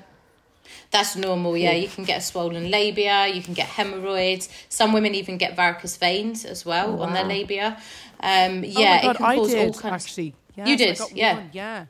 That's 0.91 1.15
normal, 1.17 1.57
yeah. 1.57 1.71
You 1.73 1.89
can 1.89 2.05
get 2.05 2.19
a 2.19 2.21
swollen 2.21 2.71
labia, 2.71 3.27
you 3.27 3.41
can 3.41 3.53
get 3.53 3.67
hemorrhoids. 3.67 4.47
Some 4.69 4.93
women 4.93 5.15
even 5.15 5.37
get 5.37 5.55
varicose 5.55 5.97
veins 5.97 6.45
as 6.45 6.65
well 6.65 6.99
Oh, 6.99 7.03
on 7.03 7.13
their 7.13 7.25
labia. 7.25 7.77
Um, 8.21 8.59
Oh 8.59 8.67
yeah, 8.81 8.95
my 8.95 9.01
God, 9.01 9.11
it 9.15 9.17
can 9.17 9.25
I 9.25 9.35
cause 9.35 9.47
did 9.49 9.67
all 9.67 9.73
kinds. 9.73 10.05
actually. 10.05 10.33
Yes, 10.55 10.67
You 10.69 10.77
did, 10.77 10.99
yeah. 11.13 11.33
one, 11.35 11.49
yeah. 11.53 11.85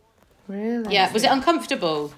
Really? 0.47 0.93
Yeah, 0.93 1.13
was 1.13 1.23
it 1.23 1.31
uncomfortable? 1.31 2.11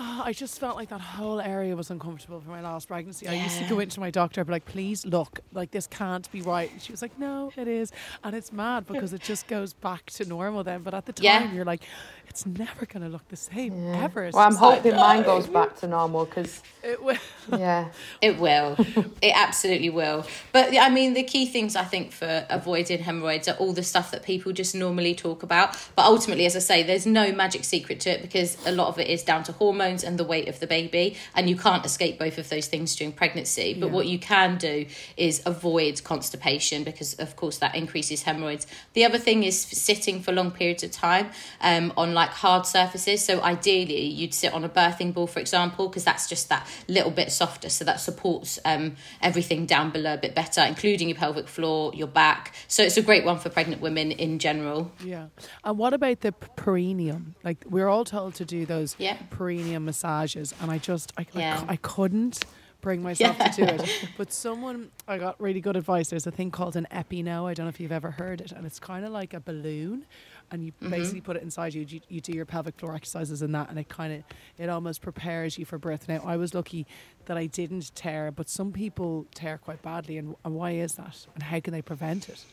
Oh, 0.00 0.22
I 0.24 0.32
just 0.32 0.60
felt 0.60 0.76
like 0.76 0.90
that 0.90 1.00
whole 1.00 1.40
area 1.40 1.74
was 1.74 1.90
uncomfortable 1.90 2.40
for 2.40 2.50
my 2.50 2.60
last 2.60 2.86
pregnancy. 2.86 3.26
I 3.26 3.32
used 3.34 3.58
to 3.58 3.64
go 3.68 3.80
into 3.80 3.98
my 3.98 4.10
doctor, 4.10 4.44
but 4.44 4.52
like, 4.52 4.64
please 4.64 5.04
look, 5.04 5.40
like 5.52 5.72
this 5.72 5.88
can't 5.88 6.30
be 6.30 6.40
right. 6.40 6.70
She 6.80 6.92
was 6.92 7.02
like, 7.02 7.18
no, 7.18 7.50
it 7.56 7.66
is, 7.66 7.90
and 8.22 8.36
it's 8.36 8.52
mad 8.52 8.86
because 8.92 9.12
it 9.12 9.22
just 9.22 9.48
goes 9.48 9.72
back 9.72 10.06
to 10.12 10.24
normal 10.24 10.62
then. 10.62 10.82
But 10.82 10.94
at 10.94 11.06
the 11.06 11.12
time, 11.12 11.24
Yeah. 11.24 11.52
you're 11.52 11.64
like, 11.64 11.82
it's 12.28 12.46
never 12.46 12.86
going 12.86 13.02
to 13.02 13.08
look 13.08 13.26
the 13.28 13.34
same 13.36 13.74
Yeah. 13.88 14.04
ever. 14.04 14.22
It's 14.26 14.36
Well, 14.36 14.44
I'm 14.44 14.52
just 14.52 14.62
like, 14.62 14.82
hoping 14.82 14.94
mine 15.00 15.22
goes 15.24 15.46
back 15.58 15.76
to 15.80 15.88
normal 15.88 16.26
because, 16.26 16.62
it 16.84 17.02
will. 17.02 17.16
yeah. 17.58 17.88
It 18.22 18.38
will. 18.38 18.76
it 19.20 19.32
absolutely 19.34 19.90
will. 19.90 20.24
But 20.52 20.76
I 20.78 20.90
mean, 20.90 21.14
the 21.14 21.24
key 21.24 21.46
things 21.46 21.74
I 21.74 21.82
think 21.84 22.12
for 22.12 22.46
avoiding 22.50 23.00
hemorrhoids 23.00 23.48
are 23.48 23.54
all 23.56 23.72
the 23.72 23.82
stuff 23.82 24.12
that 24.12 24.22
people 24.22 24.52
just 24.52 24.76
normally 24.76 25.16
talk 25.16 25.42
about. 25.42 25.76
But 25.96 26.04
ultimately, 26.04 26.46
as 26.46 26.54
I 26.54 26.60
say, 26.60 26.82
there's 26.84 27.06
no 27.06 27.32
magic 27.32 27.64
secret 27.64 27.98
to 28.00 28.10
it 28.10 28.22
because 28.22 28.56
a 28.64 28.70
lot 28.70 28.88
of 28.88 28.98
it 29.00 29.08
is 29.08 29.24
down 29.24 29.42
to 29.44 29.52
hormones 29.52 29.87
and 30.04 30.18
the 30.18 30.24
weight 30.24 30.48
of 30.48 30.60
the 30.60 30.66
baby. 30.66 31.16
And 31.34 31.48
you 31.48 31.56
can't 31.56 31.84
escape 31.84 32.18
both 32.18 32.38
of 32.38 32.48
those 32.48 32.66
things 32.66 32.94
during 32.96 33.12
pregnancy. 33.12 33.74
But 33.74 33.86
Yeah. 33.86 33.92
what 33.92 34.06
you 34.06 34.18
can 34.18 34.56
do 34.58 34.86
is 35.16 35.42
avoid 35.46 36.02
constipation 36.04 36.84
because, 36.84 37.14
of 37.14 37.36
course, 37.36 37.58
that 37.58 37.74
increases 37.74 38.22
hemorrhoids. 38.22 38.66
The 38.94 39.04
other 39.04 39.18
thing 39.18 39.42
is 39.44 39.60
sitting 39.60 40.22
for 40.22 40.32
long 40.32 40.50
periods 40.50 40.82
of 40.82 40.90
time 40.92 41.30
um, 41.60 41.92
on 41.96 42.14
like 42.14 42.30
hard 42.30 42.66
surfaces. 42.66 43.24
So 43.24 43.40
ideally, 43.42 44.06
you'd 44.06 44.34
sit 44.34 44.52
on 44.52 44.64
a 44.64 44.68
birthing 44.68 45.12
ball, 45.14 45.26
for 45.26 45.40
example, 45.40 45.88
because 45.88 46.04
that's 46.04 46.28
just 46.28 46.48
that 46.48 46.66
little 46.88 47.10
bit 47.10 47.30
softer. 47.32 47.68
So 47.68 47.84
that 47.84 48.00
supports 48.00 48.58
um, 48.64 48.96
everything 49.22 49.66
down 49.66 49.90
below 49.90 50.14
a 50.14 50.18
bit 50.18 50.34
better, 50.34 50.62
including 50.62 51.08
your 51.08 51.16
pelvic 51.18 51.48
floor, 51.48 51.92
your 51.94 52.08
back. 52.08 52.54
So 52.66 52.82
it's 52.82 52.96
a 52.96 53.02
great 53.02 53.24
one 53.24 53.38
for 53.38 53.48
pregnant 53.50 53.80
women 53.82 54.12
in 54.12 54.38
general. 54.38 54.90
Yeah. 55.04 55.26
And 55.64 55.78
what 55.78 55.92
about 55.94 56.20
the 56.20 56.32
perineum? 56.32 57.34
Like 57.44 57.64
we're 57.68 57.88
all 57.88 58.04
told 58.04 58.34
to 58.36 58.44
do 58.44 58.66
those 58.66 58.96
Yeah. 58.98 59.16
perineum 59.30 59.77
massages, 59.84 60.54
and 60.60 60.70
I 60.70 60.78
just 60.78 61.12
I, 61.16 61.22
I 61.34 61.38
Yeah. 61.38 61.58
cou- 61.60 61.66
I 61.68 61.76
couldn't 61.76 62.44
bring 62.80 63.02
myself 63.02 63.36
to 63.38 63.50
do 63.56 63.64
it. 63.64 64.08
But 64.16 64.32
someone 64.32 64.90
I 65.08 65.18
got 65.18 65.40
really 65.40 65.60
good 65.60 65.76
advice. 65.76 66.10
There's 66.10 66.26
a 66.28 66.30
thing 66.30 66.50
called 66.52 66.76
an 66.76 66.86
Epi-No. 66.92 67.46
I 67.46 67.54
don't 67.54 67.66
know 67.66 67.70
if 67.70 67.80
you've 67.80 67.90
ever 67.92 68.12
heard 68.12 68.40
it, 68.40 68.52
and 68.52 68.64
it's 68.66 68.78
kind 68.78 69.04
of 69.04 69.10
like 69.12 69.34
a 69.34 69.40
balloon. 69.40 70.06
And 70.50 70.64
you 70.64 70.72
Mm-hmm. 70.72 70.90
basically 70.90 71.20
put 71.20 71.36
it 71.36 71.42
inside 71.42 71.74
you. 71.74 71.82
you. 71.82 72.00
You 72.08 72.20
do 72.22 72.32
your 72.32 72.46
pelvic 72.46 72.78
floor 72.78 72.94
exercises 72.94 73.42
and 73.42 73.54
that, 73.54 73.68
and 73.68 73.78
it 73.78 73.88
kind 73.88 74.12
of 74.14 74.22
it 74.56 74.68
almost 74.70 75.02
prepares 75.02 75.58
you 75.58 75.64
for 75.66 75.76
birth. 75.76 76.08
Now 76.08 76.22
I 76.24 76.36
was 76.36 76.54
lucky 76.54 76.86
that 77.26 77.36
I 77.36 77.46
didn't 77.46 77.94
tear, 77.94 78.30
but 78.30 78.48
some 78.48 78.72
people 78.72 79.26
tear 79.34 79.58
quite 79.58 79.82
badly, 79.82 80.16
and, 80.16 80.36
and 80.44 80.54
why 80.54 80.70
is 80.70 80.94
that? 80.94 81.26
And 81.34 81.42
how 81.42 81.60
can 81.60 81.72
they 81.74 81.82
prevent 81.82 82.28
it? 82.30 82.44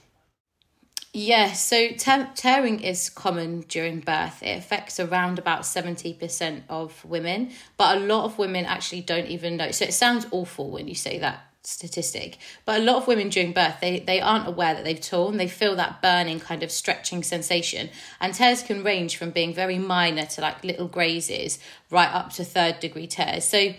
Yeah, 1.17 1.53
so 1.53 1.91
te- 1.91 2.27
tearing 2.35 2.81
is 2.81 3.09
common 3.09 3.61
during 3.69 4.01
birth. 4.01 4.43
It 4.43 4.57
affects 4.57 4.99
around 4.99 5.39
about 5.39 5.61
70% 5.61 6.63
of 6.67 7.05
women, 7.05 7.51
but 7.77 7.95
a 7.95 8.01
lot 8.01 8.25
of 8.25 8.37
women 8.37 8.65
actually 8.65 8.99
don't 8.99 9.27
even 9.27 9.55
know. 9.55 9.71
So 9.71 9.85
it 9.85 9.93
sounds 9.93 10.27
awful 10.31 10.69
when 10.69 10.89
you 10.89 10.93
say 10.93 11.17
that 11.19 11.39
statistic, 11.63 12.37
but 12.65 12.81
a 12.81 12.83
lot 12.83 12.97
of 12.97 13.07
women 13.07 13.29
during 13.29 13.53
birth, 13.53 13.77
they, 13.79 14.01
they 14.01 14.19
aren't 14.19 14.45
aware 14.45 14.73
that 14.73 14.83
they've 14.83 14.99
torn. 14.99 15.37
They 15.37 15.47
feel 15.47 15.77
that 15.77 16.01
burning 16.01 16.41
kind 16.41 16.63
of 16.63 16.69
stretching 16.69 17.23
sensation. 17.23 17.91
And 18.19 18.33
tears 18.33 18.61
can 18.61 18.83
range 18.83 19.15
from 19.15 19.29
being 19.29 19.53
very 19.53 19.79
minor 19.79 20.25
to 20.25 20.41
like 20.41 20.65
little 20.65 20.89
grazes 20.89 21.59
right 21.89 22.13
up 22.13 22.33
to 22.33 22.43
third 22.43 22.81
degree 22.81 23.07
tears. 23.07 23.45
So 23.45 23.73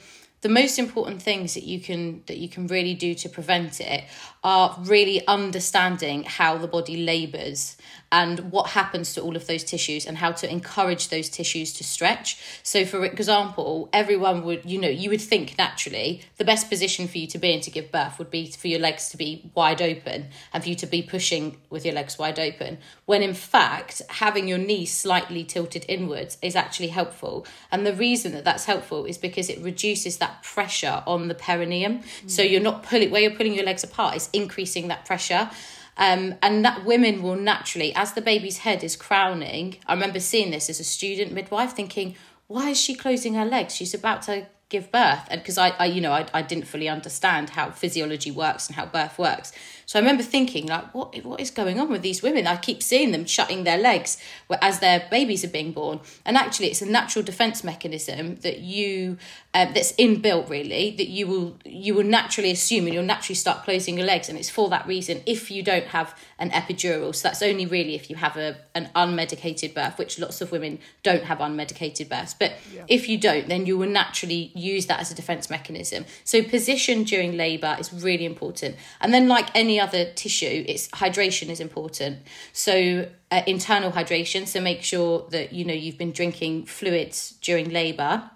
the 0.46 0.52
most 0.52 0.78
important 0.78 1.20
things 1.20 1.54
that 1.54 1.64
you 1.64 1.80
can 1.80 2.22
that 2.26 2.36
you 2.36 2.48
can 2.48 2.68
really 2.68 2.94
do 2.94 3.14
to 3.16 3.28
prevent 3.28 3.80
it 3.80 4.04
are 4.44 4.76
really 4.82 5.26
understanding 5.26 6.22
how 6.22 6.56
the 6.56 6.68
body 6.68 6.96
labors 6.98 7.76
and 8.12 8.50
what 8.52 8.70
happens 8.70 9.12
to 9.14 9.20
all 9.20 9.36
of 9.36 9.46
those 9.46 9.64
tissues 9.64 10.06
and 10.06 10.18
how 10.18 10.32
to 10.32 10.50
encourage 10.50 11.08
those 11.08 11.28
tissues 11.28 11.72
to 11.74 11.84
stretch. 11.84 12.38
So 12.62 12.84
for 12.84 13.04
example 13.04 13.88
everyone 13.92 14.44
would 14.44 14.64
you 14.64 14.80
know 14.80 14.88
you 14.88 15.10
would 15.10 15.20
think 15.20 15.58
naturally 15.58 16.22
the 16.36 16.44
best 16.44 16.68
position 16.68 17.08
for 17.08 17.18
you 17.18 17.26
to 17.28 17.38
be 17.38 17.52
in 17.52 17.60
to 17.60 17.70
give 17.70 17.92
birth 17.92 18.18
would 18.18 18.30
be 18.30 18.50
for 18.50 18.68
your 18.68 18.80
legs 18.80 19.08
to 19.10 19.16
be 19.16 19.50
wide 19.54 19.82
open 19.82 20.28
and 20.52 20.62
for 20.62 20.68
you 20.68 20.76
to 20.76 20.86
be 20.86 21.02
pushing 21.02 21.56
with 21.70 21.84
your 21.84 21.94
legs 21.94 22.18
wide 22.18 22.38
open 22.38 22.78
when 23.04 23.22
in 23.22 23.34
fact 23.34 24.02
having 24.08 24.48
your 24.48 24.58
knees 24.58 24.92
slightly 24.92 25.44
tilted 25.44 25.84
inwards 25.88 26.38
is 26.42 26.56
actually 26.56 26.88
helpful. 26.88 27.46
And 27.70 27.86
the 27.86 27.94
reason 27.94 28.32
that 28.32 28.44
that's 28.44 28.64
helpful 28.64 29.04
is 29.04 29.18
because 29.18 29.48
it 29.48 29.60
reduces 29.60 30.18
that 30.18 30.42
pressure 30.42 31.02
on 31.06 31.28
the 31.28 31.34
perineum. 31.34 32.00
So 32.26 32.42
you're 32.42 32.60
not 32.60 32.82
pulling 32.82 33.10
where 33.10 33.22
you're 33.22 33.36
pulling 33.36 33.54
your 33.54 33.64
legs 33.64 33.84
apart 33.84 34.16
it's 34.16 34.30
increasing 34.32 34.88
that 34.88 35.04
pressure 35.04 35.50
um, 35.96 36.34
and 36.42 36.64
that 36.64 36.84
women 36.84 37.22
will 37.22 37.36
naturally, 37.36 37.94
as 37.94 38.12
the 38.12 38.20
baby's 38.20 38.58
head 38.58 38.84
is 38.84 38.96
crowning. 38.96 39.76
I 39.86 39.94
remember 39.94 40.20
seeing 40.20 40.50
this 40.50 40.68
as 40.68 40.80
a 40.80 40.84
student 40.84 41.32
midwife, 41.32 41.72
thinking, 41.72 42.16
"Why 42.46 42.70
is 42.70 42.80
she 42.80 42.94
closing 42.94 43.34
her 43.34 43.44
legs? 43.44 43.74
She's 43.74 43.94
about 43.94 44.22
to 44.22 44.46
give 44.68 44.92
birth." 44.92 45.26
And 45.30 45.40
because 45.40 45.58
I, 45.58 45.70
I, 45.70 45.86
you 45.86 46.00
know, 46.00 46.12
I, 46.12 46.26
I 46.34 46.42
didn't 46.42 46.66
fully 46.66 46.88
understand 46.88 47.50
how 47.50 47.70
physiology 47.70 48.30
works 48.30 48.66
and 48.66 48.76
how 48.76 48.86
birth 48.86 49.18
works, 49.18 49.52
so 49.86 50.00
I 50.00 50.02
remember 50.02 50.24
thinking, 50.24 50.66
like, 50.66 50.92
what, 50.92 51.16
what 51.24 51.40
is 51.40 51.52
going 51.52 51.78
on 51.78 51.88
with 51.88 52.02
these 52.02 52.20
women? 52.20 52.48
I 52.48 52.56
keep 52.56 52.82
seeing 52.82 53.12
them 53.12 53.24
shutting 53.24 53.62
their 53.62 53.78
legs 53.78 54.18
as 54.60 54.80
their 54.80 55.06
babies 55.12 55.44
are 55.44 55.48
being 55.48 55.70
born, 55.70 56.00
and 56.24 56.36
actually, 56.36 56.66
it's 56.66 56.82
a 56.82 56.86
natural 56.86 57.24
defense 57.24 57.62
mechanism 57.62 58.36
that 58.36 58.58
you, 58.58 59.16
um, 59.54 59.72
that's 59.72 59.92
inbuilt, 59.92 60.50
really, 60.50 60.90
that 60.96 61.08
you 61.08 61.28
will 61.28 61.58
you 61.64 61.94
will 61.94 62.04
naturally 62.04 62.50
assume, 62.50 62.86
and 62.86 62.94
you'll 62.94 63.04
naturally 63.04 63.36
start 63.36 63.62
closing 63.62 63.96
your 63.96 64.06
legs, 64.06 64.28
and 64.28 64.36
it's 64.36 64.50
for 64.50 64.68
that 64.70 64.86
reason. 64.88 65.22
If 65.24 65.52
you 65.52 65.62
don't 65.62 65.86
have 65.86 66.18
an 66.40 66.50
epidural, 66.50 67.14
so 67.14 67.28
that's 67.28 67.40
only 67.40 67.64
really 67.64 67.94
if 67.94 68.10
you 68.10 68.16
have 68.16 68.36
a 68.36 68.56
an 68.74 68.90
unmedicated 68.96 69.72
birth, 69.72 69.98
which 69.98 70.18
lots 70.18 70.40
of 70.40 70.50
women 70.50 70.80
don't 71.04 71.22
have 71.22 71.38
unmedicated 71.38 72.08
births, 72.08 72.34
but 72.34 72.54
if 72.88 73.08
you 73.08 73.18
don't, 73.18 73.48
then 73.48 73.66
you 73.66 73.78
will 73.78 73.88
naturally 73.88 74.50
use 74.54 74.86
that 74.86 74.98
as 74.98 75.12
a 75.12 75.14
defense 75.14 75.48
mechanism. 75.48 76.04
So 76.24 76.42
position 76.42 77.04
during 77.04 77.36
labour 77.36 77.76
is 77.78 77.92
really 77.92 78.24
important, 78.24 78.74
and 79.00 79.14
then 79.14 79.28
like 79.28 79.48
any 79.54 79.75
other 79.80 80.12
tissue, 80.12 80.64
it's 80.66 80.88
hydration 80.88 81.48
is 81.48 81.60
important. 81.60 82.18
So 82.52 83.08
uh, 83.30 83.42
internal 83.46 83.92
hydration. 83.92 84.46
So 84.46 84.60
make 84.60 84.82
sure 84.82 85.26
that 85.30 85.52
you 85.52 85.64
know 85.64 85.74
you've 85.74 85.98
been 85.98 86.12
drinking 86.12 86.66
fluids 86.66 87.34
during 87.42 87.70
labour 87.70 88.30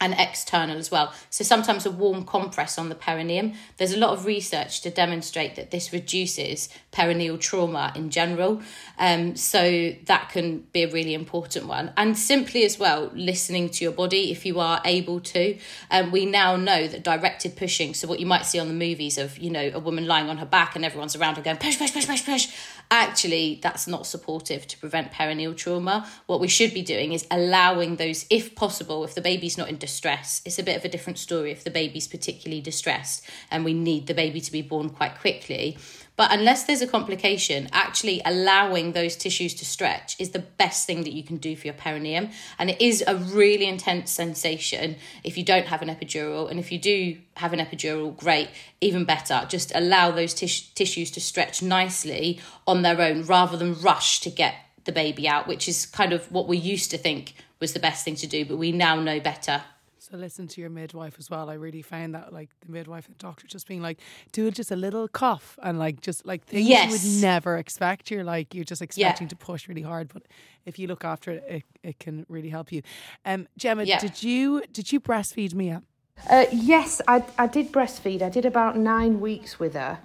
and 0.00 0.14
external 0.18 0.78
as 0.78 0.90
well. 0.90 1.12
So 1.28 1.44
sometimes 1.44 1.84
a 1.86 1.90
warm 1.90 2.24
compress 2.24 2.78
on 2.78 2.88
the 2.88 2.94
perineum. 2.94 3.52
There's 3.76 3.92
a 3.92 3.98
lot 3.98 4.10
of 4.10 4.24
research 4.24 4.80
to 4.82 4.90
demonstrate 4.90 5.56
that 5.56 5.70
this 5.70 5.92
reduces 5.92 6.68
perineal 6.92 7.38
trauma 7.38 7.92
in 7.94 8.10
general. 8.10 8.62
Um, 8.98 9.36
so 9.36 9.92
that 10.06 10.30
can 10.30 10.60
be 10.72 10.82
a 10.82 10.90
really 10.90 11.14
important 11.14 11.66
one. 11.66 11.92
And 11.96 12.18
simply 12.18 12.64
as 12.64 12.78
well, 12.78 13.10
listening 13.14 13.70
to 13.70 13.84
your 13.84 13.92
body 13.92 14.30
if 14.30 14.46
you 14.46 14.58
are 14.60 14.80
able 14.84 15.20
to. 15.20 15.58
Um, 15.90 16.10
we 16.10 16.26
now 16.26 16.56
know 16.56 16.86
that 16.88 17.04
directed 17.04 17.56
pushing, 17.56 17.94
so 17.94 18.08
what 18.08 18.20
you 18.20 18.26
might 18.26 18.46
see 18.46 18.58
on 18.58 18.68
the 18.68 18.74
movies 18.74 19.18
of, 19.18 19.38
you 19.38 19.50
know, 19.50 19.70
a 19.72 19.78
woman 19.78 20.06
lying 20.06 20.28
on 20.28 20.38
her 20.38 20.46
back 20.46 20.76
and 20.76 20.84
everyone's 20.84 21.14
around 21.16 21.36
her 21.36 21.42
going 21.42 21.56
push, 21.56 21.78
push, 21.78 21.92
push, 21.92 22.06
push, 22.06 22.24
push. 22.24 22.48
Actually, 22.92 23.60
that's 23.62 23.86
not 23.86 24.04
supportive 24.04 24.66
to 24.66 24.76
prevent 24.76 25.12
perineal 25.12 25.56
trauma. 25.56 26.08
What 26.26 26.40
we 26.40 26.48
should 26.48 26.74
be 26.74 26.82
doing 26.82 27.12
is 27.12 27.24
allowing 27.30 27.96
those, 27.96 28.26
if 28.30 28.56
possible, 28.56 29.04
if 29.04 29.14
the 29.14 29.20
baby's 29.20 29.56
not 29.56 29.68
in 29.68 29.78
distress. 29.78 30.42
It's 30.44 30.58
a 30.58 30.64
bit 30.64 30.76
of 30.76 30.84
a 30.84 30.88
different 30.88 31.18
story 31.18 31.52
if 31.52 31.62
the 31.62 31.70
baby's 31.70 32.08
particularly 32.08 32.60
distressed 32.60 33.24
and 33.48 33.64
we 33.64 33.74
need 33.74 34.08
the 34.08 34.14
baby 34.14 34.40
to 34.40 34.50
be 34.50 34.62
born 34.62 34.90
quite 34.90 35.20
quickly. 35.20 35.78
But 36.20 36.34
unless 36.34 36.64
there's 36.64 36.82
a 36.82 36.86
complication, 36.86 37.70
actually 37.72 38.20
allowing 38.26 38.92
those 38.92 39.16
tissues 39.16 39.54
to 39.54 39.64
stretch 39.64 40.20
is 40.20 40.32
the 40.32 40.38
best 40.38 40.86
thing 40.86 41.02
that 41.04 41.14
you 41.14 41.22
can 41.22 41.38
do 41.38 41.56
for 41.56 41.66
your 41.66 41.72
perineum. 41.72 42.28
And 42.58 42.68
it 42.68 42.78
is 42.78 43.02
a 43.06 43.16
really 43.16 43.64
intense 43.64 44.10
sensation 44.10 44.96
if 45.24 45.38
you 45.38 45.44
don't 45.44 45.64
have 45.68 45.80
an 45.80 45.88
epidural. 45.88 46.50
And 46.50 46.60
if 46.60 46.70
you 46.72 46.78
do 46.78 47.16
have 47.36 47.54
an 47.54 47.58
epidural, 47.58 48.14
great, 48.14 48.50
even 48.82 49.06
better. 49.06 49.46
Just 49.48 49.72
allow 49.74 50.10
those 50.10 50.34
tis- 50.34 50.60
tissues 50.60 51.10
to 51.12 51.22
stretch 51.22 51.62
nicely 51.62 52.38
on 52.66 52.82
their 52.82 53.00
own 53.00 53.24
rather 53.24 53.56
than 53.56 53.80
rush 53.80 54.20
to 54.20 54.28
get 54.28 54.56
the 54.84 54.92
baby 54.92 55.26
out, 55.26 55.48
which 55.48 55.66
is 55.70 55.86
kind 55.86 56.12
of 56.12 56.30
what 56.30 56.46
we 56.46 56.58
used 56.58 56.90
to 56.90 56.98
think 56.98 57.32
was 57.60 57.72
the 57.72 57.80
best 57.80 58.04
thing 58.04 58.16
to 58.16 58.26
do, 58.26 58.44
but 58.44 58.58
we 58.58 58.72
now 58.72 59.00
know 59.00 59.20
better. 59.20 59.62
So 60.10 60.16
listen 60.16 60.48
to 60.48 60.60
your 60.60 60.70
midwife 60.70 61.14
as 61.20 61.30
well. 61.30 61.48
I 61.48 61.54
really 61.54 61.82
found 61.82 62.14
that 62.16 62.32
like 62.32 62.50
the 62.66 62.72
midwife 62.72 63.06
and 63.06 63.16
doctor 63.18 63.46
just 63.46 63.68
being 63.68 63.80
like, 63.80 64.00
do 64.32 64.48
it 64.48 64.54
just 64.54 64.72
a 64.72 64.76
little 64.76 65.06
cough 65.06 65.56
and 65.62 65.78
like 65.78 66.00
just 66.00 66.26
like 66.26 66.44
things 66.44 66.68
you 66.68 66.90
would 66.90 67.22
never 67.22 67.56
expect. 67.58 68.10
You're 68.10 68.24
like 68.24 68.52
you're 68.52 68.64
just 68.64 68.82
expecting 68.82 69.28
to 69.28 69.36
push 69.36 69.68
really 69.68 69.82
hard, 69.82 70.12
but 70.12 70.24
if 70.64 70.80
you 70.80 70.88
look 70.88 71.04
after 71.04 71.30
it, 71.32 71.44
it, 71.48 71.62
it 71.84 71.98
can 72.00 72.26
really 72.28 72.48
help 72.48 72.72
you. 72.72 72.82
Um, 73.24 73.46
Gemma, 73.56 73.84
Yeah. 73.84 74.00
did 74.00 74.20
you 74.22 74.62
did 74.72 74.90
you 74.90 74.98
breastfeed 74.98 75.54
Mia? 75.54 75.82
Uh, 76.28 76.46
yes, 76.52 77.00
I, 77.06 77.22
I 77.38 77.46
did 77.46 77.70
breastfeed. 77.70 78.20
I 78.20 78.28
did 78.28 78.44
about 78.44 78.76
nine 78.76 79.20
weeks 79.20 79.60
with 79.60 79.74
her. 79.74 80.00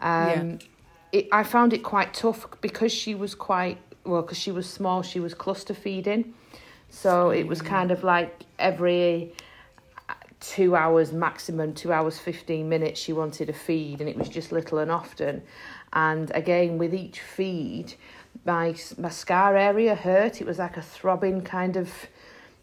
Um, 0.00 0.58
it, 1.12 1.28
I 1.30 1.44
found 1.44 1.72
it 1.72 1.82
quite 1.84 2.12
tough 2.12 2.46
because 2.60 2.92
she 2.92 3.14
was 3.14 3.34
quite, 3.34 3.78
well, 4.04 4.20
because 4.22 4.36
she 4.38 4.50
was 4.50 4.68
small, 4.68 5.02
she 5.02 5.20
was 5.20 5.32
cluster 5.32 5.72
feeding. 5.72 6.34
So 6.90 7.30
it 7.30 7.46
was 7.46 7.62
kind 7.62 7.90
of 7.90 8.04
like 8.04 8.42
every, 8.58 9.32
two 10.44 10.76
hours 10.76 11.12
maximum, 11.12 11.72
two 11.72 11.92
hours, 11.92 12.18
15 12.18 12.68
minutes 12.68 13.00
she 13.00 13.12
wanted 13.12 13.48
a 13.48 13.52
feed, 13.52 14.00
and 14.00 14.08
it 14.08 14.16
was 14.16 14.28
just 14.28 14.52
little 14.52 14.78
and 14.78 14.90
often. 14.90 15.42
And 15.92 16.30
again, 16.34 16.76
with 16.76 16.94
each 16.94 17.20
feed, 17.20 17.94
my, 18.44 18.74
my 18.98 19.08
scar 19.08 19.56
area 19.56 19.94
hurt. 19.94 20.40
It 20.40 20.46
was 20.46 20.58
like 20.58 20.76
a 20.76 20.82
throbbing 20.82 21.42
kind 21.42 21.76
of 21.76 21.90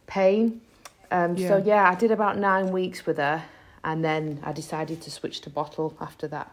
pain. 0.05 0.61
Um, 1.09 1.35
Yeah. 1.35 1.47
So, 1.47 1.57
yeah, 1.57 1.89
I 1.89 1.95
did 1.95 2.11
about 2.11 2.37
nine 2.37 2.71
weeks 2.71 3.05
with 3.05 3.17
her, 3.17 3.43
and 3.83 4.03
then 4.03 4.39
I 4.43 4.51
decided 4.51 5.01
to 5.01 5.11
switch 5.11 5.41
to 5.41 5.49
bottle 5.49 5.95
after 5.99 6.27
that. 6.27 6.51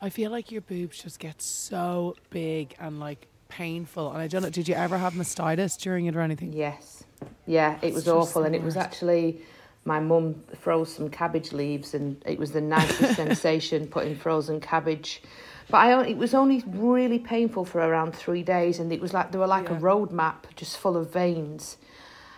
I 0.00 0.10
feel 0.10 0.30
like 0.30 0.50
your 0.52 0.60
boobs 0.62 1.02
just 1.02 1.18
get 1.18 1.40
so 1.42 2.16
big 2.30 2.74
and 2.78 3.00
like 3.00 3.26
painful. 3.48 4.10
And 4.12 4.20
I 4.20 4.26
don't 4.26 4.42
know, 4.42 4.50
did 4.50 4.68
you 4.68 4.74
ever 4.74 4.98
have 4.98 5.14
mastitis 5.14 5.78
during 5.78 6.06
it 6.06 6.16
or 6.16 6.20
anything? 6.20 6.52
Yes. 6.52 7.04
Yeah, 7.46 7.78
it 7.82 7.94
was 7.94 8.08
awful. 8.08 8.44
And 8.44 8.54
it 8.54 8.62
was 8.62 8.76
actually 8.76 9.42
my 9.84 9.98
mum 10.00 10.42
froze 10.60 10.94
some 10.94 11.08
cabbage 11.10 11.52
leaves, 11.52 11.94
and 11.94 12.22
it 12.26 12.38
was 12.38 12.52
the 12.52 12.60
nicest 12.60 13.16
sensation 13.22 13.86
putting 13.86 14.14
frozen 14.16 14.60
cabbage. 14.60 15.22
But 15.70 15.78
I 15.78 16.04
it 16.06 16.16
was 16.16 16.34
only 16.34 16.62
really 16.66 17.18
painful 17.18 17.64
for 17.64 17.78
around 17.80 18.14
three 18.14 18.42
days, 18.42 18.78
and 18.78 18.92
it 18.92 19.00
was 19.00 19.12
like 19.12 19.32
they 19.32 19.38
were 19.38 19.46
like 19.46 19.70
a 19.70 19.74
road 19.74 20.10
map 20.12 20.46
just 20.56 20.76
full 20.78 20.96
of 20.96 21.12
veins. 21.12 21.78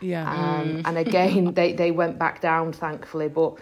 Yeah. 0.01 0.31
Um, 0.31 0.83
And 0.85 0.99
again, 0.99 1.55
they, 1.55 1.73
they 1.73 1.91
went 1.91 2.19
back 2.19 2.41
down, 2.43 2.73
thankfully. 2.73 3.29
But 3.29 3.55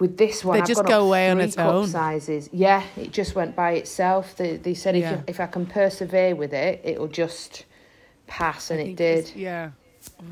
with 0.00 0.16
this 0.16 0.44
one, 0.44 0.56
They 0.56 0.62
I've 0.62 0.66
just 0.68 0.84
go 0.84 1.06
away 1.06 1.30
on 1.30 1.40
its 1.40 1.56
own. 1.56 1.86
sizes. 1.86 2.48
Yeah, 2.52 2.82
it 2.96 3.12
just 3.12 3.34
went 3.36 3.54
by 3.54 3.72
itself. 3.72 4.36
They, 4.36 4.56
they 4.56 4.74
said 4.74 4.96
if, 4.96 5.02
Yeah. 5.02 5.16
you, 5.18 5.24
if 5.28 5.38
I 5.38 5.46
can 5.46 5.66
persevere 5.66 6.34
with 6.34 6.52
it, 6.52 6.80
it'll 6.82 7.06
just 7.08 7.66
pass, 8.26 8.70
and 8.72 8.80
I 8.80 8.84
it 8.84 8.96
did. 8.96 9.30
Yeah. 9.36 9.70
Oh. 10.20 10.24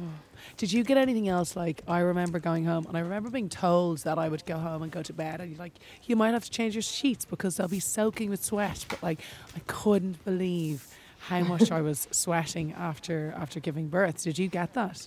Did 0.58 0.72
you 0.72 0.82
get 0.82 0.98
anything 0.98 1.28
else? 1.28 1.54
Like 1.54 1.82
I 1.86 2.00
remember 2.00 2.40
going 2.40 2.64
home, 2.64 2.84
and 2.86 2.96
I 2.96 3.00
remember 3.00 3.30
being 3.30 3.48
told 3.48 3.98
that 3.98 4.18
I 4.18 4.28
would 4.28 4.44
go 4.44 4.58
home 4.58 4.82
and 4.82 4.90
go 4.90 5.02
to 5.04 5.12
bed, 5.12 5.40
and 5.40 5.50
you're 5.50 5.58
like, 5.58 5.74
you 6.04 6.16
might 6.16 6.32
have 6.32 6.44
to 6.44 6.50
change 6.50 6.74
your 6.74 6.82
sheets 6.82 7.24
because 7.24 7.56
they'll 7.56 7.68
be 7.68 7.80
soaking 7.80 8.28
with 8.28 8.44
sweat. 8.44 8.84
But 8.88 9.00
like, 9.00 9.20
I 9.56 9.60
couldn't 9.68 10.24
believe 10.24 10.86
how 11.20 11.40
much 11.40 11.70
I 11.70 11.80
was 11.80 12.08
sweating 12.10 12.72
after 12.72 13.32
after 13.36 13.60
giving 13.60 13.88
birth. 13.88 14.22
Did 14.24 14.36
you 14.38 14.48
get 14.48 14.74
that? 14.74 15.06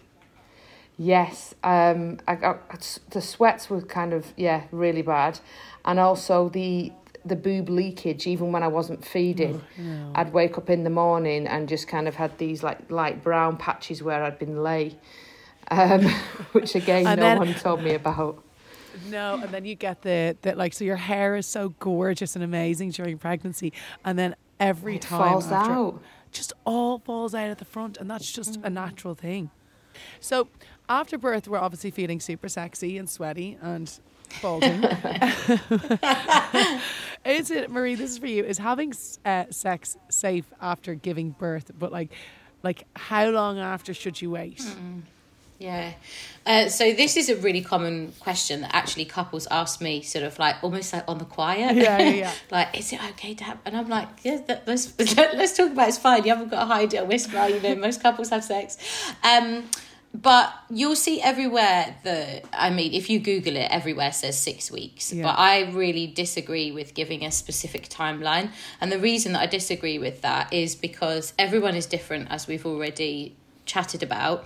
Yes, 0.98 1.54
um, 1.64 2.20
I 2.28 2.36
got 2.36 3.00
the 3.10 3.22
sweats 3.22 3.70
were 3.70 3.82
kind 3.82 4.14
of 4.14 4.34
yeah 4.38 4.64
really 4.72 5.02
bad, 5.02 5.40
and 5.84 6.00
also 6.00 6.48
the 6.48 6.94
the 7.26 7.36
boob 7.36 7.68
leakage. 7.70 8.26
Even 8.26 8.54
when 8.54 8.64
I 8.64 8.68
wasn't 8.70 9.04
feeding, 9.04 9.62
No. 9.78 10.14
I'd 10.16 10.32
wake 10.32 10.58
up 10.58 10.70
in 10.70 10.86
the 10.86 10.90
morning 10.90 11.46
and 11.46 11.68
just 11.68 11.90
kind 11.90 12.08
of 12.08 12.16
had 12.16 12.38
these 12.38 12.64
like 12.64 12.90
light 12.90 13.22
brown 13.22 13.58
patches 13.58 14.02
where 14.02 14.24
I'd 14.24 14.40
been 14.40 14.64
lay, 14.64 14.96
um, 15.72 16.04
which 16.52 16.76
again 16.76 17.08
And 17.08 17.20
no 17.20 17.26
then- 17.26 17.38
one 17.40 17.54
told 17.56 17.82
me 17.82 17.96
about. 17.96 18.44
No, 19.10 19.36
and 19.42 19.50
then 19.54 19.64
you 19.66 19.74
get 19.76 20.02
the 20.02 20.36
that 20.42 20.58
like 20.58 20.74
so 20.74 20.84
your 20.84 20.98
hair 20.98 21.36
is 21.38 21.46
so 21.48 21.70
gorgeous 21.80 22.36
and 22.36 22.44
amazing 22.44 22.90
during 22.92 23.18
pregnancy, 23.18 23.72
and 24.04 24.20
then 24.20 24.36
every 24.60 24.98
It 24.98 25.04
time 25.04 25.30
falls 25.32 25.50
after, 25.52 25.72
out. 25.72 26.02
just 26.34 26.52
all 26.66 27.00
falls 27.00 27.34
out 27.34 27.50
at 27.50 27.58
the 27.58 27.66
front, 27.66 27.96
and 27.98 28.10
that's 28.12 28.30
just 28.32 28.60
Mm. 28.62 28.66
a 28.66 28.70
natural 28.70 29.16
thing. 29.16 29.50
So 30.20 30.50
after 30.90 31.18
birth, 31.18 31.48
we're 31.48 31.58
obviously 31.58 31.90
feeling 31.92 32.20
super 32.20 32.50
sexy 32.50 32.98
and 32.98 33.10
sweaty 33.10 33.58
and 33.62 33.90
balding. 34.42 34.84
is 37.26 37.50
it 37.52 37.70
Marie? 37.72 37.96
This 37.96 38.12
is 38.12 38.18
for 38.18 38.28
you. 38.28 38.44
Is 38.44 38.58
having 38.58 38.94
uh, 39.26 39.46
sex 39.52 39.96
safe 40.10 40.52
after 40.62 40.96
giving 40.96 41.30
birth? 41.32 41.72
But 41.78 41.92
like, 41.94 42.12
like 42.64 42.86
how 42.96 43.30
long 43.30 43.58
after 43.60 43.94
should 43.94 44.22
you 44.22 44.32
wait? 44.32 44.62
Yeah. 45.62 45.94
Uh, 46.44 46.70
so 46.70 46.92
this 46.92 47.18
is 47.18 47.30
a 47.30 47.36
really 47.36 47.62
common 47.62 48.14
question 48.20 48.62
that 48.62 48.74
actually 48.74 49.06
couples 49.06 49.48
ask 49.52 49.80
me, 49.80 50.02
sort 50.02 50.26
of 50.26 50.40
like 50.40 50.56
almost 50.64 50.92
like 50.92 51.04
on 51.08 51.20
the 51.20 51.26
quiet. 51.26 51.76
Yeah, 51.76 52.00
yeah, 52.00 52.10
yeah. 52.10 52.32
like, 52.52 52.78
is 52.78 52.92
it 52.92 53.00
okay 53.12 53.36
to 53.36 53.44
have? 53.44 53.60
And 53.66 53.78
I'm 53.78 53.88
like, 53.88 54.08
yeah, 54.24 54.42
that, 54.48 54.64
let's 54.66 54.92
let's 55.00 55.56
talk 55.56 55.72
about. 55.72 55.86
It. 55.86 55.90
It's 55.90 55.98
fine. 56.00 56.24
You 56.24 56.32
haven't 56.32 56.50
got 56.50 56.62
to 56.62 56.66
hide 56.66 56.94
it 56.94 57.02
or 57.02 57.06
whisper. 57.06 57.48
You 57.48 57.62
know, 57.62 57.76
most 57.76 58.02
couples 58.02 58.32
have 58.32 58.44
sex. 58.44 58.78
Um, 59.24 59.70
but 60.14 60.52
you'll 60.70 60.96
see 60.96 61.22
everywhere 61.22 61.96
that 62.04 62.46
I 62.52 62.72
mean, 62.72 62.94
if 62.94 63.08
you 63.10 63.20
Google 63.20 63.56
it, 63.56 63.70
everywhere 63.70 64.12
says 64.12 64.40
six 64.40 64.72
weeks. 64.72 65.14
Yeah. 65.14 65.24
But 65.24 65.38
I 65.38 65.70
really 65.72 66.08
disagree 66.08 66.72
with 66.72 66.96
giving 66.96 67.24
a 67.24 67.32
specific 67.32 67.88
timeline, 67.88 68.50
and 68.82 68.92
the 68.92 69.00
reason 69.00 69.34
that 69.34 69.42
I 69.42 69.46
disagree 69.46 70.00
with 70.00 70.24
that 70.24 70.52
is 70.52 70.76
because 70.76 71.34
everyone 71.38 71.76
is 71.76 71.86
different, 71.86 72.32
as 72.32 72.48
we've 72.48 72.66
already 72.66 73.36
chatted 73.66 74.04
about, 74.04 74.46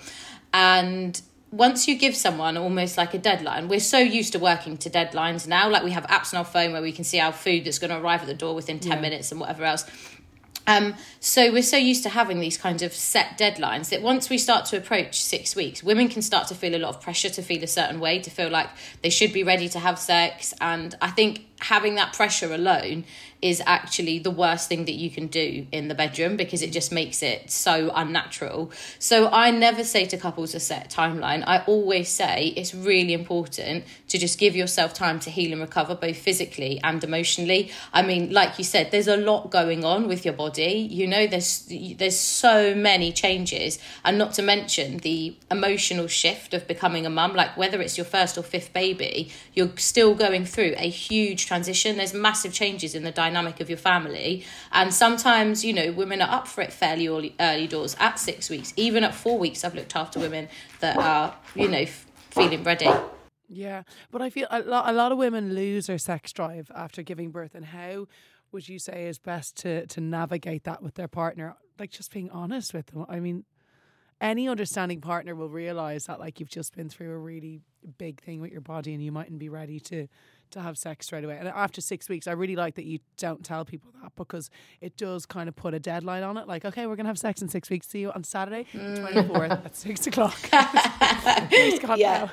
and 0.55 1.21
once 1.51 1.85
you 1.85 1.95
give 1.97 2.15
someone 2.15 2.55
almost 2.57 2.97
like 2.97 3.13
a 3.13 3.17
deadline, 3.17 3.67
we're 3.67 3.79
so 3.81 3.99
used 3.99 4.31
to 4.33 4.39
working 4.39 4.77
to 4.77 4.89
deadlines 4.89 5.45
now. 5.47 5.69
Like 5.69 5.83
we 5.83 5.91
have 5.91 6.05
apps 6.07 6.33
on 6.33 6.37
our 6.39 6.45
phone 6.45 6.71
where 6.71 6.81
we 6.81 6.93
can 6.93 7.03
see 7.03 7.19
our 7.19 7.33
food 7.33 7.65
that's 7.65 7.77
going 7.77 7.91
to 7.91 7.97
arrive 7.97 8.21
at 8.21 8.27
the 8.27 8.33
door 8.33 8.55
within 8.55 8.79
10 8.79 8.93
Yeah. 8.93 9.01
minutes 9.01 9.31
and 9.31 9.39
whatever 9.41 9.65
else. 9.65 9.85
Um, 10.67 10.95
so 11.19 11.51
we're 11.51 11.61
so 11.61 11.77
used 11.77 12.03
to 12.03 12.09
having 12.09 12.39
these 12.39 12.57
kinds 12.57 12.81
of 12.81 12.93
set 12.93 13.37
deadlines 13.37 13.89
that 13.89 14.01
once 14.01 14.29
we 14.29 14.37
start 14.37 14.65
to 14.67 14.77
approach 14.77 15.21
six 15.21 15.55
weeks, 15.55 15.83
women 15.83 16.07
can 16.07 16.21
start 16.21 16.47
to 16.47 16.55
feel 16.55 16.73
a 16.75 16.79
lot 16.79 16.89
of 16.95 17.01
pressure 17.01 17.29
to 17.29 17.41
feel 17.41 17.63
a 17.63 17.67
certain 17.67 17.99
way, 17.99 18.19
to 18.19 18.29
feel 18.31 18.49
like 18.49 18.69
they 19.03 19.09
should 19.11 19.31
be 19.33 19.43
ready 19.43 19.69
to 19.69 19.79
have 19.79 19.99
sex. 19.99 20.53
And 20.61 20.95
I 21.01 21.09
think 21.11 21.41
having 21.65 21.95
that 21.95 22.13
pressure 22.13 22.53
alone 22.53 23.05
is 23.41 23.61
actually 23.65 24.17
the 24.17 24.31
worst 24.31 24.67
thing 24.69 24.85
that 24.85 24.93
you 24.93 25.09
can 25.09 25.27
do 25.27 25.67
in 25.71 25.87
the 25.87 25.93
bedroom 25.93 26.35
because 26.35 26.61
it 26.61 26.71
just 26.71 26.91
makes 26.91 27.21
it 27.21 27.51
so 27.51 27.91
unnatural. 27.93 28.71
So 28.97 29.29
I 29.29 29.51
never 29.51 29.83
say 29.83 30.05
to 30.05 30.17
couples 30.17 30.55
a 30.55 30.59
set 30.59 30.89
timeline. 30.89 31.43
I 31.45 31.63
always 31.67 32.09
say 32.09 32.53
it's 32.55 32.73
really 32.73 33.13
important 33.13 33.83
to 34.07 34.17
just 34.17 34.39
give 34.39 34.55
yourself 34.55 34.93
time 34.93 35.19
to 35.19 35.29
heal 35.29 35.51
and 35.51 35.61
recover 35.61 35.93
both 35.93 36.17
physically 36.17 36.79
and 36.83 37.03
emotionally. 37.03 37.71
I 37.93 38.01
mean, 38.01 38.31
like 38.31 38.57
you 38.57 38.63
said, 38.63 38.89
there's 38.91 39.07
a 39.07 39.17
lot 39.17 39.51
going 39.51 39.83
on 39.85 40.07
with 40.07 40.25
your 40.25 40.33
body. 40.33 40.87
You 40.89 41.05
know, 41.07 41.27
there's 41.27 41.71
there's 41.97 42.17
so 42.17 42.73
many 42.73 43.11
changes 43.11 43.77
and 44.03 44.17
not 44.17 44.33
to 44.33 44.41
mention 44.41 44.97
the 44.99 45.35
emotional 45.51 46.07
shift 46.07 46.53
of 46.53 46.67
becoming 46.67 47.05
a 47.05 47.09
mum 47.09 47.35
like 47.35 47.55
whether 47.57 47.81
it's 47.81 47.97
your 47.97 48.05
first 48.05 48.37
or 48.37 48.43
fifth 48.43 48.73
baby, 48.73 49.29
you're 49.53 49.77
still 49.77 50.15
going 50.15 50.45
through 50.45 50.73
a 50.77 50.89
huge 50.89 51.45
transition. 51.55 51.95
There's 51.95 52.13
massive 52.13 52.53
changes 52.53 52.95
in 52.95 53.03
the 53.03 53.11
dynamic 53.11 53.61
of 53.61 53.69
your 53.69 53.77
family. 53.77 54.45
And 54.73 54.93
sometimes, 54.93 55.63
you 55.63 55.73
know, 55.73 55.91
women 55.93 56.21
are 56.21 56.29
up 56.29 56.47
for 56.47 56.61
it 56.61 56.73
fairly 56.73 57.07
early, 57.07 57.33
early 57.39 57.67
doors 57.67 57.95
at 57.99 58.19
six 58.19 58.49
weeks. 58.49 58.73
Even 58.75 59.03
at 59.05 59.15
four 59.15 59.39
weeks, 59.39 59.63
I've 59.63 59.73
looked 59.73 59.95
after 59.95 60.19
women 60.19 60.49
that 60.81 60.97
are, 60.97 61.33
you 61.55 61.69
know, 61.69 61.79
f- 61.79 62.05
feeling 62.31 62.63
ready. 62.63 62.89
Yeah, 63.47 63.83
but 64.11 64.21
I 64.21 64.29
feel 64.29 64.47
a 64.49 64.59
lot, 64.61 64.89
a 64.89 64.91
lot 64.91 65.11
of 65.13 65.17
women 65.17 65.53
lose 65.55 65.87
their 65.87 65.97
sex 65.97 66.33
drive 66.33 66.69
after 66.75 67.01
giving 67.03 67.31
birth. 67.31 67.55
And 67.55 67.65
how 67.65 68.07
would 68.51 68.67
you 68.67 68.79
say 68.79 69.05
is 69.05 69.17
best 69.17 69.55
to 69.57 69.85
to 69.87 70.01
navigate 70.01 70.63
that 70.63 70.81
with 70.81 70.95
their 70.95 71.07
partner? 71.07 71.55
Like 71.79 71.91
just 71.91 72.11
being 72.11 72.29
honest 72.31 72.73
with 72.73 72.87
them. 72.87 73.05
I 73.07 73.19
mean, 73.19 73.45
any 74.19 74.49
understanding 74.49 74.99
partner 74.99 75.35
will 75.35 75.49
realize 75.49 76.05
that 76.05 76.19
like 76.19 76.39
you've 76.39 76.49
just 76.49 76.75
been 76.75 76.89
through 76.89 77.11
a 77.11 77.17
really 77.17 77.61
big 77.97 78.21
thing 78.21 78.41
with 78.41 78.51
your 78.51 78.61
body 78.61 78.93
and 78.93 79.03
you 79.03 79.11
mightn't 79.11 79.39
be 79.39 79.49
ready 79.49 79.79
to 79.79 80.07
to 80.51 80.61
have 80.61 80.77
sex 80.77 81.05
straight 81.05 81.23
away. 81.23 81.37
And 81.37 81.47
after 81.47 81.81
six 81.81 82.09
weeks, 82.09 82.27
I 82.27 82.31
really 82.31 82.55
like 82.55 82.75
that 82.75 82.85
you 82.85 82.99
don't 83.17 83.43
tell 83.43 83.65
people 83.65 83.91
that 84.01 84.11
because 84.15 84.49
it 84.81 84.97
does 84.97 85.25
kind 85.25 85.49
of 85.49 85.55
put 85.55 85.73
a 85.73 85.79
deadline 85.79 86.23
on 86.23 86.37
it. 86.37 86.47
Like, 86.47 86.65
okay, 86.65 86.87
we're 86.87 86.95
gonna 86.95 87.09
have 87.09 87.19
sex 87.19 87.41
in 87.41 87.49
six 87.49 87.69
weeks. 87.69 87.87
See 87.87 87.99
you 87.99 88.11
on 88.11 88.23
Saturday, 88.23 88.65
mm. 88.73 88.99
twenty 88.99 89.27
fourth 89.27 89.51
at 89.51 89.75
six 89.85 90.07
o'clock. 90.07 90.37
Yeah. 91.97 92.29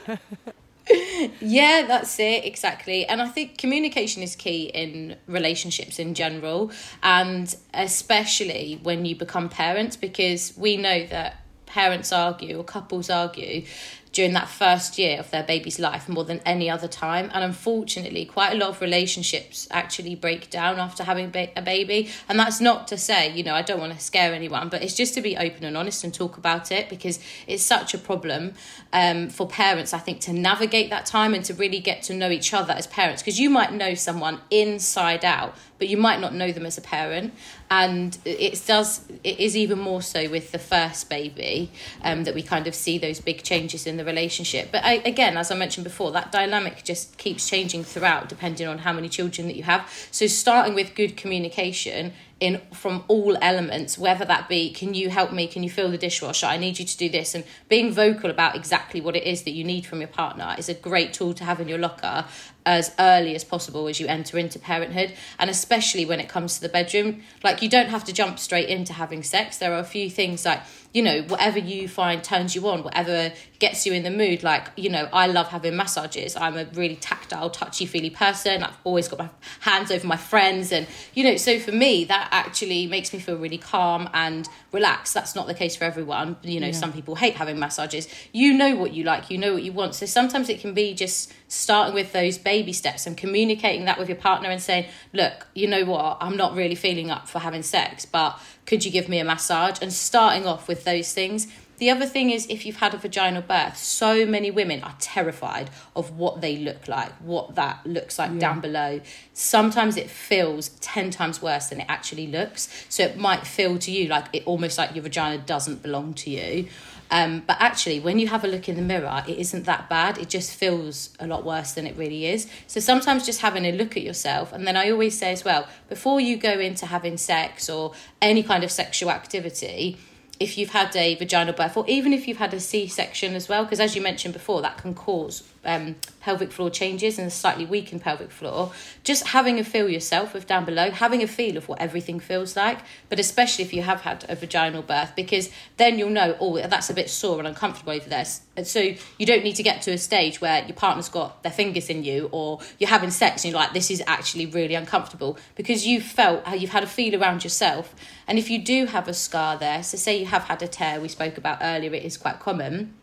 Yeah, 1.41 1.85
that's 1.87 2.19
it, 2.19 2.45
exactly. 2.45 3.07
And 3.07 3.23
I 3.23 3.29
think 3.29 3.57
communication 3.57 4.23
is 4.23 4.35
key 4.35 4.65
in 4.65 5.17
relationships 5.29 5.99
in 5.99 6.15
general, 6.15 6.73
and 7.03 7.55
especially 7.73 8.81
when 8.83 9.05
you 9.05 9.15
become 9.15 9.49
parents, 9.49 9.97
because 9.97 10.53
we 10.57 10.77
know 10.77 11.07
that 11.07 11.43
parents 11.67 12.13
argue 12.13 12.59
or 12.59 12.65
couples 12.65 13.09
argue 13.09 13.65
during 14.13 14.35
that 14.35 14.49
first 14.49 14.99
year 14.99 15.19
of 15.19 15.31
their 15.31 15.43
baby's 15.43 15.79
life 15.79 16.09
more 16.09 16.25
than 16.25 16.41
any 16.45 16.69
other 16.69 16.87
time. 16.87 17.31
And 17.33 17.43
unfortunately, 17.43 18.27
quite 18.27 18.53
a 18.53 18.57
lot 18.57 18.69
of 18.69 18.81
relationships 18.81 19.67
actually 19.71 20.15
break 20.15 20.51
down 20.51 20.79
after 20.79 21.05
having 21.05 21.33
a 21.57 21.63
baby. 21.63 22.11
And 22.29 22.39
that's 22.39 22.61
not 22.61 22.87
to 22.89 22.99
say, 22.99 23.33
you 23.33 23.43
know, 23.43 23.55
I 23.55 23.63
don't 23.63 23.81
want 23.81 23.95
to 23.95 23.99
scare 23.99 24.35
anyone, 24.35 24.69
but 24.69 24.83
it's 24.83 24.95
just 24.95 25.15
to 25.15 25.23
be 25.23 25.37
open 25.37 25.65
and 25.65 25.77
honest 25.77 26.05
and 26.05 26.13
talk 26.13 26.37
about 26.37 26.71
it 26.71 26.91
because 26.91 27.19
it's 27.47 27.63
such 27.63 27.95
a 27.95 27.99
problem 27.99 28.53
um, 28.93 29.31
for 29.31 29.47
parents, 29.49 29.95
I 29.95 29.99
think, 29.99 30.21
to 30.23 30.33
navigate 30.33 30.91
that 30.91 31.07
time 31.07 31.33
and 31.33 31.45
to 31.47 31.55
really 31.55 31.81
get 31.81 32.03
to 32.05 32.15
know 32.15 32.31
each 32.31 32.53
other 32.53 32.75
as 32.75 32.87
parents. 32.87 33.23
Because 33.23 33.41
you 33.41 33.49
might 33.49 33.73
know 33.73 33.95
someone 33.95 34.41
inside 34.51 35.25
out, 35.25 35.57
but 35.79 35.89
you 35.89 35.97
might 35.97 36.21
not 36.21 36.35
know 36.35 36.53
them 36.53 36.67
as 36.67 36.77
a 36.79 36.83
parent. 36.83 37.35
And 37.71 38.17
it 38.25 38.63
does, 38.67 39.05
it 39.25 39.41
is 39.41 39.57
even 39.57 39.79
more 39.79 40.03
so 40.03 40.29
with 40.29 40.53
the 40.53 40.59
first 40.59 41.09
baby 41.09 41.71
um, 42.03 42.25
that 42.25 42.35
we 42.35 42.43
kind 42.43 42.67
of 42.67 42.75
see 42.75 42.99
those 42.99 43.19
big 43.19 43.43
changes 43.43 43.87
in 43.87 43.97
the 43.97 44.02
relationship. 44.05 44.71
But 44.73 44.85
I, 44.85 44.95
again, 45.05 45.37
as 45.37 45.51
I 45.51 45.55
mentioned 45.55 45.85
before, 45.85 46.13
that 46.13 46.33
dynamic 46.33 46.85
just 46.85 47.19
keeps 47.19 47.49
changing 47.49 47.85
throughout 47.85 48.29
depending 48.29 48.67
on 48.67 48.79
how 48.79 48.93
many 48.93 49.09
children 49.09 49.47
that 49.49 49.57
you 49.57 49.63
have. 49.65 49.91
So 50.11 50.27
starting 50.27 50.75
with 50.75 50.95
good 50.95 51.17
communication 51.17 52.13
in 52.43 52.61
from 52.75 53.05
all 53.07 53.39
elements 53.41 53.97
whether 53.97 54.25
that 54.25 54.49
be 54.49 54.73
can 54.73 54.95
you 54.95 55.11
help 55.11 55.33
me? 55.33 55.47
Can 55.47 55.63
you 55.63 55.71
fill 55.71 55.91
the 55.91 55.97
dishwasher? 55.97 56.47
I 56.47 56.57
need 56.57 56.81
you 56.81 56.85
to 56.85 56.97
do 56.97 57.09
this. 57.09 57.37
And 57.37 57.45
being 57.69 57.93
vocal 57.93 58.31
about 58.31 58.57
exactly 58.57 59.01
what 59.01 59.15
it 59.15 59.23
is 59.23 59.45
that 59.45 59.53
you 59.53 59.63
need 59.63 59.87
from 59.87 60.01
your 60.01 60.09
partner 60.09 60.57
is 60.59 60.69
a 60.69 60.75
great 60.75 61.13
tool 61.13 61.35
to 61.35 61.45
have 61.45 61.61
in 61.61 61.69
your 61.69 61.79
locker 61.79 62.25
as 62.67 62.95
early 62.99 63.35
as 63.35 63.45
possible 63.45 63.89
as 63.89 64.01
you 64.01 64.07
enter 64.07 64.39
into 64.39 64.59
parenthood. 64.59 65.15
And 65.39 65.49
especially 65.49 66.05
when 66.05 66.19
it 66.19 66.29
comes 66.29 66.57
to 66.57 66.61
the 66.61 66.69
bedroom 66.69 67.23
like 67.45 67.63
you 67.63 67.69
don't 67.69 67.91
have 67.91 68.05
to 68.05 68.13
jump 68.13 68.41
straight 68.41 68.69
into 68.69 68.93
having 68.93 69.23
sex. 69.23 69.59
There 69.59 69.73
are 69.73 69.79
a 69.79 69.85
few 69.85 70.11
things 70.11 70.45
like 70.45 70.63
you 70.93 71.03
know 71.03 71.23
whatever 71.23 71.59
you 71.59 71.89
find 71.89 72.23
turns 72.23 72.55
you 72.55 72.69
on 72.69 72.83
whatever 72.83 73.33
gets 73.59 73.87
you 73.87 73.95
in 73.95 74.03
the 74.03 74.11
mood 74.11 74.43
like 74.43 74.69
you 74.77 74.91
know 74.91 75.09
i 75.13 75.27
love 75.27 75.49
having 75.49 75.77
massages. 75.77 76.37
I'm 76.37 76.57
a 76.57 76.65
really 76.75 76.97
tactile 76.97 77.51
touchy 77.51 77.87
feely 77.87 78.11
person. 78.11 78.63
I've 78.63 78.77
always 78.85 79.09
got 79.09 79.19
my 79.19 79.31
hands 79.61 79.91
over 79.91 80.07
my 80.07 80.17
friends 80.17 80.73
and 80.73 80.87
you 81.15 81.25
know 81.25 81.37
so 81.37 81.59
for 81.59 81.73
me 81.73 82.05
that 82.05 82.29
actually 82.33 82.87
makes 82.87 83.13
me 83.13 83.19
feel 83.21 83.37
really 83.37 83.59
calm 83.59 84.09
and 84.13 84.49
relaxed. 84.73 85.15
That's 85.15 85.37
not 85.37 85.47
the 85.47 85.55
case 85.55 85.77
for 85.77 85.85
everyone. 85.85 86.37
You 86.43 86.59
know 86.59 86.69
yeah. 86.69 86.73
some 86.73 86.93
people 86.93 87.15
hate 87.15 87.35
having 87.35 87.59
massages. 87.59 88.09
You 88.33 88.53
know 88.55 88.75
what 88.75 88.93
you 88.93 89.05
like. 89.05 89.31
You 89.31 89.39
know 89.39 89.53
what 89.53 89.63
you 89.63 89.73
want. 89.73 89.95
So 89.95 90.07
sometimes 90.07 90.49
it 90.49 90.61
can 90.61 90.75
be 90.75 90.95
just 90.95 91.33
starting 91.49 91.95
with 91.95 92.13
those 92.13 92.39
baby 92.39 92.73
steps 92.73 93.07
and 93.07 93.17
communicating 93.17 93.85
that 93.85 93.99
with 93.99 94.09
your 94.09 94.17
partner 94.17 94.49
and 94.49 94.61
saying 94.61 94.87
look 95.13 95.47
you 95.55 95.69
know 95.69 95.85
what? 95.85 96.19
I'm 96.21 96.37
not 96.37 96.55
really 96.55 96.75
feeling 96.75 97.11
up 97.11 97.29
for 97.29 97.39
having 97.39 97.63
sex 97.63 98.07
but 98.07 98.41
could 98.65 98.85
you 98.85 98.91
give 98.91 99.09
me 99.09 99.19
a 99.19 99.25
massage? 99.25 99.79
And 99.83 99.93
starting 99.93 100.47
off 100.47 100.69
with 100.69 100.85
those 100.85 101.13
things 101.13 101.47
the 101.83 101.91
other 101.91 102.07
thing 102.07 102.31
is 102.31 102.47
if 102.49 102.65
you've 102.65 102.77
had 102.77 102.95
a 102.95 102.97
vaginal 102.97 103.43
birth 103.43 103.77
so 103.77 104.25
many 104.25 104.53
women 104.53 104.81
are 104.85 104.95
terrified 105.01 105.69
of 105.97 106.17
what 106.17 106.41
they 106.41 106.57
look 106.57 106.87
like 106.87 107.11
what 107.15 107.57
that 107.57 107.85
looks 107.85 108.21
like 108.21 108.31
yeah. 108.31 108.39
down 108.39 108.61
below 108.61 109.01
sometimes 109.33 109.97
it 109.97 110.09
feels 110.09 110.69
10 110.81 111.11
times 111.11 111.43
worse 111.43 111.67
than 111.71 111.81
it 111.81 111.87
actually 111.89 112.29
looks 112.29 112.87
so 112.89 113.03
it 113.03 113.17
might 113.17 113.45
feel 113.45 113.81
to 113.81 113.91
you 113.91 114.07
like 114.07 114.27
it 114.33 114.45
almost 114.47 114.79
like 114.79 114.95
your 114.95 115.03
vagina 115.03 115.43
doesn't 115.43 115.83
belong 115.83 116.15
to 116.15 116.31
you 116.31 116.69
um, 117.11 117.43
but 117.47 117.59
actually, 117.61 118.01
when 118.01 118.19
you 118.19 118.29
have 118.29 118.43
a 118.43 118.49
look 118.49 118.71
in 118.71 118.77
the 118.77 118.81
mirror, 118.81 119.23
it 119.29 119.37
isn't 119.37 119.65
that 119.67 119.91
bad. 119.91 120.17
It 120.17 120.31
just 120.31 120.55
feels 120.55 121.15
a 121.21 121.27
lot 121.27 121.45
worse 121.45 121.73
than 121.73 121.87
it 121.87 121.95
really 121.95 122.25
is. 122.25 122.49
So 122.67 122.81
sometimes 122.81 123.27
just 123.27 123.43
having 123.43 123.67
a 123.67 123.73
look 123.73 123.99
at 123.99 124.03
yourself, 124.03 124.51
and 124.51 124.67
then 124.67 124.79
I 124.79 124.89
always 124.91 125.19
say 125.19 125.31
as 125.31 125.45
well, 125.45 125.69
before 125.91 126.23
you 126.23 126.39
go 126.39 126.53
into 126.53 126.87
having 126.87 127.19
sex 127.19 127.69
or 127.69 127.93
any 128.23 128.43
kind 128.43 128.65
of 128.65 128.71
sexual 128.71 129.11
activity, 129.11 129.99
if 130.41 130.59
you've 130.59 130.71
had 130.71 130.95
a 130.97 131.15
vaginal 131.17 131.55
birth 131.55 131.77
or 131.77 131.85
even 131.89 132.13
if 132.13 132.27
you've 132.27 132.39
had 132.39 132.53
a 132.55 132.61
c-section 132.61 133.35
as 133.35 133.49
well 133.49 133.65
because 133.65 133.81
as 133.81 133.95
you 133.95 134.03
mentioned 134.03 134.35
before 134.35 134.63
that 134.63 134.77
can 134.79 134.95
cause 134.95 135.43
um, 135.65 135.97
pelvic 136.21 136.53
floor 136.53 136.71
changes 136.71 137.19
and 137.19 137.29
a 137.29 137.31
slightly 137.31 137.65
weakened 137.65 138.03
pelvic 138.03 138.31
floor 138.31 138.73
just 139.05 139.29
having 139.29 139.59
a 139.59 139.65
feel 139.65 139.89
yourself 139.89 140.35
with 140.35 140.47
down 140.47 140.65
below 140.65 140.91
having 140.91 141.23
a 141.23 141.27
feel 141.27 141.57
of 141.57 141.69
what 141.69 141.81
everything 141.81 142.19
feels 142.19 142.57
like 142.57 142.81
but 143.09 143.19
especially 143.19 143.65
if 143.65 143.73
you 143.73 143.83
have 143.83 144.03
had 144.03 144.25
a 144.29 144.35
vaginal 144.35 144.83
birth 144.83 145.15
because 145.15 145.51
then 145.77 145.99
you'll 145.99 146.11
know 146.11 146.37
oh 146.41 146.61
that's 146.67 146.91
a 146.91 146.95
bit 146.95 147.11
sore 147.11 147.39
and 147.39 147.49
uncomfortable 147.49 147.93
over 147.93 148.09
there. 148.09 148.25
And 148.57 148.67
so 148.67 148.81
you 148.81 149.27
don't 149.27 149.45
need 149.45 149.57
to 149.57 149.63
get 149.63 149.83
to 149.83 149.93
a 149.93 149.99
stage 149.99 150.41
where 150.41 150.65
your 150.65 150.75
partner's 150.75 151.09
got 151.09 151.43
their 151.43 151.53
fingers 151.53 151.89
in 151.89 152.05
you 152.05 152.29
or 152.33 152.61
you're 152.79 152.91
having 152.91 153.11
sex 153.11 153.45
and 153.45 153.53
you're 153.53 153.61
like 153.61 153.73
this 153.73 153.91
is 153.91 154.03
actually 154.07 154.47
really 154.47 154.75
uncomfortable 154.75 155.39
because 155.55 155.87
you've 155.87 156.05
felt 156.05 156.45
how 156.47 156.55
you've 156.55 156.71
had 156.71 156.83
a 156.83 156.87
feel 156.87 157.21
around 157.21 157.45
yourself. 157.45 157.95
And 158.27 158.39
if 158.39 158.51
you 158.51 158.59
do 158.59 158.87
have 158.87 159.09
a 159.09 159.15
scar 159.15 159.57
there 159.57 159.83
so 159.83 159.97
say 159.97 160.19
you 160.19 160.27
have 160.27 160.45
had 160.45 160.63
a 160.63 160.69
tear 160.69 161.01
we 161.01 161.09
spoke 161.09 161.39
about 161.39 161.59
earlier 161.63 161.95
it 161.95 162.05
is 162.05 162.17
quite 162.17 162.41
common 162.41 162.95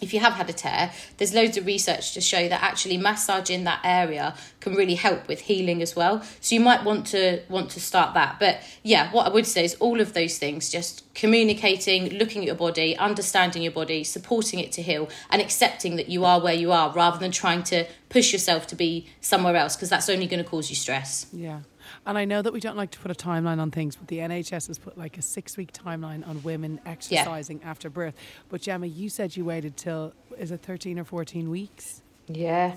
if 0.00 0.14
you 0.14 0.20
have 0.20 0.34
had 0.34 0.48
a 0.48 0.52
tear, 0.52 0.92
there's 1.16 1.34
loads 1.34 1.56
of 1.56 1.66
research 1.66 2.14
to 2.14 2.20
show 2.20 2.48
that 2.48 2.62
actually 2.62 2.96
massaging 2.96 3.64
that 3.64 3.80
area 3.82 4.34
can 4.60 4.74
really 4.74 4.94
help 4.94 5.28
with 5.28 5.40
healing 5.40 5.82
as 5.82 5.96
well. 5.96 6.22
So 6.40 6.54
you 6.54 6.60
might 6.60 6.84
want 6.84 7.06
to 7.08 7.42
want 7.48 7.70
to 7.70 7.80
start 7.80 8.14
that. 8.14 8.38
But 8.38 8.60
yeah, 8.82 9.10
what 9.12 9.26
I 9.26 9.30
would 9.30 9.46
say 9.46 9.64
is 9.64 9.74
all 9.76 10.00
of 10.00 10.14
those 10.14 10.38
things, 10.38 10.68
just 10.68 11.02
communicating, 11.14 12.10
looking 12.10 12.42
at 12.42 12.46
your 12.46 12.54
body, 12.54 12.96
understanding 12.96 13.62
your 13.62 13.72
body, 13.72 14.04
supporting 14.04 14.60
it 14.60 14.72
to 14.72 14.82
heal, 14.82 15.08
and 15.30 15.42
accepting 15.42 15.96
that 15.96 16.08
you 16.08 16.24
are 16.24 16.40
where 16.40 16.54
you 16.54 16.72
are 16.72 16.92
rather 16.92 17.18
than 17.18 17.30
trying 17.30 17.62
to 17.64 17.86
push 18.08 18.32
yourself 18.32 18.66
to 18.68 18.76
be 18.76 19.08
somewhere 19.20 19.56
else 19.56 19.76
because 19.76 19.90
that's 19.90 20.08
only 20.08 20.26
going 20.26 20.42
to 20.42 20.48
cause 20.48 20.70
you 20.70 20.76
stress. 20.76 21.26
Yeah. 21.32 21.60
And 22.06 22.16
I 22.16 22.24
know 22.24 22.42
that 22.42 22.52
we 22.52 22.60
don't 22.60 22.76
like 22.76 22.90
to 22.92 22.98
put 22.98 23.10
a 23.10 23.14
timeline 23.14 23.60
on 23.60 23.70
things, 23.70 23.96
but 23.96 24.08
the 24.08 24.18
NHS 24.18 24.68
has 24.68 24.78
put 24.78 24.96
like 24.96 25.18
a 25.18 25.22
six 25.22 25.56
week 25.56 25.72
timeline 25.72 26.26
on 26.26 26.42
women 26.42 26.80
exercising 26.86 27.60
yeah. 27.60 27.70
after 27.70 27.90
birth. 27.90 28.14
But 28.48 28.62
Gemma, 28.62 28.86
you 28.86 29.08
said 29.08 29.36
you 29.36 29.44
waited 29.44 29.76
till 29.76 30.12
is 30.38 30.50
it 30.50 30.62
thirteen 30.62 30.98
or 30.98 31.04
fourteen 31.04 31.50
weeks? 31.50 32.02
Yeah. 32.26 32.76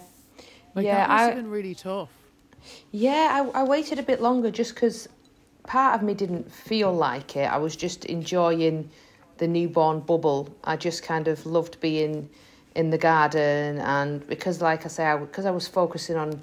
Like 0.75 0.85
yeah, 0.85 0.95
that 0.95 1.09
must 1.09 1.21
I, 1.21 1.25
have 1.25 1.35
been 1.35 1.49
really 1.49 1.75
tough. 1.75 2.09
Yeah, 2.91 3.49
I, 3.53 3.61
I 3.61 3.63
waited 3.63 3.99
a 3.99 4.03
bit 4.03 4.21
longer 4.21 4.51
just 4.51 4.75
because 4.75 5.07
part 5.63 5.95
of 5.95 6.03
me 6.03 6.13
didn't 6.13 6.51
feel 6.51 6.93
like 6.93 7.35
it. 7.35 7.51
I 7.51 7.57
was 7.57 7.75
just 7.75 8.05
enjoying 8.05 8.89
the 9.37 9.47
newborn 9.47 10.01
bubble. 10.01 10.49
I 10.63 10.77
just 10.77 11.03
kind 11.03 11.27
of 11.27 11.45
loved 11.45 11.79
being 11.79 12.29
in 12.75 12.89
the 12.89 12.97
garden, 12.97 13.79
and 13.79 14.25
because, 14.27 14.61
like 14.61 14.85
I 14.85 14.87
say, 14.87 15.05
I, 15.05 15.17
because 15.17 15.45
I 15.45 15.51
was 15.51 15.67
focusing 15.67 16.15
on 16.15 16.41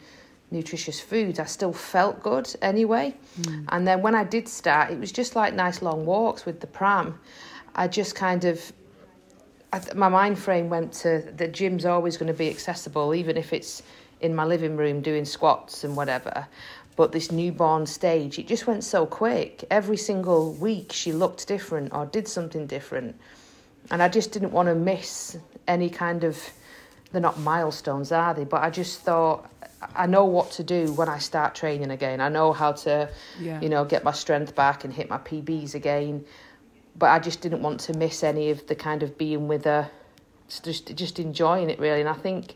nutritious 0.50 1.00
foods, 1.00 1.38
I 1.38 1.44
still 1.44 1.72
felt 1.72 2.22
good 2.22 2.54
anyway. 2.62 3.14
Mm. 3.40 3.64
And 3.68 3.86
then 3.86 4.02
when 4.02 4.14
I 4.14 4.24
did 4.24 4.48
start, 4.48 4.90
it 4.90 4.98
was 4.98 5.12
just 5.12 5.36
like 5.36 5.54
nice 5.54 5.82
long 5.82 6.06
walks 6.06 6.46
with 6.46 6.60
the 6.60 6.66
pram. 6.66 7.18
I 7.74 7.88
just 7.88 8.14
kind 8.14 8.44
of, 8.44 8.72
I 9.72 9.78
th- 9.78 9.94
my 9.94 10.08
mind 10.08 10.38
frame 10.38 10.68
went 10.68 10.92
to 10.94 11.20
the 11.36 11.48
gym's 11.48 11.84
always 11.84 12.16
going 12.16 12.32
to 12.32 12.38
be 12.38 12.48
accessible, 12.48 13.14
even 13.14 13.36
if 13.36 13.52
it's 13.52 13.82
in 14.20 14.34
my 14.34 14.44
living 14.44 14.76
room 14.76 15.00
doing 15.00 15.24
squats 15.24 15.84
and 15.84 15.96
whatever. 15.96 16.46
But 16.96 17.12
this 17.12 17.30
newborn 17.30 17.86
stage, 17.86 18.38
it 18.38 18.48
just 18.48 18.66
went 18.66 18.82
so 18.82 19.06
quick. 19.06 19.64
Every 19.70 19.96
single 19.96 20.54
week, 20.54 20.92
she 20.92 21.12
looked 21.12 21.46
different 21.46 21.92
or 21.92 22.06
did 22.06 22.26
something 22.26 22.66
different. 22.66 23.14
And 23.90 24.02
I 24.02 24.08
just 24.08 24.32
didn't 24.32 24.50
want 24.50 24.68
to 24.68 24.74
miss 24.74 25.38
any 25.68 25.88
kind 25.88 26.24
of 26.24 26.42
they're 27.12 27.20
not 27.20 27.38
milestones, 27.38 28.12
are 28.12 28.34
they? 28.34 28.44
But 28.44 28.62
I 28.62 28.70
just 28.70 29.00
thought 29.00 29.50
I 29.94 30.06
know 30.06 30.24
what 30.24 30.50
to 30.52 30.64
do 30.64 30.92
when 30.92 31.08
I 31.08 31.18
start 31.18 31.54
training 31.54 31.90
again. 31.90 32.20
I 32.20 32.28
know 32.28 32.52
how 32.52 32.72
to, 32.72 33.08
yeah. 33.40 33.60
you 33.60 33.68
know, 33.68 33.84
get 33.84 34.02
my 34.02 34.12
strength 34.12 34.54
back 34.54 34.84
and 34.84 34.92
hit 34.92 35.08
my 35.08 35.18
PBs 35.18 35.74
again. 35.74 36.24
But 36.96 37.10
I 37.10 37.18
just 37.20 37.40
didn't 37.40 37.62
want 37.62 37.80
to 37.80 37.96
miss 37.96 38.24
any 38.24 38.50
of 38.50 38.66
the 38.66 38.74
kind 38.74 39.02
of 39.02 39.16
being 39.16 39.46
with 39.46 39.64
her, 39.64 39.90
just 40.62 40.94
just 40.96 41.20
enjoying 41.20 41.70
it 41.70 41.78
really. 41.78 42.00
And 42.00 42.08
I 42.08 42.14
think 42.14 42.54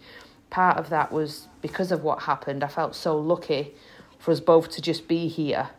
part 0.50 0.78
of 0.78 0.90
that 0.90 1.12
was 1.12 1.48
because 1.60 1.92
of 1.92 2.02
what 2.02 2.22
happened. 2.22 2.64
I 2.64 2.68
felt 2.68 2.96
so 2.96 3.16
lucky 3.16 3.74
for 4.18 4.32
us 4.32 4.40
both 4.40 4.70
to 4.70 4.82
just 4.82 5.06
be 5.06 5.28
here. 5.28 5.70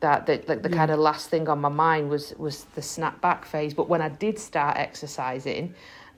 That 0.00 0.26
the, 0.26 0.36
the, 0.36 0.56
the 0.56 0.68
yeah. 0.68 0.76
kind 0.76 0.90
of 0.92 1.00
last 1.00 1.28
thing 1.28 1.48
on 1.48 1.60
my 1.60 1.70
mind 1.70 2.10
was 2.10 2.34
was 2.36 2.64
the 2.74 2.82
snap 2.82 3.20
back 3.22 3.46
phase. 3.46 3.72
But 3.72 3.88
when 3.88 4.02
I 4.02 4.10
did 4.10 4.38
start 4.38 4.76
exercising, 4.76 5.74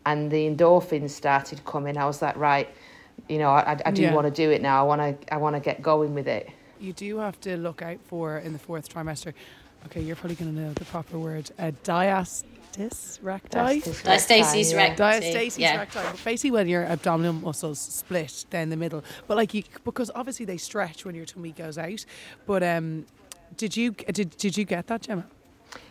and 0.07 0.31
the 0.31 0.49
endorphins 0.49 1.11
started 1.11 1.65
coming, 1.65 1.97
I 1.97 2.07
was 2.07 2.21
like, 2.23 2.37
right, 2.37 2.69
you 3.29 3.39
know, 3.39 3.51
I, 3.51 3.81
I 3.87 3.91
do 3.91 4.03
yeah. 4.03 4.15
want 4.15 4.27
to 4.27 4.31
do 4.31 4.51
it 4.51 4.61
now. 4.61 4.81
I 4.81 4.83
want 4.83 5.21
to 5.21 5.35
I 5.35 5.37
want 5.37 5.57
to 5.57 5.61
get 5.61 5.83
going 5.83 6.15
with 6.15 6.27
it. 6.29 6.51
You 6.81 6.93
do 6.93 7.19
have 7.19 7.41
to 7.43 7.57
look 7.57 7.83
out 7.83 7.99
for 8.07 8.39
in 8.39 8.53
the 8.53 8.59
fourth 8.59 8.93
trimester. 8.93 9.35
Okay, 9.87 10.03
you're 10.03 10.17
probably 10.17 10.37
going 10.37 10.55
to 10.55 10.61
know 10.61 10.73
the 10.75 10.85
proper 10.87 11.19
word. 11.19 11.51
A 11.59 11.73
diastasis 11.73 13.19
recti. 13.23 13.59
Diastasis 13.59 14.77
recti. 14.77 15.03
Diastasis 15.03 15.59
yeah. 15.59 15.77
recti. 15.79 16.01
Basically, 16.25 16.51
when 16.51 16.69
your 16.69 16.85
abdominal 16.85 17.33
muscles 17.35 17.79
split 17.79 18.45
down 18.51 18.71
the 18.71 18.77
middle, 18.77 19.03
but 19.27 19.37
like 19.37 19.55
you, 19.55 19.63
because 19.85 20.11
obviously 20.15 20.45
they 20.45 20.57
stretch 20.57 21.05
when 21.05 21.15
your 21.15 21.25
tummy 21.25 21.53
goes 21.53 21.79
out. 21.79 22.05
But 22.47 22.63
um, 22.63 23.07
did 23.57 23.77
you 23.77 23.93
did 23.93 24.37
did 24.37 24.57
you 24.57 24.65
get 24.65 24.87
that, 24.89 25.03
Gemma? 25.03 25.25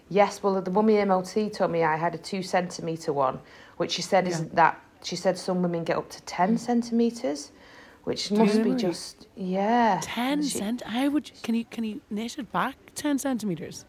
Yes. 0.09 0.43
Well, 0.43 0.61
the 0.61 0.71
mummy 0.71 1.03
MOT 1.05 1.53
told 1.53 1.71
me 1.71 1.83
I 1.83 1.95
had 1.95 2.15
a 2.15 2.17
two 2.17 2.43
centimeter 2.43 3.13
one, 3.13 3.39
which 3.77 3.91
she 3.91 4.01
said 4.01 4.25
yeah. 4.25 4.33
isn't 4.33 4.55
that. 4.55 4.81
She 5.03 5.15
said 5.15 5.37
some 5.37 5.61
women 5.61 5.83
get 5.83 5.97
up 5.97 6.09
to 6.09 6.21
ten 6.23 6.57
centimeters, 6.57 7.51
which 8.03 8.29
Do 8.29 8.35
must 8.35 8.63
be 8.63 8.75
just 8.75 9.27
yeah. 9.35 9.99
Ten 10.01 10.43
cent. 10.43 10.81
How 10.81 11.09
would 11.09 11.29
you, 11.29 11.35
can 11.41 11.55
you 11.55 11.65
can 11.65 11.83
you 11.83 12.01
knit 12.09 12.37
it 12.37 12.51
back 12.51 12.75
ten 12.95 13.17
centimeters? 13.17 13.85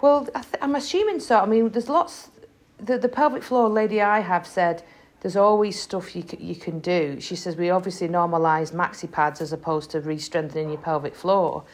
Well, 0.00 0.28
I 0.34 0.44
am 0.60 0.74
assuming 0.74 1.20
so. 1.20 1.38
I 1.40 1.46
mean, 1.46 1.70
there's 1.70 1.88
lots. 1.88 2.30
The 2.78 2.96
the 2.98 3.08
pelvic 3.08 3.42
floor 3.42 3.68
lady 3.68 4.00
I 4.00 4.20
have 4.20 4.46
said 4.46 4.82
there's 5.20 5.36
always 5.36 5.78
stuff 5.78 6.16
you 6.16 6.22
can, 6.22 6.40
you 6.40 6.54
can 6.54 6.80
do. 6.80 7.20
She 7.20 7.36
says 7.36 7.56
we 7.56 7.70
obviously 7.70 8.08
normalise 8.08 8.72
maxi 8.72 9.10
pads 9.10 9.40
as 9.40 9.52
opposed 9.52 9.90
to 9.90 10.00
re-strengthening 10.00 10.70
your 10.70 10.78
pelvic 10.78 11.14
floor. 11.14 11.64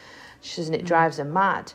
She 0.41 0.55
says 0.55 0.67
and 0.67 0.75
it 0.75 0.83
mm. 0.83 0.87
drives 0.87 1.17
her 1.17 1.23
mad. 1.23 1.71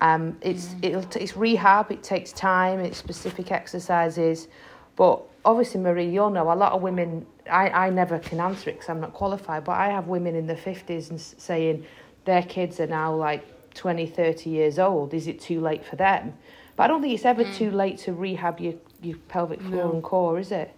Um, 0.00 0.38
it's 0.40 0.68
mm. 0.68 0.84
it'll, 0.84 1.20
it's 1.20 1.36
rehab. 1.36 1.90
It 1.90 2.02
takes 2.02 2.32
time. 2.32 2.78
It's 2.78 2.98
specific 2.98 3.50
exercises. 3.50 4.48
But 4.96 5.22
obviously, 5.44 5.80
Marie, 5.80 6.08
you'll 6.08 6.30
know 6.30 6.52
a 6.52 6.54
lot 6.54 6.72
of 6.72 6.82
women. 6.82 7.26
I, 7.50 7.68
I 7.70 7.90
never 7.90 8.18
can 8.18 8.40
answer 8.40 8.70
it 8.70 8.74
because 8.74 8.88
I'm 8.88 9.00
not 9.00 9.12
qualified, 9.12 9.64
but 9.64 9.72
I 9.72 9.88
have 9.88 10.06
women 10.06 10.34
in 10.34 10.46
their 10.46 10.56
50s 10.56 11.10
and 11.10 11.20
saying 11.20 11.84
their 12.24 12.42
kids 12.42 12.80
are 12.80 12.86
now 12.86 13.14
like 13.14 13.74
20, 13.74 14.06
30 14.06 14.50
years 14.50 14.78
old. 14.78 15.14
Is 15.14 15.26
it 15.26 15.40
too 15.40 15.60
late 15.60 15.84
for 15.84 15.96
them? 15.96 16.34
But 16.76 16.84
I 16.84 16.86
don't 16.88 17.02
think 17.02 17.14
it's 17.14 17.24
ever 17.24 17.44
mm. 17.44 17.54
too 17.54 17.70
late 17.70 17.98
to 17.98 18.12
rehab 18.12 18.60
your, 18.60 18.74
your 19.02 19.16
pelvic 19.28 19.60
floor 19.60 19.84
no. 19.84 19.92
and 19.92 20.02
core, 20.02 20.38
is 20.38 20.52
it? 20.52 20.74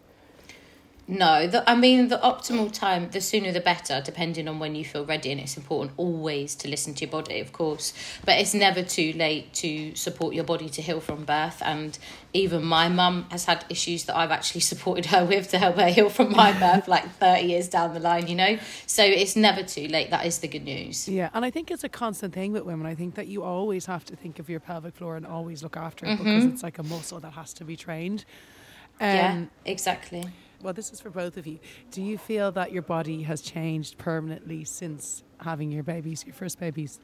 No, 1.13 1.47
the, 1.47 1.69
I 1.69 1.75
mean 1.75 2.09
the 2.09 2.17
optimal 2.17 2.73
time, 2.73 3.11
the 3.11 3.21
sooner 3.21 3.53
the 3.53 3.61
better, 3.61 4.01
depending 4.03 4.49
on 4.49 4.59
when 4.59 4.75
you 4.75 4.83
feel 4.83 5.05
ready. 5.05 5.31
And 5.31 5.39
it's 5.39 5.59
important 5.59 5.93
always 5.99 6.55
to 6.57 6.69
listen 6.69 6.95
to 6.95 7.05
your 7.05 7.11
body, 7.11 7.39
of 7.39 7.53
course, 7.53 7.93
but 8.25 8.39
it's 8.39 8.55
never 8.55 8.83
too 8.83 9.13
late 9.13 9.53
to 9.55 9.95
support 9.95 10.35
your 10.35 10.45
body 10.45 10.71
to 10.71 10.81
heal 10.81 11.01
from 11.01 11.25
birth. 11.25 11.61
And 11.63 11.99
even 12.33 12.65
my 12.65 12.89
mum 12.89 13.27
has 13.31 13.45
had 13.45 13.67
issues 13.69 14.05
that 14.05 14.17
I've 14.17 14.31
actually 14.31 14.61
supported 14.73 15.07
her 15.07 15.23
with 15.27 15.51
to 15.51 15.59
help 15.59 15.77
her 15.77 15.89
heal 15.89 16.09
from 16.09 16.33
my 16.33 16.51
birth, 16.59 16.89
like 16.89 17.07
thirty 17.17 17.49
years 17.49 17.69
down 17.69 17.93
the 17.93 18.01
line, 18.01 18.27
you 18.27 18.35
know. 18.35 18.59
So 18.87 19.05
it's 19.05 19.37
never 19.37 19.63
too 19.63 19.89
late. 19.89 20.09
That 20.09 20.25
is 20.25 20.39
the 20.39 20.49
good 20.49 20.65
news. 20.65 21.07
Yeah, 21.07 21.29
and 21.35 21.45
I 21.45 21.51
think 21.51 21.71
it's 21.71 21.85
a 21.85 21.91
constant 21.91 22.33
thing 22.33 22.53
with 22.53 22.63
women. 22.63 22.87
I 22.87 22.95
think 22.95 23.17
that 23.17 23.27
you 23.27 23.43
always 23.43 23.85
have 23.85 24.07
to 24.07 24.17
think 24.17 24.39
of 24.39 24.49
your 24.49 24.61
pelvic 24.61 24.95
floor 24.95 25.17
and 25.17 25.27
always 25.27 25.63
look 25.63 25.77
after 25.77 26.07
it 26.07 26.09
mm-hmm. 26.09 26.25
because 26.25 26.45
it's 26.47 26.63
like 26.63 26.79
a 26.79 26.83
muscle 26.83 27.21
that 27.21 27.33
has 27.33 27.53
to 27.55 27.65
be 27.65 27.77
trained. 27.77 28.25
Um, 28.99 29.09
yeah, 29.09 29.45
exactly 29.67 30.25
well, 30.63 30.73
this 30.73 30.93
is 30.93 31.01
for 31.01 31.11
both 31.11 31.37
of 31.37 31.47
you. 31.47 31.59
Do 31.91 32.03
you 32.03 32.17
feel 32.17 32.53
that 32.53 32.73
your 32.73 32.83
body 32.83 33.23
has 33.23 33.41
changed 33.41 33.99
permanently 33.99 34.65
since 34.65 35.23
having 35.41 35.71
your 35.71 35.83
babies, 35.83 36.25
your 36.25 36.35
first 36.35 36.61
babies? 36.61 37.01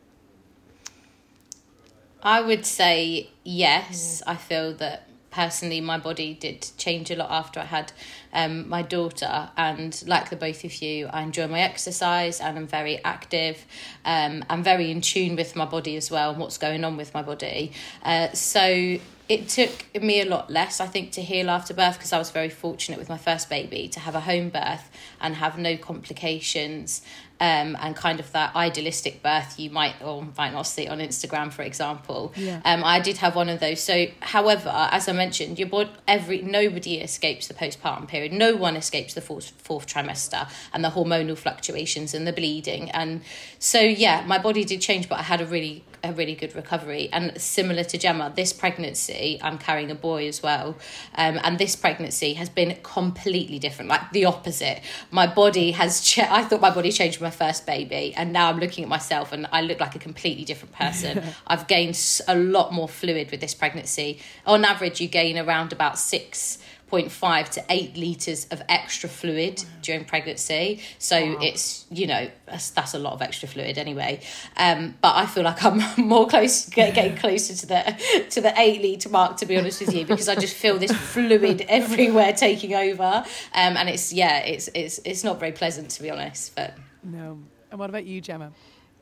I 2.23 2.41
would 2.41 2.65
say 2.67 3.31
yes. 3.45 4.23
I 4.27 4.37
feel 4.37 4.75
that 4.75 5.09
personally 5.31 5.81
my 5.81 5.99
body 5.99 6.35
did 6.35 6.67
change 6.79 7.11
a 7.11 7.17
lot 7.17 7.31
after 7.31 7.61
I 7.61 7.65
had 7.65 7.93
um, 8.33 8.69
my 8.69 8.83
daughter. 8.83 9.51
And 9.57 10.03
like 10.07 10.31
the 10.31 10.37
both 10.37 10.65
of 10.65 10.75
you, 10.83 11.07
I 11.09 11.23
enjoy 11.23 11.47
my 11.49 11.61
exercise 11.61 12.41
and 12.41 12.59
I'm 12.59 12.67
very 12.67 13.03
active. 13.05 13.65
Um, 14.05 14.45
I'm 14.49 14.63
very 14.63 14.91
in 14.91 15.01
tune 15.01 15.37
with 15.37 15.55
my 15.55 15.65
body 15.65 15.97
as 15.97 16.11
well 16.11 16.31
and 16.31 16.41
what's 16.41 16.59
going 16.59 16.85
on 16.85 16.97
with 16.97 17.15
my 17.15 17.23
body. 17.23 17.73
Uh, 18.03 18.33
so 18.33 18.99
it 19.29 19.49
took 19.49 20.03
me 20.03 20.20
a 20.20 20.24
lot 20.24 20.51
less, 20.51 20.81
I 20.81 20.87
think, 20.87 21.12
to 21.12 21.22
heal 21.22 21.51
after 21.51 21.74
birth 21.74 21.99
because 21.99 22.12
I 22.12 22.18
was 22.18 22.31
very 22.31 22.49
fortunate 22.49 22.99
with 22.99 23.11
my 23.11 23.18
first 23.18 23.51
baby 23.51 23.89
to 23.89 24.01
have 24.01 24.14
a 24.14 24.20
home 24.20 24.49
birth 24.49 24.91
and 25.20 25.35
have 25.35 25.59
no 25.59 25.76
complications 25.76 27.03
um, 27.41 27.76
and 27.80 27.95
kind 27.95 28.20
of 28.20 28.30
that 28.32 28.55
idealistic 28.57 29.22
birth 29.22 29.59
you 29.59 29.70
might 29.70 29.95
or 30.03 30.26
might 30.36 30.53
not 30.53 30.62
see 30.62 30.89
on 30.89 30.99
Instagram, 30.99 31.53
for 31.53 31.62
example. 31.62 32.32
Yeah. 32.36 32.61
Um, 32.64 32.82
I 32.84 33.01
did 33.01 33.18
have 33.18 33.36
one 33.36 33.49
of 33.49 33.61
those. 33.61 33.80
So, 33.80 34.07
however, 34.20 34.70
as 34.91 35.09
I 35.09 35.12
mentioned, 35.12 35.59
your 35.59 35.68
body, 35.68 35.91
every 36.07 36.43
nobody 36.43 36.99
escapes 36.99 37.49
the 37.49 37.55
postpartum 37.55 38.09
period. 38.09 38.32
No 38.32 38.57
one 38.57 38.76
escapes 38.76 39.14
the 39.14 39.20
fourth, 39.20 39.51
fourth 39.59 39.86
trimester 39.86 40.51
and 40.72 40.84
the 40.84 40.91
hormonal 40.91 41.36
fluctuations 41.36 42.14
and 42.14 42.26
the 42.26 42.32
bleeding. 42.32 42.91
And 42.91 43.22
so, 43.59 43.80
yeah, 43.80 44.24
my 44.26 44.39
body 44.39 44.64
did 44.64 44.80
change, 44.80 45.09
but 45.09 45.18
I 45.18 45.22
had 45.22 45.41
a 45.41 45.47
really 45.47 45.84
a 46.03 46.12
really 46.12 46.34
good 46.34 46.55
recovery. 46.55 47.09
And 47.12 47.41
similar 47.41 47.84
to 47.84 47.99
Gemma, 47.99 48.32
this 48.34 48.53
pregnancy, 48.53 49.39
I'm 49.43 49.59
carrying 49.59 49.91
a 49.91 49.95
boy 49.95 50.28
as 50.28 50.43
well. 50.43 50.76
Um, 51.14 51.41
and 51.43 51.59
this 51.59 51.76
pregnancy 51.76 52.34
has 52.34 52.49
been 52.49 52.76
completely 52.82 53.59
different, 53.59 53.91
like 53.91 54.12
the 54.12 54.24
opposite. 54.24 54.80
My 55.11 55.26
body 55.26 55.72
has, 55.72 56.01
cha- 56.01 56.28
I 56.30 56.45
thought 56.45 56.61
my 56.61 56.70
body 56.70 56.93
changed 56.93 57.20
my 57.29 57.47
first 57.47 57.66
baby. 57.66 58.14
And 58.16 58.33
now 58.33 58.49
I'm 58.49 58.59
looking 58.59 58.85
at 58.85 58.89
myself 58.89 59.33
and 59.33 59.47
I 59.53 59.61
look 59.62 59.81
like 59.81 59.95
a 59.95 59.99
completely 59.99 60.45
different 60.45 60.74
person. 60.74 61.22
I've 61.47 61.66
gained 61.66 61.99
a 62.26 62.35
lot 62.35 62.72
more 62.72 62.89
fluid 62.89 63.31
with 63.31 63.41
this 63.41 63.55
pregnancy. 63.55 64.20
On 64.47 64.64
average, 64.64 65.01
you 65.01 65.09
gain 65.09 65.39
around 65.39 65.72
about 65.72 65.99
six 65.99 66.59
0.5 66.91 67.51
to 67.51 67.64
8 67.68 67.97
litres 67.99 68.47
of 68.47 68.62
extra 68.66 69.11
fluid 69.11 69.59
wow. 69.59 69.70
during 69.83 70.05
pregnancy. 70.07 70.81
So 70.99 71.22
wow. 71.22 71.39
it's, 71.43 71.85
you 71.91 72.07
know, 72.07 72.31
that's, 72.47 72.70
that's, 72.70 72.95
a 72.95 72.99
lot 72.99 73.12
of 73.12 73.20
extra 73.20 73.47
fluid 73.47 73.76
anyway. 73.76 74.20
Um, 74.57 74.95
but 75.03 75.14
I 75.14 75.26
feel 75.26 75.43
like 75.43 75.62
I'm 75.62 75.83
more 75.99 76.26
close, 76.26 76.66
getting 76.70 77.14
closer 77.16 77.55
to 77.55 77.66
the 77.66 78.26
to 78.31 78.41
the 78.41 78.59
8 78.59 78.83
litre 78.83 79.11
mark, 79.11 79.37
to 79.39 79.47
be 79.47 79.59
honest 79.59 79.81
with 79.81 79.95
you, 79.95 80.07
because 80.07 80.31
I 80.31 80.35
just 80.35 80.55
feel 80.55 80.79
this 80.79 80.93
fluid 80.93 81.66
everywhere 81.68 82.33
taking 82.33 82.74
over. 82.74 83.22
Um, 83.55 83.76
and 83.76 83.91
it's, 83.91 84.11
yeah, 84.11 84.39
it's, 84.39 84.70
it's, 84.74 84.99
it's 85.05 85.22
not 85.22 85.39
very 85.39 85.53
pleasant, 85.53 85.91
to 85.91 86.03
be 86.03 86.11
honest. 86.11 86.57
But 86.57 86.74
No. 87.03 87.39
And 87.71 87.79
what 87.79 87.91
about 87.91 88.05
you, 88.05 88.21
Gemma? 88.21 88.53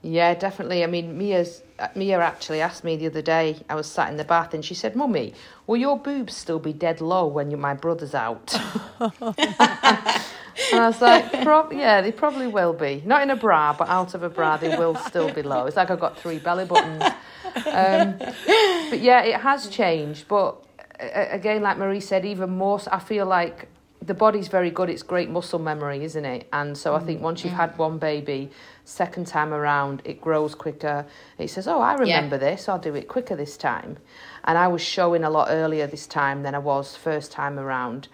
Yeah, 0.03 0.35
definitely. 0.35 0.85
I 0.85 0.87
mean, 0.87 1.19
Mia's 1.19 1.63
uh, 1.79 1.89
Mia 1.95 2.21
actually 2.21 2.61
asked 2.61 2.85
me 2.85 2.97
the 2.97 3.07
other 3.07 3.23
day. 3.23 3.57
I 3.69 3.75
was 3.75 3.87
sat 3.87 4.09
in 4.11 4.17
the 4.17 4.25
bath, 4.25 4.55
and 4.55 4.65
she 4.65 4.75
said, 4.75 4.95
"Mummy, 4.95 5.35
will 5.67 5.79
your 5.79 5.99
boobs 5.99 6.37
still 6.37 6.59
be 6.59 6.73
dead 6.73 7.01
low 7.01 7.27
when 7.27 7.51
you, 7.51 7.57
my 7.57 7.75
brother's 7.75 8.15
out?" 8.15 8.55
and 9.01 9.15
I 9.21 10.87
was 10.87 11.01
like, 11.01 11.33
"Yeah, 11.33 12.03
they 12.03 12.13
probably 12.13 12.47
will 12.47 12.73
be. 12.73 13.03
Not 13.05 13.23
in 13.23 13.31
a 13.31 13.37
bra, 13.37 13.73
but 13.73 13.89
out 13.89 14.15
of 14.15 14.23
a 14.23 14.29
bra, 14.29 14.59
they 14.59 14.77
will 14.77 14.95
still 14.95 15.33
be 15.33 15.43
low. 15.43 15.67
It's 15.67 15.77
like 15.77 15.91
I've 15.91 16.01
got 16.01 16.19
three 16.19 16.39
belly 16.39 16.67
buttons." 16.67 17.03
Um, 17.67 18.17
but 18.19 19.01
yeah, 19.01 19.23
it 19.23 19.41
has 19.41 19.69
changed. 19.69 20.29
But 20.29 20.63
again, 21.01 21.63
like 21.63 21.79
Marie 21.79 22.01
said, 22.01 22.25
even 22.25 22.51
more. 22.51 22.81
I 22.93 22.99
feel 22.99 23.27
like 23.27 23.69
the 24.07 24.15
body's 24.15 24.49
very 24.49 24.71
good. 24.71 24.89
It's 24.89 25.03
great 25.03 25.29
muscle 25.29 25.59
memory, 25.59 26.05
isn't 26.05 26.25
it? 26.25 26.49
And 26.53 26.79
so 26.79 26.95
I 26.95 27.01
think 27.01 27.21
once 27.21 27.45
you've 27.45 27.55
had 27.55 27.77
one 27.77 27.99
baby, 27.99 28.51
second 28.85 29.27
time 29.27 29.53
around, 29.53 30.01
it 30.05 30.21
grows 30.21 30.55
quicker. 30.55 31.07
It 31.39 31.51
says, 31.51 31.67
"Oh, 31.67 31.81
I 31.81 31.95
remember 31.95 32.37
yeah. 32.37 32.51
this. 32.51 32.69
I'll 32.69 32.79
do 32.79 32.95
it 32.95 33.09
quicker 33.09 33.35
this 33.35 33.57
time." 33.57 33.99
And 34.45 34.57
I 34.57 34.69
was 34.69 34.83
showing 34.83 35.25
a 35.25 35.31
lot 35.31 35.49
earlier 35.51 35.87
this 35.87 36.07
time 36.07 36.43
than 36.43 36.55
I 36.55 36.59
was 36.59 36.97
first 36.97 37.33
time 37.33 37.59
around. 37.59 38.09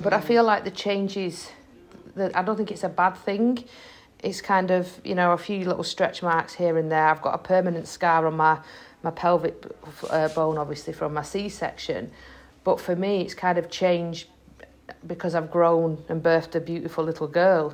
But 0.00 0.12
I 0.12 0.20
feel 0.20 0.44
like 0.44 0.64
the 0.64 0.70
changes. 0.70 1.50
That 2.14 2.36
I 2.36 2.42
don't 2.42 2.56
think 2.56 2.70
it's 2.70 2.84
a 2.84 2.88
bad 2.88 3.16
thing. 3.16 3.64
It's 4.22 4.42
kind 4.42 4.70
of 4.70 5.00
you 5.04 5.14
know 5.14 5.32
a 5.32 5.38
few 5.38 5.64
little 5.64 5.84
stretch 5.84 6.22
marks 6.22 6.54
here 6.54 6.76
and 6.76 6.92
there. 6.92 7.08
I've 7.08 7.22
got 7.22 7.34
a 7.34 7.38
permanent 7.38 7.88
scar 7.88 8.26
on 8.26 8.36
my 8.36 8.60
my 9.02 9.10
pelvic 9.10 9.64
uh, 10.10 10.28
bone, 10.28 10.58
obviously 10.58 10.92
from 10.92 11.14
my 11.14 11.22
C 11.22 11.48
section. 11.48 12.10
But 12.64 12.78
for 12.78 12.94
me, 12.94 13.22
it's 13.22 13.34
kind 13.34 13.56
of 13.56 13.70
changed 13.70 14.26
because 15.06 15.34
I've 15.34 15.50
grown 15.50 16.02
and 16.08 16.22
birthed 16.22 16.54
a 16.54 16.60
beautiful 16.60 17.04
little 17.04 17.28
girl. 17.28 17.70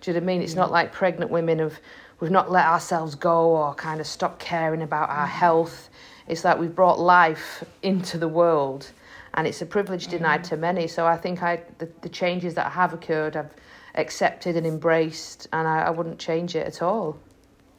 Do 0.00 0.10
you 0.10 0.14
know 0.14 0.18
what 0.18 0.24
I 0.24 0.26
mean? 0.26 0.42
It's 0.42 0.54
not 0.54 0.70
like 0.70 0.92
pregnant 0.92 1.30
women 1.30 1.58
have 1.58 1.78
we've 2.20 2.30
not 2.30 2.50
let 2.50 2.66
ourselves 2.66 3.14
go 3.14 3.56
or 3.56 3.74
kind 3.74 4.00
of 4.00 4.06
stopped 4.06 4.38
caring 4.38 4.82
about 4.82 5.10
our 5.10 5.26
mm. 5.26 5.30
health. 5.30 5.90
It's 6.28 6.44
like 6.44 6.58
we've 6.58 6.74
brought 6.74 6.98
life 6.98 7.64
into 7.82 8.18
the 8.18 8.28
world 8.28 8.90
and 9.34 9.46
it's 9.46 9.60
a 9.62 9.66
privilege 9.66 10.08
denied 10.08 10.40
mm. 10.40 10.48
to 10.48 10.56
many. 10.56 10.86
So 10.86 11.06
I 11.06 11.16
think 11.16 11.42
I 11.42 11.62
the, 11.78 11.88
the 12.02 12.08
changes 12.08 12.54
that 12.54 12.72
have 12.72 12.92
occurred 12.92 13.36
I've 13.36 13.54
accepted 13.94 14.56
and 14.56 14.66
embraced 14.66 15.48
and 15.52 15.66
I, 15.66 15.82
I 15.82 15.90
wouldn't 15.90 16.18
change 16.18 16.54
it 16.54 16.66
at 16.66 16.82
all. 16.82 17.18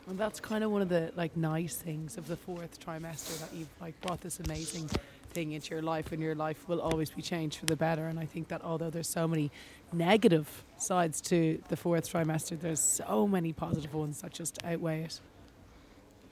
And 0.07 0.17
that's 0.17 0.39
kind 0.39 0.63
of 0.63 0.71
one 0.71 0.81
of 0.81 0.89
the 0.89 1.11
like 1.15 1.35
nice 1.35 1.75
things 1.75 2.17
of 2.17 2.27
the 2.27 2.37
fourth 2.37 2.79
trimester 2.83 3.39
that 3.41 3.53
you've 3.53 3.67
like 3.81 3.99
brought 4.01 4.21
this 4.21 4.39
amazing 4.39 4.89
thing 5.37 5.51
into 5.51 5.69
your 5.75 5.83
life 5.83 6.11
and 6.11 6.19
your 6.19 6.33
life 6.33 6.67
will 6.67 6.81
always 6.81 7.11
be 7.11 7.21
changed 7.21 7.59
for 7.59 7.67
the 7.67 7.75
better 7.75 8.07
and 8.07 8.17
I 8.19 8.25
think 8.25 8.47
that 8.47 8.63
although 8.63 8.89
there's 8.89 9.07
so 9.19 9.27
many 9.27 9.51
negative 9.93 10.47
sides 10.77 11.21
to 11.29 11.61
the 11.69 11.77
fourth 11.77 12.11
trimester 12.11 12.59
there's 12.59 12.79
so 12.79 13.27
many 13.27 13.53
positive 13.53 13.93
ones 13.93 14.21
that 14.21 14.33
just 14.33 14.57
outweigh 14.63 15.01
it 15.03 15.19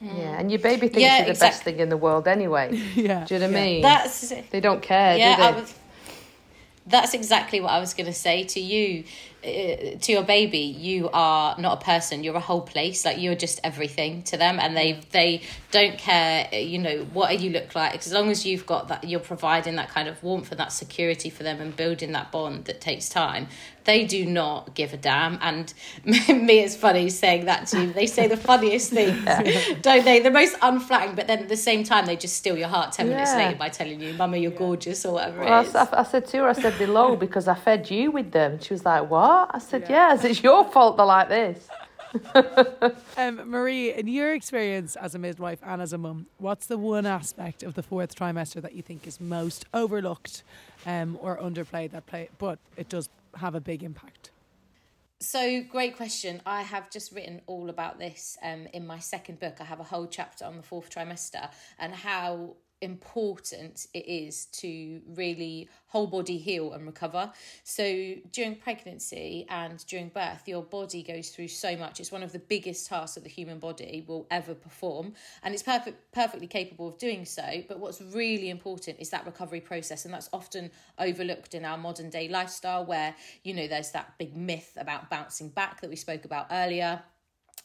mm. 0.04 0.18
yeah, 0.18 0.40
and 0.40 0.50
your 0.50 0.60
baby 0.60 0.88
thinks 0.88 1.02
yeah, 1.02 1.18
you're 1.18 1.26
the 1.26 1.32
exactly. 1.32 1.50
best 1.50 1.64
thing 1.66 1.80
in 1.80 1.90
the 1.90 1.98
world 1.98 2.28
anyway. 2.28 2.68
yeah. 2.96 3.26
Do 3.26 3.36
you 3.36 3.42
know 3.42 3.48
what 3.48 3.58
I 3.58 3.64
mean? 3.64 3.82
That's 3.84 4.34
they 4.50 4.60
don't 4.60 4.82
care, 4.82 5.18
yeah, 5.18 5.52
do 5.52 5.62
they? 5.62 5.72
That's 6.88 7.14
exactly 7.14 7.62
what 7.62 7.72
I 7.72 7.80
was 7.80 7.94
going 7.94 8.06
to 8.06 8.14
say 8.14 8.44
to 8.44 8.60
you 8.60 9.06
uh, 9.44 9.98
to 10.00 10.12
your 10.12 10.24
baby. 10.24 10.60
You 10.60 11.10
are 11.14 11.56
not 11.60 11.82
a 11.82 11.86
person 11.86 12.24
you're 12.24 12.36
a 12.36 12.40
whole 12.40 12.62
place 12.62 13.06
like 13.06 13.20
you're 13.20 13.36
just 13.36 13.60
everything 13.64 14.24
to 14.24 14.38
them 14.38 14.60
and 14.60 14.76
they 14.78 15.02
they 15.12 15.42
don't 15.72 15.98
care 15.98 16.48
you 16.54 16.78
know 16.80 17.08
what 17.14 17.40
you 17.40 17.50
look 17.50 17.76
like. 17.76 17.96
As 17.96 18.14
long 18.14 18.30
as 18.30 18.46
you've 18.46 18.66
got 18.66 18.88
that 18.90 19.04
you're 19.04 19.20
providing 19.20 19.76
that 19.76 19.90
kind 19.90 20.08
of 20.08 20.22
warmth 20.24 20.52
and 20.52 20.60
that 20.60 20.72
security 20.72 21.30
for 21.30 21.44
them 21.44 21.60
and 21.60 21.76
building 21.76 22.12
that 22.12 22.32
bond 22.32 22.66
that 22.66 22.82
takes 22.82 23.10
time 23.10 23.48
they 23.86 24.06
do 24.06 24.26
not 24.26 24.76
give 24.76 24.94
a 24.94 24.98
damn. 24.98 25.40
And 25.42 25.74
me 26.06 26.60
it's 26.60 26.76
funny 26.76 27.10
saying 27.10 27.46
that 27.46 27.68
to 27.68 27.82
you. 27.82 27.94
They 27.94 28.08
say 28.08 28.28
the 28.28 28.38
funniest 28.38 28.92
things 28.92 29.24
don't 29.82 30.06
they? 30.06 30.20
The 30.20 30.32
most 30.32 30.56
unflattering 30.62 31.16
but 31.16 31.28
then 31.28 31.40
at 31.40 31.50
the 31.50 31.58
same 31.58 31.84
time 31.84 32.06
they 32.06 32.16
just 32.16 32.36
steal 32.36 32.58
your 32.58 32.68
heart 32.68 32.92
10 32.94 33.10
minutes 33.10 33.34
later 33.34 33.56
by 33.56 33.70
telling 33.70 34.00
you 34.00 34.14
mama 34.14 34.38
you're 34.38 34.52
gorgeous 34.52 35.06
or 35.06 35.14
whatever 35.14 35.42
well, 35.42 35.66
I, 35.76 36.00
I 36.00 36.04
said 36.04 36.26
to 36.28 36.38
her 36.38 36.50
I 36.50 36.54
said 36.54 36.78
below 36.78 37.16
because 37.16 37.48
I 37.48 37.56
fed 37.56 37.90
you 37.90 38.12
with 38.12 38.32
them. 38.32 38.60
She 38.60 38.74
was 38.74 38.86
like 38.86 39.10
what 39.10 39.16
what? 39.16 39.52
I 39.54 39.60
said, 39.60 39.84
yeah. 39.84 40.14
yes, 40.14 40.24
it's 40.24 40.44
your 40.44 40.66
fault 40.66 40.98
they're 40.98 41.06
like 41.06 41.30
this. 41.30 41.68
um, 43.18 43.50
Marie, 43.50 43.94
in 43.94 44.08
your 44.08 44.34
experience 44.34 44.96
as 44.96 45.16
a 45.16 45.20
midwife 45.20 45.60
and 45.64 45.82
as 45.82 45.92
a 45.94 45.98
mum, 45.98 46.28
what's 46.38 46.68
the 46.68 46.78
one 46.78 47.06
aspect 47.06 47.62
of 47.62 47.74
the 47.74 47.84
fourth 47.84 48.16
trimester 48.16 48.62
that 48.62 48.74
you 48.74 48.82
think 48.82 49.06
is 49.06 49.20
most 49.20 49.66
overlooked 49.74 50.44
um, 50.86 51.18
or 51.22 51.38
underplayed 51.38 51.92
that 51.92 52.06
play, 52.06 52.30
but 52.38 52.60
it 52.78 52.88
does 52.88 53.10
have 53.38 53.56
a 53.56 53.62
big 53.62 53.84
impact? 53.84 54.32
So, 55.22 55.64
great 55.64 55.96
question. 55.96 56.42
I 56.46 56.62
have 56.62 56.90
just 56.90 57.14
written 57.14 57.42
all 57.48 57.70
about 57.70 58.00
this 58.00 58.38
um, 58.44 58.68
in 58.74 58.86
my 58.86 59.00
second 59.00 59.40
book. 59.40 59.56
I 59.60 59.64
have 59.64 59.80
a 59.80 59.84
whole 59.84 60.08
chapter 60.08 60.46
on 60.46 60.58
the 60.58 60.64
fourth 60.64 60.90
trimester 60.90 61.50
and 61.80 61.94
how 61.94 62.58
important 62.86 63.88
it 63.94 64.08
is 64.08 64.46
to 64.46 65.02
really 65.08 65.68
whole 65.88 66.08
body 66.08 66.38
heal 66.38 66.74
and 66.74 66.86
recover. 66.86 67.32
So 67.64 68.16
during 68.32 68.56
pregnancy 68.56 69.46
and 69.50 69.86
during 69.88 70.10
birth, 70.10 70.48
your 70.48 70.64
body 70.64 71.04
goes 71.04 71.30
through 71.30 71.50
so 71.50 71.76
much. 71.76 72.00
It's 72.00 72.12
one 72.12 72.24
of 72.24 72.32
the 72.32 72.40
biggest 72.40 72.88
tasks 72.88 73.16
that 73.16 73.24
the 73.24 73.30
human 73.30 73.60
body 73.60 74.06
will 74.08 74.28
ever 74.32 74.54
perform, 74.54 75.14
and 75.44 75.54
it's 75.54 75.64
perfect, 75.64 76.12
perfectly 76.14 76.48
capable 76.48 76.88
of 76.88 76.98
doing 76.98 77.26
so. 77.26 77.64
But 77.68 77.80
what's 77.80 78.02
really 78.02 78.50
important 78.50 78.98
is 79.00 79.10
that 79.10 79.26
recovery 79.26 79.62
process, 79.62 80.06
and 80.06 80.14
that's 80.14 80.30
often 80.32 80.72
overlooked 81.00 81.56
in 81.56 81.66
our 81.66 81.78
modern 81.78 82.10
day 82.10 82.30
lifestyle, 82.30 82.86
where 82.86 83.16
you 83.44 83.54
know 83.54 83.68
there's 83.68 83.92
that 83.92 84.18
big 84.18 84.36
myth 84.36 84.78
about 84.78 85.10
bouncing 85.10 85.50
back 85.50 85.82
that 85.82 85.90
we 85.90 85.96
spoke 85.96 86.26
about 86.26 86.48
earlier 86.52 87.02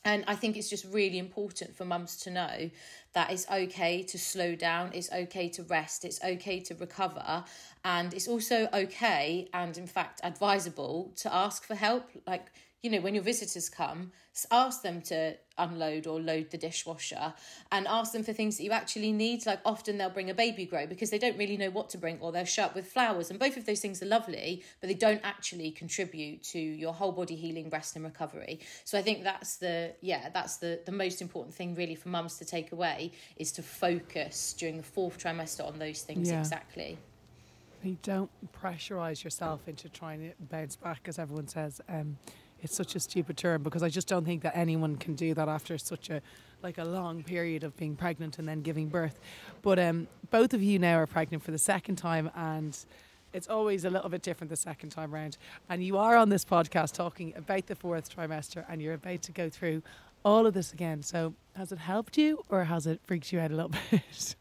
and 0.04 0.24
I 0.26 0.34
think 0.34 0.56
it's 0.56 0.70
just 0.70 0.86
really 0.86 1.18
important 1.18 1.76
for 1.76 1.84
mums 1.84 2.16
to 2.18 2.30
know 2.30 2.70
that 3.12 3.30
it's 3.30 3.46
okay 3.50 4.02
to 4.04 4.18
slow 4.18 4.54
down, 4.54 4.90
it's 4.94 5.12
okay 5.12 5.48
to 5.50 5.62
rest, 5.64 6.04
it's 6.04 6.22
okay 6.24 6.60
to 6.60 6.74
recover, 6.74 7.44
and 7.84 8.14
it's 8.14 8.28
also 8.28 8.68
okay 8.72 9.48
and, 9.52 9.76
in 9.76 9.86
fact, 9.86 10.20
advisable 10.22 11.12
to 11.16 11.34
ask 11.34 11.64
for 11.66 11.74
help. 11.74 12.08
Like, 12.26 12.50
you 12.82 12.90
know, 12.90 13.00
when 13.00 13.14
your 13.14 13.22
visitors 13.22 13.68
come, 13.68 14.12
ask 14.50 14.82
them 14.82 15.02
to 15.02 15.34
unload 15.58 16.06
or 16.06 16.18
load 16.18 16.50
the 16.50 16.56
dishwasher 16.56 17.34
and 17.70 17.86
ask 17.86 18.12
them 18.12 18.22
for 18.22 18.32
things 18.32 18.56
that 18.56 18.64
you 18.64 18.70
actually 18.70 19.12
need. 19.12 19.44
Like 19.44 19.60
often 19.66 19.98
they'll 19.98 20.08
bring 20.08 20.30
a 20.30 20.34
baby 20.34 20.64
grow 20.64 20.86
because 20.86 21.10
they 21.10 21.18
don't 21.18 21.36
really 21.36 21.58
know 21.58 21.68
what 21.70 21.90
to 21.90 21.98
bring 21.98 22.18
or 22.20 22.32
they'll 22.32 22.44
show 22.44 22.64
up 22.64 22.74
with 22.74 22.90
flowers. 22.90 23.28
And 23.28 23.38
both 23.38 23.58
of 23.58 23.66
those 23.66 23.80
things 23.80 24.02
are 24.02 24.06
lovely, 24.06 24.64
but 24.80 24.88
they 24.88 24.94
don't 24.94 25.20
actually 25.24 25.70
contribute 25.72 26.42
to 26.44 26.58
your 26.58 26.94
whole 26.94 27.12
body 27.12 27.36
healing, 27.36 27.68
rest 27.68 27.96
and 27.96 28.04
recovery. 28.04 28.60
So 28.84 28.98
I 28.98 29.02
think 29.02 29.24
that's 29.24 29.56
the, 29.56 29.92
yeah, 30.00 30.30
that's 30.30 30.56
the, 30.56 30.80
the 30.86 30.92
most 30.92 31.20
important 31.20 31.54
thing 31.54 31.74
really 31.74 31.94
for 31.94 32.08
mums 32.08 32.38
to 32.38 32.46
take 32.46 32.72
away 32.72 33.12
is 33.36 33.52
to 33.52 33.62
focus 33.62 34.54
during 34.58 34.78
the 34.78 34.82
fourth 34.82 35.18
trimester 35.18 35.66
on 35.66 35.78
those 35.78 36.00
things 36.00 36.30
yeah. 36.30 36.38
exactly. 36.38 36.96
You 37.82 37.96
don't 38.02 38.30
pressurize 38.62 39.24
yourself 39.24 39.66
into 39.66 39.88
trying 39.88 40.20
to 40.20 40.32
bounce 40.38 40.76
back, 40.76 41.02
as 41.06 41.18
everyone 41.18 41.48
says. 41.48 41.80
Um, 41.88 42.18
it's 42.62 42.74
such 42.74 42.94
a 42.94 43.00
stupid 43.00 43.36
term 43.36 43.62
because 43.62 43.82
I 43.82 43.88
just 43.88 44.08
don't 44.08 44.24
think 44.24 44.42
that 44.42 44.56
anyone 44.56 44.96
can 44.96 45.14
do 45.14 45.34
that 45.34 45.48
after 45.48 45.78
such 45.78 46.10
a 46.10 46.20
like 46.62 46.78
a 46.78 46.84
long 46.84 47.22
period 47.22 47.64
of 47.64 47.76
being 47.76 47.96
pregnant 47.96 48.38
and 48.38 48.46
then 48.46 48.60
giving 48.60 48.88
birth. 48.88 49.18
But 49.62 49.78
um, 49.78 50.08
both 50.30 50.52
of 50.52 50.62
you 50.62 50.78
now 50.78 50.98
are 50.98 51.06
pregnant 51.06 51.42
for 51.42 51.52
the 51.52 51.58
second 51.58 51.96
time 51.96 52.30
and 52.34 52.76
it's 53.32 53.48
always 53.48 53.84
a 53.84 53.90
little 53.90 54.10
bit 54.10 54.22
different 54.22 54.50
the 54.50 54.56
second 54.56 54.90
time 54.90 55.12
round. 55.12 55.38
And 55.68 55.82
you 55.82 55.96
are 55.96 56.16
on 56.16 56.28
this 56.28 56.44
podcast 56.44 56.92
talking 56.92 57.32
about 57.36 57.66
the 57.66 57.76
fourth 57.76 58.14
trimester 58.14 58.64
and 58.68 58.82
you're 58.82 58.94
about 58.94 59.22
to 59.22 59.32
go 59.32 59.48
through 59.48 59.82
all 60.24 60.46
of 60.46 60.54
this 60.54 60.72
again. 60.72 61.02
So 61.02 61.34
has 61.56 61.72
it 61.72 61.78
helped 61.78 62.18
you 62.18 62.44
or 62.48 62.64
has 62.64 62.86
it 62.86 63.00
freaked 63.04 63.32
you 63.32 63.40
out 63.40 63.50
a 63.50 63.54
little 63.54 63.72
bit? 63.90 64.36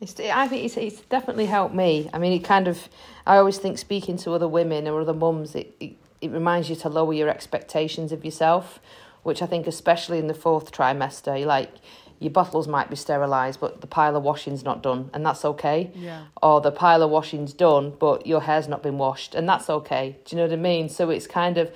It's, 0.00 0.20
I 0.20 0.46
think 0.48 0.64
it's, 0.64 0.76
it's 0.76 1.00
definitely 1.02 1.46
helped 1.46 1.74
me. 1.74 2.08
I 2.12 2.18
mean, 2.18 2.32
it 2.32 2.44
kind 2.44 2.68
of, 2.68 2.88
I 3.26 3.36
always 3.36 3.58
think 3.58 3.78
speaking 3.78 4.16
to 4.18 4.32
other 4.32 4.48
women 4.48 4.86
or 4.86 5.00
other 5.00 5.14
mums, 5.14 5.54
it, 5.54 5.74
it 5.80 5.96
it 6.20 6.30
reminds 6.30 6.68
you 6.70 6.76
to 6.76 6.88
lower 6.88 7.12
your 7.12 7.28
expectations 7.28 8.12
of 8.12 8.24
yourself, 8.24 8.80
which 9.22 9.42
I 9.42 9.46
think 9.46 9.66
especially 9.66 10.18
in 10.18 10.26
the 10.26 10.34
fourth 10.34 10.72
trimester, 10.72 11.44
like 11.44 11.70
your 12.18 12.30
bottles 12.30 12.66
might 12.66 12.90
be 12.90 12.96
sterilised, 12.96 13.60
but 13.60 13.80
the 13.80 13.86
pile 13.86 14.16
of 14.16 14.22
washing's 14.22 14.64
not 14.64 14.82
done, 14.82 15.10
and 15.14 15.24
that's 15.24 15.44
okay. 15.44 15.92
Yeah. 15.94 16.24
Or 16.42 16.60
the 16.60 16.72
pile 16.72 17.02
of 17.02 17.10
washing's 17.10 17.52
done, 17.52 17.94
but 17.98 18.26
your 18.26 18.40
hair's 18.40 18.66
not 18.66 18.82
been 18.82 18.98
washed, 18.98 19.34
and 19.34 19.48
that's 19.48 19.70
okay. 19.70 20.16
Do 20.24 20.34
you 20.34 20.42
know 20.42 20.48
what 20.48 20.52
I 20.52 20.60
mean? 20.60 20.88
So 20.88 21.10
it's 21.10 21.26
kind 21.26 21.58
of 21.58 21.72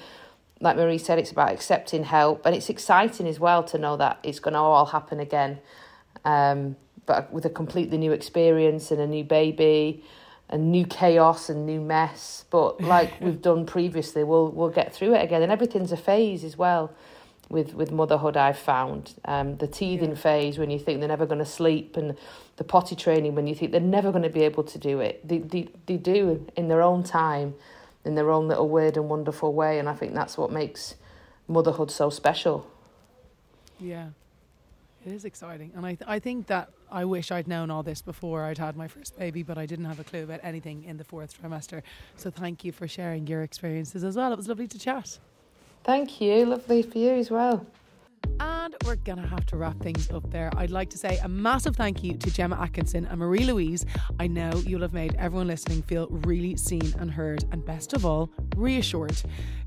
like 0.62 0.76
Marie 0.76 0.98
said, 0.98 1.18
it's 1.18 1.32
about 1.32 1.52
accepting 1.52 2.04
help, 2.04 2.46
and 2.46 2.54
it's 2.54 2.70
exciting 2.70 3.26
as 3.26 3.40
well 3.40 3.64
to 3.64 3.78
know 3.78 3.96
that 3.96 4.20
it's 4.22 4.38
going 4.38 4.54
to 4.54 4.60
all 4.60 4.86
happen 4.86 5.18
again, 5.18 5.58
um, 6.24 6.76
but 7.04 7.32
with 7.32 7.44
a 7.44 7.50
completely 7.50 7.98
new 7.98 8.12
experience 8.12 8.92
and 8.92 9.00
a 9.00 9.06
new 9.06 9.24
baby 9.24 10.04
and 10.52 10.70
new 10.70 10.84
chaos 10.84 11.48
and 11.48 11.66
new 11.66 11.80
mess. 11.80 12.44
But 12.50 12.80
like 12.80 13.20
we've 13.20 13.40
done 13.50 13.66
previously, 13.66 14.22
we'll 14.22 14.50
we'll 14.50 14.68
get 14.68 14.94
through 14.94 15.14
it 15.14 15.24
again. 15.24 15.42
And 15.42 15.50
everything's 15.50 15.90
a 15.90 15.96
phase 15.96 16.44
as 16.44 16.56
well. 16.56 16.92
With 17.48 17.74
with 17.74 17.90
motherhood, 17.90 18.36
I've 18.36 18.58
found 18.58 19.14
um, 19.24 19.56
the 19.56 19.66
teething 19.66 20.10
yeah. 20.10 20.16
phase 20.16 20.58
when 20.58 20.70
you 20.70 20.78
think 20.78 21.00
they're 21.00 21.08
never 21.08 21.26
going 21.26 21.40
to 21.40 21.46
sleep, 21.46 21.96
and 21.96 22.16
the 22.56 22.64
potty 22.64 22.94
training 22.94 23.34
when 23.34 23.46
you 23.46 23.54
think 23.54 23.72
they're 23.72 23.80
never 23.80 24.12
going 24.12 24.22
to 24.22 24.30
be 24.30 24.42
able 24.42 24.62
to 24.64 24.78
do 24.78 25.00
it. 25.00 25.26
They, 25.26 25.38
they 25.38 25.68
they 25.86 25.96
do 25.96 26.46
in 26.56 26.68
their 26.68 26.82
own 26.82 27.02
time, 27.02 27.54
in 28.04 28.14
their 28.14 28.30
own 28.30 28.46
little 28.46 28.68
weird 28.68 28.96
and 28.96 29.08
wonderful 29.08 29.52
way. 29.52 29.78
And 29.78 29.88
I 29.88 29.94
think 29.94 30.14
that's 30.14 30.38
what 30.38 30.52
makes 30.52 30.94
motherhood 31.48 31.90
so 31.90 32.10
special. 32.10 32.66
Yeah, 33.80 34.10
it 35.04 35.12
is 35.12 35.24
exciting, 35.24 35.72
and 35.74 35.84
I 35.84 35.94
th- 35.94 36.08
I 36.08 36.18
think 36.18 36.46
that 36.46 36.70
I 36.90 37.04
wish 37.04 37.30
I'd 37.30 37.48
known 37.48 37.70
all 37.70 37.82
this 37.82 38.02
before 38.02 38.44
I'd 38.44 38.58
had 38.58 38.76
my 38.76 38.88
first 38.88 39.18
baby, 39.18 39.42
but 39.42 39.58
I 39.58 39.66
didn't 39.66 39.86
have 39.86 39.98
a 39.98 40.04
clue 40.04 40.22
about 40.24 40.40
anything 40.42 40.84
in 40.84 40.96
the 40.96 41.04
fourth 41.04 41.40
trimester. 41.40 41.82
So 42.16 42.30
thank 42.30 42.64
you 42.64 42.72
for 42.72 42.86
sharing 42.86 43.26
your 43.26 43.42
experiences 43.42 44.04
as 44.04 44.16
well. 44.16 44.32
It 44.32 44.36
was 44.36 44.48
lovely 44.48 44.68
to 44.68 44.78
chat. 44.78 45.18
Thank 45.84 46.20
you. 46.20 46.46
Lovely 46.46 46.82
for 46.82 46.98
you 46.98 47.12
as 47.12 47.30
well. 47.30 47.66
And 48.40 48.74
we're 48.84 48.96
going 48.96 49.18
to 49.18 49.26
have 49.26 49.46
to 49.46 49.56
wrap 49.56 49.78
things 49.80 50.10
up 50.10 50.28
there. 50.30 50.50
I'd 50.56 50.70
like 50.70 50.90
to 50.90 50.98
say 50.98 51.18
a 51.22 51.28
massive 51.28 51.76
thank 51.76 52.02
you 52.02 52.16
to 52.16 52.30
Gemma 52.30 52.60
Atkinson 52.60 53.06
and 53.06 53.18
Marie 53.18 53.44
Louise. 53.44 53.86
I 54.18 54.26
know 54.26 54.50
you'll 54.66 54.82
have 54.82 54.92
made 54.92 55.14
everyone 55.16 55.46
listening 55.46 55.82
feel 55.82 56.08
really 56.10 56.56
seen 56.56 56.92
and 56.98 57.10
heard, 57.10 57.44
and 57.52 57.64
best 57.64 57.92
of 57.92 58.04
all, 58.04 58.30
reassured. 58.56 59.20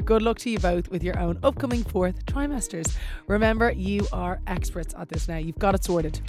Good 0.03 0.21
luck 0.21 0.37
to 0.39 0.49
you 0.49 0.59
both 0.59 0.89
with 0.89 1.03
your 1.03 1.17
own 1.17 1.39
upcoming 1.41 1.83
fourth 1.83 2.25
trimesters. 2.25 2.95
Remember, 3.27 3.71
you 3.71 4.07
are 4.11 4.39
experts 4.47 4.93
at 4.97 5.09
this 5.09 5.27
now. 5.27 5.37
You've 5.37 5.59
got 5.59 5.73
it 5.75 5.83
sorted. 5.83 6.21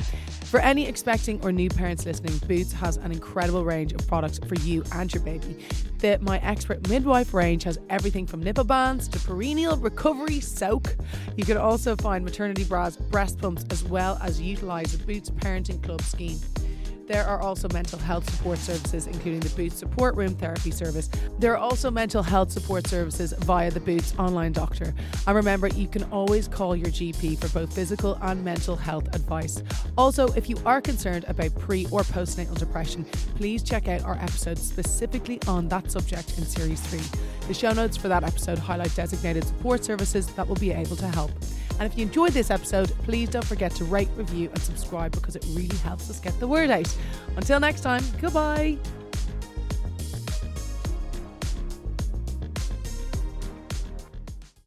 For 0.51 0.61
any 0.61 0.87
expecting 0.87 1.43
or 1.43 1.51
new 1.51 1.69
parents 1.69 2.07
listening, 2.07 2.39
Boots 2.47 2.73
has 2.75 2.99
an 2.99 3.11
incredible 3.11 3.65
range 3.65 3.93
of 3.93 4.07
products 4.07 4.39
for 4.39 4.55
you 4.55 4.85
and 4.93 5.13
your 5.13 5.25
baby. 5.25 5.67
The 5.99 6.21
My 6.23 6.39
Expert 6.39 6.89
Midwife 6.89 7.35
range 7.35 7.65
has 7.65 7.81
everything 7.91 8.29
from 8.29 8.45
nipple 8.45 8.63
balms 8.63 9.09
to 9.09 9.19
perineal 9.19 9.83
recovery 9.83 10.39
soak. 10.39 10.95
You 11.37 11.45
can 11.45 11.57
also 11.57 11.97
find 11.97 12.25
maternity 12.25 12.63
bras, 12.63 12.97
breast 12.97 13.39
pumps, 13.39 13.65
as 13.71 13.83
well 13.83 14.21
as 14.23 14.41
utilise 14.41 14.93
the 14.93 15.05
Boots 15.05 15.31
Parenting 15.31 15.83
Club 15.83 16.01
scheme. 16.03 16.39
There 17.07 17.25
are 17.25 17.41
also 17.41 17.69
mental 17.69 18.01
health 18.01 18.29
support 18.29 18.59
services, 18.59 19.07
including 19.07 19.39
the 19.39 19.49
Boots 19.51 19.77
Support 19.77 20.17
Room 20.17 20.35
Therapy 20.35 20.73
Service. 20.73 21.09
There 21.39 21.53
are 21.53 21.57
also 21.57 21.89
mental 21.89 22.21
health 22.21 22.51
support 22.51 22.89
services 22.89 23.33
via 23.41 23.71
the 23.71 23.79
Boots 23.79 24.13
Online 24.19 24.51
Doctor. 24.51 24.93
And 25.27 25.37
remember, 25.37 25.69
you 25.69 25.87
can 25.87 26.03
always 26.11 26.49
call 26.49 26.75
your 26.75 26.89
GP 26.89 27.39
for 27.39 27.49
both 27.51 27.73
physical 27.73 28.19
and 28.23 28.45
mental 28.45 28.75
health 28.75 29.15
advice. 29.15 29.63
Also, 29.97 30.33
if 30.33 30.51
you 30.51 30.57
are 30.67 30.81
concerned 30.81 31.25
about 31.29 31.57
pre 31.57 31.85
or 31.87 32.01
postnatal 32.01 32.59
depression, 32.59 33.05
please 33.37 33.63
check 33.63 33.87
out 33.87 34.03
our 34.03 34.17
episode 34.17 34.59
specifically 34.59 35.41
on 35.47 35.69
that 35.69 35.93
subject 35.93 36.37
in 36.39 36.45
Series 36.45 36.81
3. 36.89 37.47
The 37.47 37.55
show 37.55 37.73
notes 37.73 37.97
for 37.97 38.09
that 38.09 38.25
episode 38.25 38.59
highlight 38.59 38.95
designated 38.97 39.45
support 39.45 39.85
services 39.85 40.27
that 40.35 40.49
will 40.49 40.57
be 40.57 40.73
able 40.73 40.97
to 40.97 41.07
help. 41.07 41.31
And 41.79 41.91
if 41.91 41.99
you 41.99 42.07
enjoyed 42.07 42.33
this 42.33 42.51
episode, 42.51 42.91
please 43.05 43.29
don't 43.29 43.45
forget 43.45 43.73
to 43.77 43.85
rate, 43.85 44.09
review, 44.17 44.49
and 44.49 44.59
subscribe 44.63 45.13
because 45.13 45.37
it 45.37 45.45
really 45.51 45.77
helps 45.79 46.09
us 46.11 46.21
get 46.21 46.39
the 46.41 46.49
word 46.49 46.71
out. 46.71 46.95
Until 47.37 47.61
next 47.61 47.83
time, 47.83 48.03
goodbye. 48.21 48.79